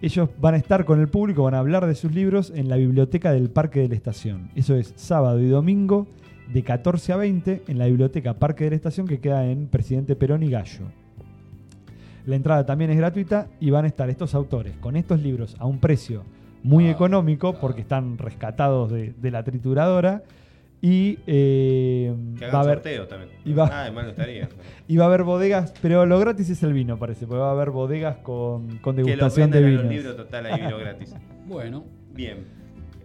Ellos 0.00 0.28
van 0.40 0.54
a 0.54 0.58
estar 0.58 0.84
con 0.84 1.00
el 1.00 1.08
público, 1.08 1.42
van 1.42 1.54
a 1.54 1.58
hablar 1.58 1.84
de 1.86 1.94
sus 1.96 2.14
libros 2.14 2.52
en 2.54 2.68
la 2.68 2.76
biblioteca 2.76 3.32
del 3.32 3.50
Parque 3.50 3.80
de 3.80 3.88
la 3.88 3.94
Estación. 3.96 4.50
Eso 4.54 4.76
es 4.76 4.92
sábado 4.96 5.40
y 5.40 5.48
domingo 5.48 6.06
de 6.52 6.62
14 6.62 7.12
a 7.12 7.16
20 7.16 7.62
en 7.66 7.78
la 7.78 7.86
biblioteca 7.86 8.34
Parque 8.34 8.64
de 8.64 8.70
la 8.70 8.76
Estación 8.76 9.06
que 9.08 9.18
queda 9.20 9.44
en 9.50 9.66
Presidente 9.66 10.14
Perón 10.14 10.42
y 10.44 10.50
Gallo. 10.50 10.84
La 12.26 12.36
entrada 12.36 12.64
también 12.66 12.90
es 12.90 12.96
gratuita 12.96 13.48
y 13.58 13.70
van 13.70 13.84
a 13.84 13.88
estar 13.88 14.08
estos 14.10 14.34
autores 14.34 14.76
con 14.78 14.96
estos 14.96 15.20
libros 15.22 15.56
a 15.58 15.66
un 15.66 15.78
precio 15.78 16.22
muy 16.62 16.86
Ah, 16.86 16.90
económico 16.90 17.50
claro. 17.50 17.60
porque 17.60 17.80
están 17.80 18.18
rescatados 18.18 18.90
de, 18.90 19.14
de 19.20 19.30
la 19.30 19.42
trituradora 19.44 20.22
y 20.80 21.18
eh, 21.26 22.14
que 22.38 22.44
va 22.46 22.48
hagan 22.50 22.56
a 22.56 22.60
haber 22.60 22.74
sorteo 22.76 23.06
también. 23.08 23.30
y 23.44 23.52
va- 23.52 23.68
Ah, 23.72 23.84
de 23.84 23.90
estaría. 24.10 24.48
y 24.88 24.96
va 24.96 25.04
a 25.04 25.08
haber 25.08 25.24
bodegas, 25.24 25.74
pero 25.82 26.06
lo 26.06 26.18
gratis 26.20 26.50
es 26.50 26.62
el 26.62 26.72
vino, 26.72 26.98
parece, 26.98 27.26
porque 27.26 27.40
va 27.40 27.48
a 27.48 27.52
haber 27.52 27.70
bodegas 27.70 28.18
con, 28.18 28.78
con 28.78 28.94
que 28.96 29.02
los 29.02 29.06
degustación 29.06 29.50
de 29.50 29.58
a 29.58 29.68
vinos. 29.70 29.84
los 29.84 29.92
libros, 29.92 30.16
total, 30.16 30.46
hay 30.46 30.60
vino 30.60 30.78
gratis. 30.78 31.14
Bueno, 31.46 31.84
Bien. 32.12 32.44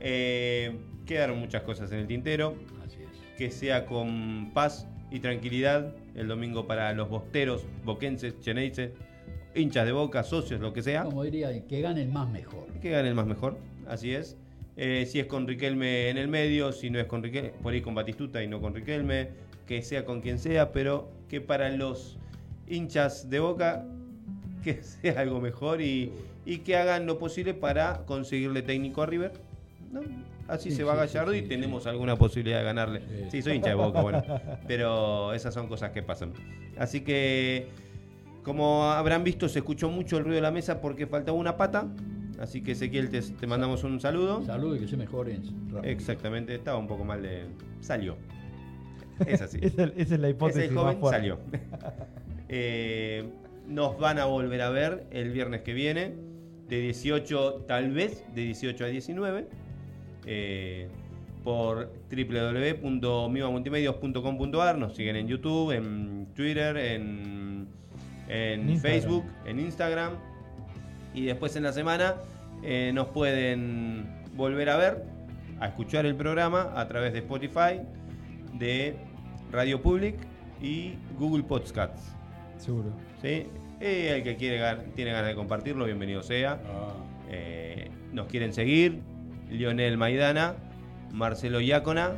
Eh, 0.02 0.76
quedaron 1.06 1.40
muchas 1.40 1.62
cosas 1.64 1.92
en 1.92 2.00
el 2.00 2.08
tintero. 2.08 2.56
así 2.86 2.98
es. 3.02 3.38
Que 3.38 3.52
sea 3.52 3.86
con 3.86 4.52
paz 4.54 4.88
y 5.12 5.20
tranquilidad 5.20 5.96
el 6.16 6.28
domingo 6.28 6.68
para 6.68 6.92
los 6.94 7.08
bosteros, 7.10 7.66
boquenses, 7.86 8.40
cheneises, 8.42 8.92
hinchas 9.56 9.86
de 9.86 9.92
boca, 9.94 10.24
socios, 10.24 10.60
lo 10.60 10.74
que 10.74 10.82
sea. 10.82 11.04
Como 11.06 11.24
diría, 11.24 11.66
que 11.68 11.82
gane 11.82 12.02
el 12.02 12.10
más 12.10 12.30
mejor. 12.30 12.68
Que 12.82 12.90
gane 12.90 13.08
el 13.10 13.16
más 13.16 13.28
mejor, 13.28 13.58
así 13.88 14.14
es. 14.14 14.36
Eh, 14.76 15.06
si 15.08 15.20
es 15.20 15.28
con 15.28 15.48
Riquelme 15.48 16.10
en 16.10 16.18
el 16.18 16.28
medio, 16.28 16.72
si 16.72 16.90
no 16.90 17.00
es 17.00 17.06
con 17.06 17.22
Riquelme, 17.22 17.52
por 17.62 17.74
ahí 17.74 17.82
con 17.82 17.94
Batistuta 17.94 18.44
y 18.44 18.48
no 18.48 18.60
con 18.60 18.74
Riquelme, 18.74 19.30
que 19.68 19.82
sea 19.82 20.06
con 20.06 20.22
quien 20.22 20.40
sea, 20.40 20.72
pero 20.72 21.12
que 21.30 21.42
para 21.42 21.70
los 21.70 22.18
hinchas 22.68 23.30
de 23.30 23.40
boca 23.40 23.86
que 24.64 24.82
sea 24.84 25.20
algo 25.20 25.40
mejor 25.42 25.82
y, 25.82 26.12
y 26.46 26.60
que 26.60 26.76
hagan 26.76 27.06
lo 27.06 27.20
posible 27.20 27.54
para 27.54 28.06
conseguirle 28.06 28.62
técnico 28.62 29.02
a 29.04 29.06
River 29.06 29.34
¿no? 29.92 30.02
Así 30.48 30.72
Sí, 30.72 30.78
se 30.78 30.84
va 30.84 30.94
sí, 30.94 31.00
sí, 31.00 31.14
Gallardo 31.14 31.34
y 31.36 31.44
tenemos 31.44 31.88
alguna 31.88 32.18
posibilidad 32.18 32.58
de 32.58 32.64
ganarle. 32.66 33.02
Sí, 33.30 33.42
soy 33.42 33.54
hincha 33.54 33.70
de 33.70 33.76
boca, 33.76 34.02
bueno. 34.02 34.24
Pero 34.68 35.34
esas 35.34 35.54
son 35.54 35.68
cosas 35.68 35.92
que 35.92 36.04
pasan. 36.04 36.34
Así 36.78 37.02
que, 37.02 37.70
como 38.44 38.84
habrán 38.84 39.24
visto, 39.24 39.48
se 39.48 39.60
escuchó 39.60 39.90
mucho 39.90 40.18
el 40.18 40.26
ruido 40.26 40.36
de 40.36 40.42
la 40.42 40.52
mesa 40.52 40.82
porque 40.82 41.08
faltaba 41.08 41.38
una 41.38 41.56
pata. 41.56 41.88
Así 42.40 42.62
que 42.62 42.72
Ezequiel, 42.74 43.10
te, 43.10 43.22
te 43.22 43.48
mandamos 43.48 43.84
un 43.84 44.00
saludo. 44.00 44.44
Salud 44.46 44.76
y 44.76 44.80
que 44.80 44.88
se 44.88 44.98
mejoren. 44.98 45.42
rápido. 45.72 45.84
Exactamente, 45.92 46.56
estaba 46.56 46.78
un 46.78 46.88
poco 46.88 47.04
mal 47.06 47.22
de. 47.22 47.44
Salió. 47.82 48.16
Es 49.26 49.42
así. 49.42 49.60
Esa, 49.62 49.84
esa 49.84 50.16
es 50.16 50.20
la 50.20 50.30
hipótesis 50.30 50.64
Ese 50.64 50.74
más 50.74 50.84
joven 50.84 51.00
fuerte. 51.00 51.18
salió. 51.20 51.40
Eh, 52.56 53.24
nos 53.68 53.98
van 53.98 54.20
a 54.20 54.26
volver 54.26 54.62
a 54.62 54.70
ver 54.70 55.06
el 55.12 55.32
viernes 55.32 55.62
que 55.62 55.74
viene, 55.74 56.14
de 56.70 56.82
18, 56.82 57.64
tal 57.68 57.90
vez, 57.92 58.24
de 58.36 58.44
18 58.44 58.86
a 58.86 58.90
19, 58.90 59.48
eh, 60.28 60.88
por 61.44 61.92
www.mivamultimedios.com.ar. 62.12 64.78
Nos 64.78 64.96
siguen 64.96 65.16
en 65.16 65.28
YouTube, 65.28 65.72
en 65.72 66.28
Twitter, 66.36 66.78
en, 66.78 67.68
en 68.28 68.62
En 68.62 68.70
Instagram. 68.70 69.02
Facebook, 69.02 69.24
en 69.46 69.60
Instagram. 69.60 70.14
Y 71.14 71.26
después 71.26 71.56
en 71.56 71.64
la 71.64 71.74
semana 71.74 72.16
eh, 72.64 72.92
nos 72.94 73.08
pueden 73.10 74.06
volver 74.36 74.70
a 74.70 74.78
ver, 74.78 75.04
a 75.60 75.68
escuchar 75.68 76.06
el 76.06 76.16
programa 76.16 76.72
a 76.76 76.88
través 76.88 77.14
de 77.14 77.20
Spotify, 77.20 77.82
de 78.54 78.96
Radio 79.52 79.82
Public 79.82 80.16
y 80.62 80.94
Google 81.20 81.44
Podcasts. 81.44 82.12
Seguro. 82.58 82.90
¿sí? 83.22 83.48
Y 83.82 83.86
el 84.08 84.24
que 84.24 84.36
quiere, 84.38 84.76
tiene 84.96 85.12
ganas 85.12 85.28
de 85.28 85.36
compartirlo, 85.36 85.86
bienvenido 85.86 86.24
sea. 86.24 86.60
Ah, 86.66 86.94
Eh, 87.30 87.90
nos 88.12 88.28
quieren 88.28 88.54
seguir, 88.54 89.02
Lionel 89.50 89.98
Maidana, 89.98 90.56
Marcelo 91.12 91.60
Iacona, 91.62 92.12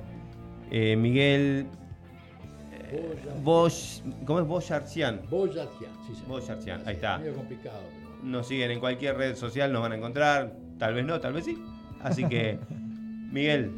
eh, 0.71 0.95
Miguel 0.97 1.67
Bosch, 3.43 4.01
¿cómo 4.25 4.39
es? 4.39 4.47
Bosch 4.47 4.71
Arcián. 4.71 5.21
Boyartian, 5.29 5.91
sí, 6.05 6.13
señor. 6.15 6.27
Boyartian, 6.27 6.79
ahí 6.81 6.85
Sí, 6.85 6.91
está. 6.91 7.17
Medio 7.17 7.35
complicado. 7.35 7.81
Nos 8.25 8.47
siguen 8.47 8.71
en 8.71 8.79
cualquier 8.79 9.15
red 9.15 9.35
social, 9.35 9.71
nos 9.71 9.81
van 9.81 9.93
a 9.93 9.95
encontrar. 9.95 10.53
Tal 10.77 10.93
vez 10.93 11.05
no, 11.05 11.19
tal 11.21 11.33
vez 11.33 11.45
sí. 11.45 11.63
Así 12.01 12.25
que, 12.27 12.59
Miguel, 13.31 13.71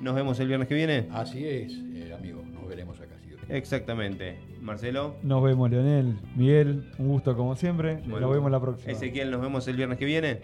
nos 0.00 0.14
vemos 0.14 0.38
el 0.38 0.46
viernes 0.46 0.68
que 0.68 0.74
viene. 0.74 1.08
Así 1.10 1.44
es, 1.44 1.72
eh, 1.94 2.14
amigo. 2.16 2.44
Nos 2.52 2.68
veremos 2.68 3.00
acá. 3.00 3.10
Exactamente. 3.50 4.38
Marcelo. 4.60 5.16
Nos 5.22 5.42
vemos, 5.42 5.70
Leonel. 5.70 6.18
Miguel, 6.36 6.84
un 6.98 7.08
gusto 7.08 7.36
como 7.36 7.56
siempre. 7.56 7.96
Bueno. 8.06 8.20
Nos 8.20 8.30
vemos 8.32 8.50
la 8.50 8.60
próxima. 8.60 8.92
Ezequiel, 8.92 9.30
nos 9.30 9.40
vemos 9.40 9.66
el 9.66 9.76
viernes 9.76 9.98
que 9.98 10.04
viene. 10.04 10.40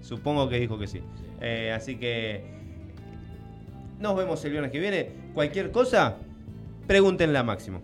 Supongo 0.00 0.48
que 0.48 0.58
dijo 0.58 0.78
que 0.78 0.86
sí. 0.86 1.00
Eh, 1.40 1.72
así 1.74 1.96
que 1.96 2.42
nos 4.00 4.16
vemos 4.16 4.44
el 4.44 4.52
viernes 4.52 4.72
que 4.72 4.80
viene. 4.80 5.10
Cualquier 5.34 5.70
cosa, 5.70 6.16
pregúntenle 6.86 7.38
a 7.38 7.42
Máximo. 7.42 7.82